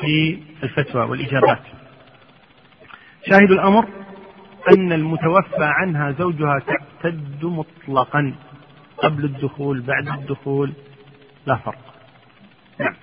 في 0.00 0.42
الفتوى 0.62 1.04
والإجابات. 1.04 1.62
شاهد 3.30 3.50
الأمر 3.50 3.88
أن 4.76 4.92
المتوفى 4.92 5.64
عنها 5.64 6.10
زوجها 6.12 6.58
تعتد 6.58 7.44
مطلقا 7.44 8.34
قبل 8.98 9.24
الدخول 9.24 9.80
بعد 9.80 10.08
الدخول 10.08 10.72
لا 11.46 11.56
فرق. 11.56 11.94
نعم. 12.80 12.94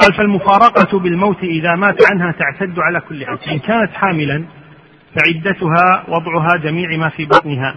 قال 0.00 0.14
فالمفارقة 0.14 0.98
بالموت 0.98 1.42
إذا 1.42 1.74
مات 1.74 1.96
عنها 2.12 2.32
تعتد 2.32 2.78
على 2.78 3.00
كل 3.00 3.26
حال. 3.26 3.38
إن 3.50 3.58
كانت 3.58 3.92
حاملا 3.92 4.44
فعدتها 5.14 6.04
وضعها 6.08 6.56
جميع 6.62 6.96
ما 6.96 7.08
في 7.08 7.24
بطنها. 7.24 7.76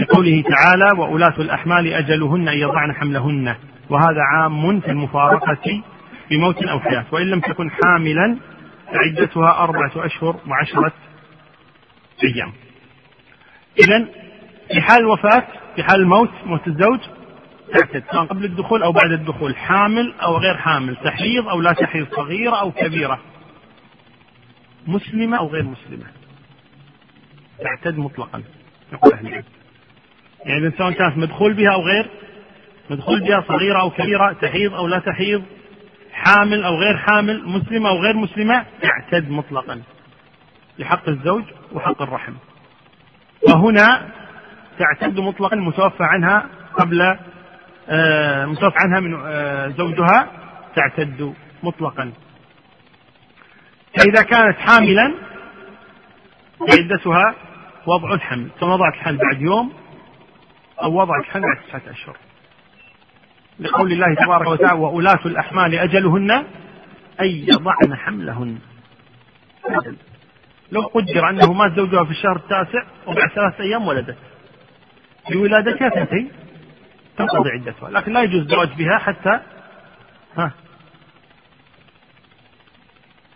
لقوله 0.00 0.42
تعالى 0.42 1.00
وأولاة 1.00 1.34
الأحمال 1.38 1.92
أجلهن 1.92 2.48
أن 2.48 2.58
يضعن 2.58 2.92
حملهن. 2.94 3.54
وهذا 3.90 4.20
عام 4.34 4.80
في 4.80 4.90
المفارقة 4.90 5.82
بموت 6.30 6.62
أو 6.64 6.80
حياة. 6.80 7.04
وإن 7.12 7.26
لم 7.26 7.40
تكن 7.40 7.70
حاملا 7.70 8.36
فعدتها 8.92 9.58
أربعة 9.58 9.92
أشهر 9.96 10.36
وعشرة 10.48 10.92
أيام. 12.24 12.52
إذا 13.80 14.08
في 14.68 14.80
حال 14.80 15.00
الوفاة 15.00 15.42
في 15.76 15.82
حال 15.82 16.00
الموت 16.00 16.30
موت 16.46 16.66
الزوج 16.66 17.00
تعتد 17.70 18.04
سواء 18.12 18.24
قبل 18.24 18.44
الدخول 18.44 18.82
أو 18.82 18.92
بعد 18.92 19.12
الدخول 19.12 19.56
حامل 19.56 20.14
أو 20.22 20.36
غير 20.36 20.56
حامل 20.56 20.96
تحيض 20.96 21.48
أو 21.48 21.60
لا 21.60 21.72
تحيض 21.72 22.06
صغيرة 22.16 22.56
أو 22.56 22.72
كبيرة. 22.72 23.20
مسلمة 24.86 25.38
أو 25.38 25.46
غير 25.46 25.62
مسلمة. 25.62 26.06
تعتد 27.58 27.98
مطلقا 27.98 28.42
يقول 28.92 29.12
أهل 29.12 29.26
العلم. 29.26 29.44
يعني 30.44 30.70
سواء 30.78 30.92
كانت 30.92 31.18
مدخول 31.18 31.54
بها 31.54 31.72
أو 31.72 31.82
غير 31.82 32.10
مدخول 32.90 33.20
بها 33.20 33.44
صغيرة 33.48 33.80
أو 33.80 33.90
كبيرة 33.90 34.32
تحيض 34.32 34.74
أو 34.74 34.86
لا 34.86 34.98
تحيض 34.98 35.42
حامل 36.12 36.64
أو 36.64 36.74
غير 36.74 36.96
حامل 36.96 37.48
مسلمة 37.48 37.88
أو 37.88 37.96
غير 37.96 38.16
مسلمة 38.16 38.64
تعتد 38.82 39.30
مطلقا. 39.30 39.82
لحق 40.78 41.08
الزوج 41.08 41.44
وحق 41.72 42.02
الرحم. 42.02 42.32
وهنا 43.48 44.08
تعتد 44.78 45.20
مطلقا 45.20 45.56
المتوفى 45.56 46.04
عنها 46.04 46.46
قبل 46.78 47.18
آه 47.92 48.46
متوفى 48.46 48.76
عنها 48.78 49.00
من 49.00 49.22
آه 49.26 49.68
زوجها 49.68 50.28
تعتد 50.76 51.34
مطلقا. 51.62 52.12
فإذا 53.98 54.22
كانت 54.22 54.58
حاملا 54.58 55.14
عدتها 56.60 57.34
وضع 57.86 58.14
الحمل. 58.14 58.48
ثم 58.60 58.68
وضعت 58.68 58.94
الحمل 58.94 59.16
بعد 59.16 59.42
يوم 59.42 59.72
أو 60.82 61.00
وضعت 61.00 61.20
الحمل 61.20 61.42
بعد 61.42 61.56
تسعة 61.66 61.92
أشهر. 61.92 62.16
لقول 63.60 63.92
الله 63.92 64.14
تبارك 64.14 64.46
وتعالى 64.46 64.80
وأولاة 64.80 65.20
الأحمال 65.26 65.74
أجلهن 65.74 66.30
أن 67.20 67.26
يضعن 67.26 67.96
حملهن. 67.96 68.58
لو 70.72 70.80
قدر 70.80 71.28
أنه 71.28 71.52
مات 71.52 71.72
زوجها 71.76 72.04
في 72.04 72.10
الشهر 72.10 72.36
التاسع 72.36 72.82
وبعد 73.06 73.30
ثلاثة 73.34 73.64
أيام 73.64 73.88
ولدت. 73.88 74.16
بولادتها 75.30 75.88
تنتهي 75.88 76.26
تنقضي 77.16 77.50
عدتها. 77.50 77.90
لكن 77.90 78.12
لا 78.12 78.22
يجوز 78.22 78.40
الزواج 78.40 78.68
بها 78.72 78.98
حتى 78.98 79.40
ها. 80.36 80.52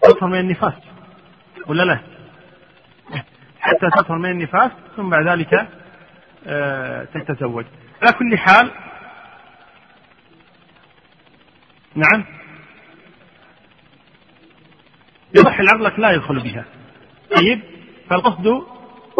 تطهر 0.02 0.28
من 0.28 0.38
النفاس. 0.40 0.74
ولا 1.66 1.82
لا؟ 1.82 1.98
حتى 3.60 3.90
تطهر 3.96 4.18
من 4.18 4.30
النفاس 4.30 4.70
ثم 4.96 5.10
بعد 5.10 5.28
ذلك 5.28 5.68
آه 6.46 7.04
تتزوج. 7.04 7.64
على 8.02 8.12
كل 8.12 8.38
حال 8.38 8.70
نعم. 11.94 12.24
يصح 15.34 15.60
العقل 15.60 16.02
لا 16.02 16.10
يدخل 16.10 16.40
بها. 16.40 16.64
طيب. 17.36 17.60
فالقصد 18.10 18.46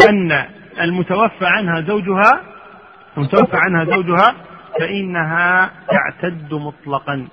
أن 0.09 0.33
المتوفى 0.81 1.47
عنها 1.47 1.81
زوجها 1.81 2.43
ومتوفى 3.17 3.57
عنها 3.57 3.85
زوجها 3.85 4.35
فإنها 4.79 5.71
تعتد 5.91 6.55
مطلقا. 6.55 7.29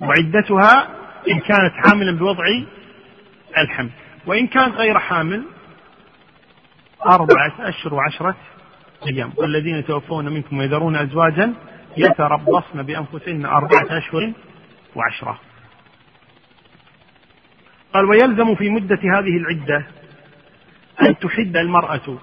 وعدتها 0.00 0.88
إن 1.30 1.38
كانت 1.38 1.72
حاملا 1.84 2.18
بوضع 2.18 2.44
الحمل. 3.58 3.90
وإن 4.26 4.46
كانت 4.46 4.74
غير 4.74 4.98
حامل 4.98 5.42
أربعة 7.06 7.52
أشهر 7.60 7.94
وعشرة 7.94 8.36
أيام. 9.06 9.32
والذين 9.36 9.76
يتوفون 9.76 10.28
منكم 10.28 10.58
ويذرون 10.58 10.96
أزواجا 10.96 11.54
يتربصن 11.96 12.82
بأنفسهن 12.82 13.46
أربعة 13.46 13.98
أشهر 13.98 14.32
وعشرة. 14.96 15.38
قال 17.94 18.04
ويلزم 18.04 18.54
في 18.54 18.68
مدة 18.70 18.98
هذه 19.18 19.36
العدة 19.36 19.86
أن 21.02 21.18
تحد 21.18 21.56
المرأة 21.56 22.18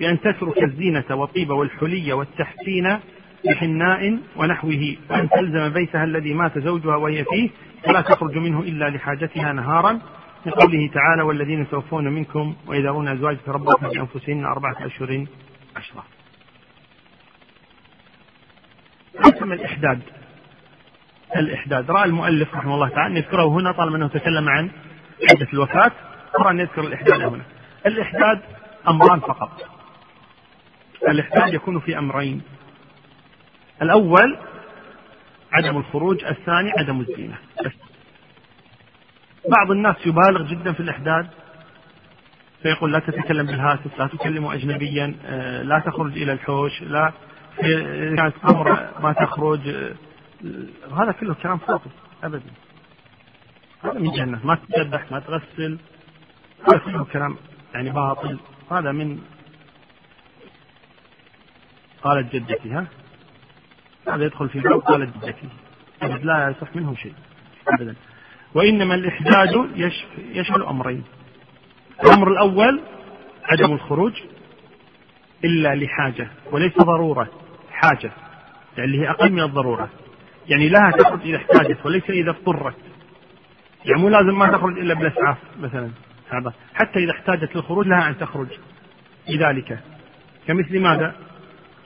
بأن 0.00 0.20
تترك 0.20 0.62
الزينة 0.62 1.04
والطيب 1.10 1.50
والحلي 1.50 2.12
والتحسين 2.12 2.98
بحناء 3.44 4.18
ونحوه 4.36 4.96
وأن 5.10 5.28
تلزم 5.28 5.68
بيتها 5.68 6.04
الذي 6.04 6.34
مات 6.34 6.58
زوجها 6.58 6.96
وهي 6.96 7.24
فيه 7.24 7.50
فلا 7.84 8.00
تخرج 8.00 8.38
منه 8.38 8.60
إلا 8.60 8.90
لحاجتها 8.90 9.52
نهارا. 9.52 10.00
لقوله 10.46 10.90
تعالى 10.94 11.22
والذين 11.22 11.62
يتوفون 11.62 12.08
منكم 12.08 12.54
ويذرون 12.66 13.08
أزواج 13.08 13.36
تربصن 13.46 13.88
بأنفسهن 13.88 14.44
أربعة 14.44 14.86
أشهر 14.86 15.26
عشرة. 15.76 16.04
قسم 19.24 19.52
الإحداد. 19.52 20.00
الإحداد. 21.36 21.90
رأى 21.90 22.04
المؤلف 22.04 22.54
رحمه 22.54 22.74
الله 22.74 22.88
تعالى 22.88 23.16
يذكره 23.18 23.48
هنا 23.48 23.72
طالما 23.72 23.96
أنه 23.96 24.08
تكلم 24.08 24.48
عن 24.48 24.70
عدة 25.30 25.48
الوفاة. 25.52 25.92
أرى 26.40 26.50
أن 26.50 26.60
يذكر 26.60 26.80
الإحداد 26.80 27.22
هنا. 27.22 27.42
الإحداد 27.86 28.40
أمران 28.88 29.20
فقط. 29.20 29.81
الإحداد 31.08 31.54
يكون 31.54 31.80
في 31.80 31.98
أمرين. 31.98 32.42
الأول 33.82 34.38
عدم 35.52 35.76
الخروج 35.76 36.24
الثاني 36.24 36.70
عدم 36.78 37.00
الزينة. 37.00 37.38
بعض 39.50 39.70
الناس 39.70 39.96
يبالغ 40.06 40.42
جدا 40.42 40.72
في 40.72 40.80
الإحداد 40.80 41.26
فيقول 42.62 42.92
لا 42.92 42.98
تتكلم 42.98 43.46
بالهاتف 43.46 43.98
لا 43.98 44.06
تكلم 44.06 44.46
أجنبيا 44.46 45.14
آه، 45.26 45.62
لا 45.62 45.78
تخرج 45.78 46.12
إلى 46.12 46.32
الحوش 46.32 46.82
لا 46.82 47.12
كانت 48.16 48.34
أمر 48.44 48.88
ما 49.00 49.12
تخرج 49.12 49.68
آه، 49.68 49.94
هذا 50.96 51.12
كله 51.12 51.34
كلام 51.34 51.58
فاضي 51.58 51.90
أبدا. 52.24 52.50
هذا 53.84 53.98
من 53.98 54.10
جنة 54.10 54.40
ما 54.46 54.54
تتذبح 54.54 55.12
ما 55.12 55.20
تغسل 55.20 55.78
هذا 56.68 56.78
كله 56.78 57.04
كلام 57.04 57.36
يعني 57.74 57.90
باطل. 57.90 58.38
هذا 58.70 58.92
من 58.92 59.18
قالت 62.02 62.36
جدتي 62.36 62.70
ها؟ 62.70 62.86
هذا 64.08 64.24
يدخل 64.24 64.48
في 64.48 64.60
باب 64.60 64.80
قالت 64.80 65.16
جدتي. 65.16 65.48
لا 66.24 66.48
يصح 66.48 66.76
منه 66.76 66.94
شيء 66.94 67.14
أبدا. 67.68 67.94
وإنما 68.54 68.94
الإحداد 68.94 69.70
يشمل 70.16 70.62
أمرين. 70.62 71.04
الأمر 72.04 72.32
الأول 72.32 72.80
عدم 73.44 73.72
الخروج 73.72 74.12
إلا 75.44 75.74
لحاجة 75.74 76.28
وليس 76.52 76.78
ضرورة 76.78 77.28
حاجة 77.70 78.12
يعني 78.78 79.00
هي 79.00 79.10
أقل 79.10 79.32
من 79.32 79.42
الضرورة. 79.42 79.90
يعني 80.48 80.68
لها 80.68 80.90
تخرج 80.90 81.20
إذا 81.20 81.36
احتاجت 81.36 81.86
وليس 81.86 82.10
إذا 82.10 82.30
اضطرت. 82.30 82.76
يعني 83.84 84.02
مو 84.02 84.08
لازم 84.08 84.38
ما 84.38 84.46
تخرج 84.46 84.78
إلا 84.78 84.94
بالإسعاف 84.94 85.38
مثلا. 85.60 85.90
هذا. 86.30 86.52
حتى 86.74 86.98
إذا 86.98 87.10
احتاجت 87.10 87.56
للخروج 87.56 87.86
لها 87.86 88.08
أن 88.08 88.18
تخرج. 88.18 88.48
لذلك. 89.28 89.78
كمثل 90.46 90.80
ماذا؟ 90.80 91.14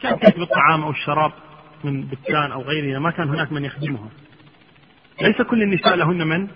كان 0.02 0.20
تأتي 0.20 0.38
بالطعام 0.40 0.82
أو 0.82 0.90
الشراب 0.90 1.32
من 1.84 2.08
دكان 2.08 2.52
أو 2.52 2.62
غيره 2.62 2.98
ما 2.98 3.10
كان 3.10 3.28
هناك 3.28 3.52
من 3.52 3.64
يخدمها. 3.64 4.08
ليس 5.22 5.42
كل 5.42 5.62
النساء 5.62 5.96
لهن 5.96 6.26
من 6.26 6.48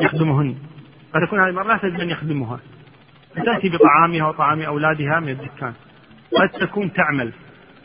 يخدمهن. 0.00 0.56
قد 1.14 1.26
تكون 1.26 1.40
هذه 1.40 1.48
المرأة 1.48 1.66
لا 1.66 1.76
تجد 1.76 2.00
من 2.00 2.10
يخدمها. 2.10 2.60
فتأتي 3.30 3.68
بطعامها 3.68 4.28
وطعام 4.28 4.62
أولادها 4.62 5.20
من 5.20 5.28
الدكان. 5.28 5.74
قد 6.36 6.48
تكون 6.48 6.92
تعمل 6.92 7.32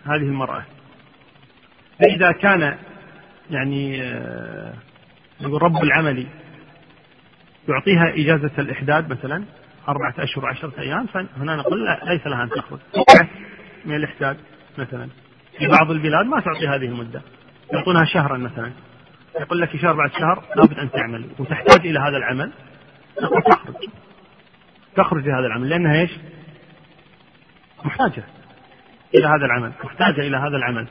هذه 0.03 0.23
المرأة. 0.23 0.65
فإذا 1.99 2.31
كان 2.31 2.77
يعني 3.49 4.03
آه، 4.03 4.73
نقول 5.41 5.61
رب 5.61 5.83
العمل 5.83 6.27
يعطيها 7.69 8.13
إجازة 8.13 8.51
الإحداد 8.59 9.09
مثلا 9.11 9.43
أربعة 9.87 10.13
أشهر 10.19 10.45
وعشرة 10.45 10.73
أيام 10.79 11.05
فهنا 11.05 11.55
نقول 11.55 11.85
لا 11.85 11.99
ليس 12.03 12.27
لها 12.27 12.43
أن 12.43 12.49
تخرج. 12.49 12.79
من 13.85 13.95
الإحداد. 13.95 14.37
مثلا. 14.79 15.09
في 15.57 15.67
بعض 15.67 15.91
البلاد 15.91 16.25
ما 16.25 16.39
تعطي 16.39 16.67
هذه 16.67 16.85
المدة. 16.85 17.21
يعطونها 17.73 18.05
شهرا 18.05 18.37
مثلا. 18.37 18.71
يقول 19.39 19.61
لك 19.61 19.77
شهر 19.77 19.93
بعد 19.93 20.11
شهر 20.11 20.43
لابد 20.55 20.79
أن 20.79 20.91
تعمل. 20.91 21.29
وتحتاج 21.39 21.87
إلى 21.87 21.99
هذا 21.99 22.17
العمل. 22.17 22.51
تخرج. 23.15 23.89
تخرج 24.95 25.27
لهذا 25.27 25.47
العمل. 25.47 25.69
لأنها 25.69 26.01
إيش؟ 26.01 26.11
محتاجة 27.85 28.23
إلى 29.15 29.27
هذا 29.27 29.45
العمل. 29.45 29.71
محتاجة 29.83 30.21
إلى 30.21 30.37
هذا 30.37 30.57
العمل. 30.57 30.87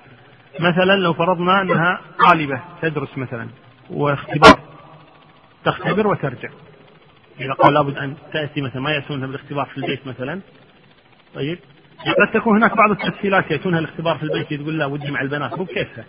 مثلا 0.60 0.96
لو 0.96 1.12
فرضنا 1.12 1.62
أنها 1.62 2.00
طالبة 2.28 2.62
تدرس 2.82 3.18
مثلا. 3.18 3.48
واختبار. 3.90 4.60
تختبر 5.64 6.06
وترجع. 6.06 6.48
إذا 7.40 7.52
قال 7.52 7.74
لابد 7.74 7.98
أن 7.98 8.16
تأتي 8.32 8.60
مثلا. 8.60 8.82
ما 8.82 8.90
يأتونها 8.90 9.26
بالاختبار 9.26 9.66
في 9.66 9.78
البيت 9.78 10.06
مثلا. 10.06 10.40
طيب. 11.34 11.58
قد 12.12 12.40
تكون 12.40 12.56
هناك 12.56 12.76
بعض 12.76 12.90
التسهيلات 12.90 13.50
يأتونها 13.50 13.78
الاختبار 13.78 14.16
في 14.16 14.22
البيت 14.22 14.54
تقول 14.54 14.78
لا 14.78 14.86
ودي 14.86 15.10
مع 15.10 15.20
البنات. 15.20 15.58
مو 15.58 15.64
بكيفها. 15.64 16.04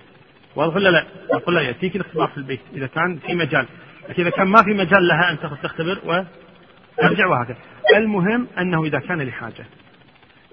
واضح 0.55 0.75
ولا 0.75 0.89
لا؟ 0.89 1.05
أقول 1.31 1.55
لا 1.55 1.61
يأتيك 1.61 1.95
الاختبار 1.95 2.27
في 2.27 2.37
البيت. 2.37 2.59
إذا 2.73 2.87
كان 2.87 3.17
في 3.17 3.35
مجال. 3.35 3.65
لكن 4.09 4.21
إذا 4.21 4.29
كان 4.29 4.47
ما 4.47 4.63
في 4.63 4.73
مجال 4.73 5.07
لها 5.07 5.31
أن 5.31 5.39
تختبر 5.39 5.99
وترجع 6.03 7.27
وهكذا. 7.27 7.57
المهم 7.95 8.47
أنه 8.59 8.83
إذا 8.83 8.99
كان 8.99 9.21
لحاجة. 9.21 9.65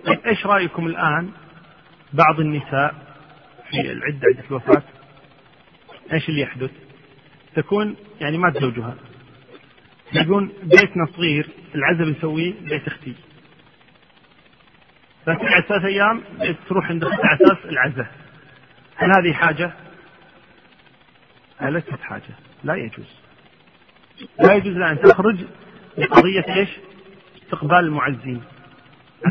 طيب 0.06 0.19
إيش 0.27 0.47
رأيكم 0.47 0.86
الآن 0.86 1.31
بعض 2.12 2.40
النساء 2.40 2.94
في 3.70 3.93
العدة 3.93 4.20
عدة 4.35 4.44
الوفاة؟ 4.51 4.82
إيش 6.12 6.28
اللي 6.28 6.40
يحدث؟ 6.40 6.70
تكون 7.56 7.97
يعني 8.20 8.39
مات 8.39 8.59
زوجها 8.59 8.94
يقول 10.12 10.52
بيتنا 10.62 11.06
صغير 11.16 11.48
العزب 11.74 12.16
نسويه 12.16 12.55
بيت 12.69 12.86
أختي. 12.86 13.14
فتقعد 15.27 15.62
ثلاث 15.69 15.85
أيام 15.85 16.23
تروح 16.69 16.89
عند 16.89 17.05
على 17.05 17.35
أساس 17.35 17.65
العزة. 17.65 18.07
هل 18.97 19.11
هذه 19.16 19.32
حاجة؟ 19.32 19.73
ليست 21.61 22.01
حاجة. 22.03 22.35
لا 22.65 22.74
يجوز. 22.74 23.23
لا 24.40 24.55
يجوز 24.55 24.77
أن 24.77 25.01
تخرج 25.01 25.36
لقضية 25.99 26.44
إيش؟ 26.57 26.69
استقبال 27.43 27.78
المعزين. 27.78 28.43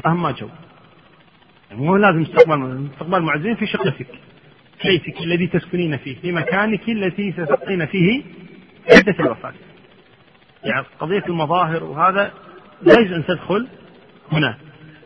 أهم 0.06 0.22
ما 0.22 0.32
جو 0.32 0.50
يعني 1.70 1.82
مو 1.82 1.96
لازم 1.96 2.22
استقبال 2.22 2.90
استقبال 2.94 3.16
المعزين 3.16 3.56
في 3.56 3.68
شقتك. 3.68 4.08
بيتك 4.86 5.22
الذي 5.22 5.48
تسكنين 5.48 5.98
فيه 5.98 6.22
في 6.22 6.32
مكانك 6.32 6.90
التي 6.90 7.32
ستقين 7.32 7.86
فيه 7.86 8.24
عدة 8.92 9.16
الوفاة. 9.20 9.54
يعني 10.64 10.86
قضية 11.00 11.24
المظاهر 11.30 11.84
وهذا 11.84 12.34
لا 12.82 13.00
يجوز 13.00 13.14
أن 13.14 13.26
تدخل 13.26 13.68
هنا. 14.32 14.58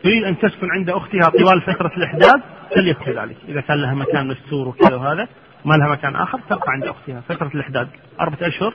تريد 0.06 0.24
أن 0.24 0.38
تسكن 0.38 0.70
عند 0.70 0.90
أختها 0.90 1.30
طوال 1.30 1.62
فترة 1.62 1.92
الإحداث 1.96 2.42
فليكن 2.74 3.12
ذلك. 3.12 3.36
إذا 3.48 3.60
كان 3.60 3.82
لها 3.82 3.94
مكان 3.94 4.28
مستور 4.28 4.68
وكذا 4.68 4.94
وهذا 4.94 5.28
ما 5.64 5.74
لها 5.74 5.88
مكان 5.88 6.16
آخر 6.16 6.40
تبقى 6.40 6.72
عند 6.72 6.84
أختها. 6.84 7.20
فترة 7.20 7.50
الإحداد 7.54 7.88
أربعة 8.20 8.48
أشهر 8.48 8.74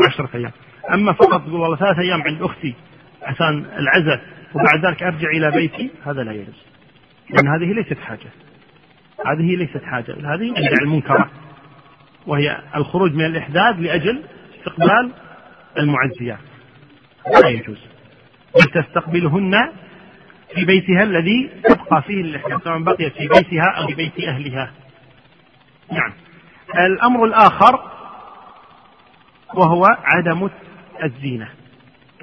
وعشرة 0.00 0.28
أيام. 0.34 0.50
أما 0.94 1.12
فقط 1.12 1.42
تقول 1.46 1.60
والله 1.60 1.76
ثلاثة 1.76 2.00
أيام 2.00 2.22
عند 2.22 2.42
أختي 2.42 2.74
عشان 3.22 3.64
العزة 3.78 4.20
وبعد 4.54 4.86
ذلك 4.86 5.02
أرجع 5.02 5.28
إلى 5.28 5.50
بيتي 5.50 5.90
هذا 6.06 6.22
لا 6.22 6.32
يجوز. 6.32 6.64
لأن 7.30 7.48
هذه 7.48 7.72
ليست 7.72 7.98
حاجة. 7.98 8.30
هذه 9.26 9.56
ليست 9.56 9.82
حاجة. 9.84 10.34
هذه 10.34 10.50
من 10.50 10.82
المنكرات 10.82 11.30
وهي 12.26 12.58
الخروج 12.76 13.14
من 13.14 13.26
الإحداد 13.26 13.80
لأجل 13.80 14.22
استقبال 14.58 15.10
المعزيات. 15.78 16.38
لا 17.42 17.48
يجوز. 17.48 17.78
بل 18.54 18.82
تستقبلهن 18.82 19.54
في 20.54 20.64
بيتها 20.64 21.02
الذي 21.02 21.50
تبقى 21.64 22.02
فيه 22.02 22.20
الإحداث 22.20 22.62
سواء 22.62 22.78
بقيت 22.78 23.12
في 23.12 23.28
بيتها 23.28 23.70
أو 23.76 23.86
في 23.86 23.94
بيت 23.94 24.20
أهلها. 24.20 24.72
نعم. 25.92 26.12
الأمر 26.86 27.24
الآخر 27.24 27.90
وهو 29.54 29.84
عدم 29.84 30.50
الزينة. 31.04 31.48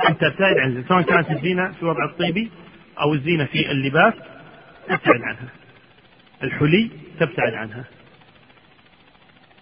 أن 0.09 0.17
تبتعد 0.17 0.57
عن 0.57 0.83
سواء 0.87 1.01
كانت 1.01 1.31
الزينة 1.31 1.71
في 1.71 1.85
وضع 1.85 2.05
الطيبي 2.05 2.51
أو 3.01 3.13
الزينة 3.13 3.45
في 3.45 3.71
اللباس 3.71 4.13
تبتعد 4.87 5.21
عنها. 5.21 5.49
الحلي 6.43 6.89
تبتعد 7.19 7.53
عنها. 7.53 7.83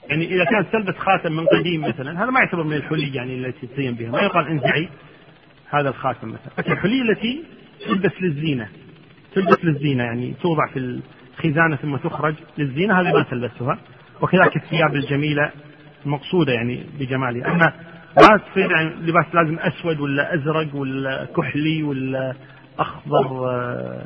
يعني 0.10 0.26
إذا 0.36 0.44
كانت 0.44 0.68
تلبس 0.74 0.98
خاتم 0.98 1.32
من 1.32 1.46
قديم 1.46 1.82
مثلا 1.82 2.24
هذا 2.24 2.32
ما 2.32 2.40
يعتبر 2.40 2.64
من 2.64 2.74
الحلي 2.74 3.16
يعني 3.16 3.36
التي 3.36 3.68
تزين 3.68 3.94
بها. 3.96 4.12
ما 4.12 4.22
يقال 4.22 4.48
انزعي 4.48 4.90
هذا 5.70 5.90
الخاتم 5.90 6.28
مثلا. 6.28 6.52
لكن 6.58 6.72
الحلي 6.72 7.02
التي 7.02 7.44
تلبس 7.86 8.22
للزينة. 8.22 8.70
تلبس 9.36 9.66
للزينة 9.66 10.04
يعني 10.04 10.34
توضع 10.42 10.68
في 10.74 11.02
خزانة 11.38 11.76
ثم 11.76 11.96
تخرج 11.96 12.36
للزينة. 12.58 13.02
هذه 13.02 13.14
ما 13.14 13.24
تلبسها 13.24 13.80
وكذلك 14.22 14.56
الثياب 14.56 14.96
الجميلة 14.96 15.52
المقصودة 16.06 16.54
يعني 16.54 16.84
بجمالها. 17.00 17.52
أما 17.52 17.74
ما 18.18 18.38
تصير 18.38 18.72
يعني 18.72 18.90
لباس 18.96 19.26
لازم 19.34 19.60
أسود 19.60 20.00
ولا 20.00 20.36
أزرق 20.36 20.76
ولا 20.76 21.28
كحلي 21.38 21.84
ولا 21.84 22.34
أخضر 22.80 23.50
آه، 23.50 24.06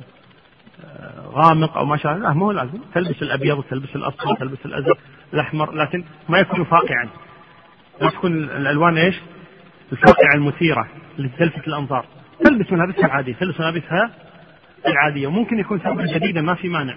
آه، 0.86 1.28
غامق 1.28 1.78
أو 1.78 1.86
ما 1.86 1.96
الله 1.96 2.18
لا 2.18 2.34
مو 2.34 2.52
لازم. 2.52 2.80
تلبس 2.94 3.22
الأبيض 3.22 3.58
وتلبس 3.58 3.96
الأصفر 3.96 4.36
تلبس 4.36 4.66
الأزرق 4.66 4.98
الأحمر 5.34 5.72
لكن 5.72 6.04
ما 6.30 6.40
يكون 6.40 6.64
فاقعا. 6.64 7.10
لا 8.02 8.10
تكون 8.10 8.44
الألوان 8.44 8.98
إيش؟ 8.98 9.16
الفاقعة 9.92 10.36
المثيرة 10.36 10.88
اللي 11.18 11.30
تلفت 11.30 11.68
الأنظار. 11.68 12.06
تلبس 12.44 12.72
ملابسها 12.72 13.06
العادية. 13.06 13.34
تلبس 13.34 13.60
ملابسها 13.60 14.12
العادية. 14.88 15.28
وممكن 15.28 15.60
يكون 15.60 15.80
ثوبا 15.80 16.06
جديدا 16.06 16.42
ما 16.42 16.54
في 16.54 16.70
مانع 16.70 16.96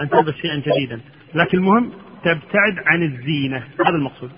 أن 0.00 0.08
تلبس 0.08 0.34
شيئا 0.34 0.56
جديدا. 0.56 1.00
لكن 1.34 1.58
المهم 1.58 1.92
تبتعد 2.24 2.78
عن 2.86 3.02
الزينة. 3.02 3.64
هذا 3.86 3.96
المقصود. 3.96 4.30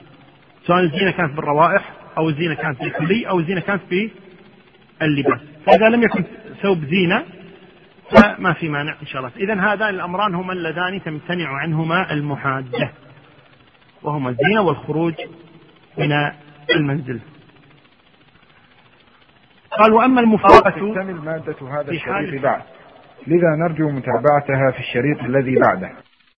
سواء 0.66 0.80
الزينة 0.80 1.10
كانت 1.10 1.36
بالروائح 1.36 1.92
أو 2.18 2.28
الزينة 2.28 2.54
كانت 2.54 2.78
في 2.78 2.84
الحلي 2.84 3.28
أو 3.28 3.38
الزينة 3.38 3.60
كانت 3.60 3.82
في 3.88 4.10
اللباس. 5.02 5.40
فإذا 5.66 5.88
لم 5.88 6.02
يكن 6.02 6.24
ثوب 6.62 6.84
زينة 6.84 7.24
فما 8.10 8.52
في 8.52 8.68
مانع 8.68 8.96
إن 9.02 9.06
شاء 9.06 9.22
الله. 9.22 9.32
إذا 9.36 9.54
هذان 9.54 9.94
الأمران 9.94 10.34
هما 10.34 10.52
اللذان 10.52 11.02
تمتنع 11.02 11.48
عنهما 11.48 12.12
المحادة 12.12 12.92
وهما 14.02 14.30
الزينة 14.30 14.60
والخروج 14.60 15.14
من 15.98 16.12
المنزل. 16.74 17.20
قال 19.78 19.92
وأما 19.92 20.20
المفارقة 20.20 20.70
تكتمل 20.70 21.14
مادة 21.14 21.56
هذا 21.70 21.90
الشريط 21.90 22.42
بعد. 22.42 22.62
لذا 23.26 23.56
نرجو 23.56 23.90
متابعتها 23.90 24.70
في 24.70 24.78
الشريط 24.78 25.22
الذي 25.22 25.56
بعده. 25.56 25.92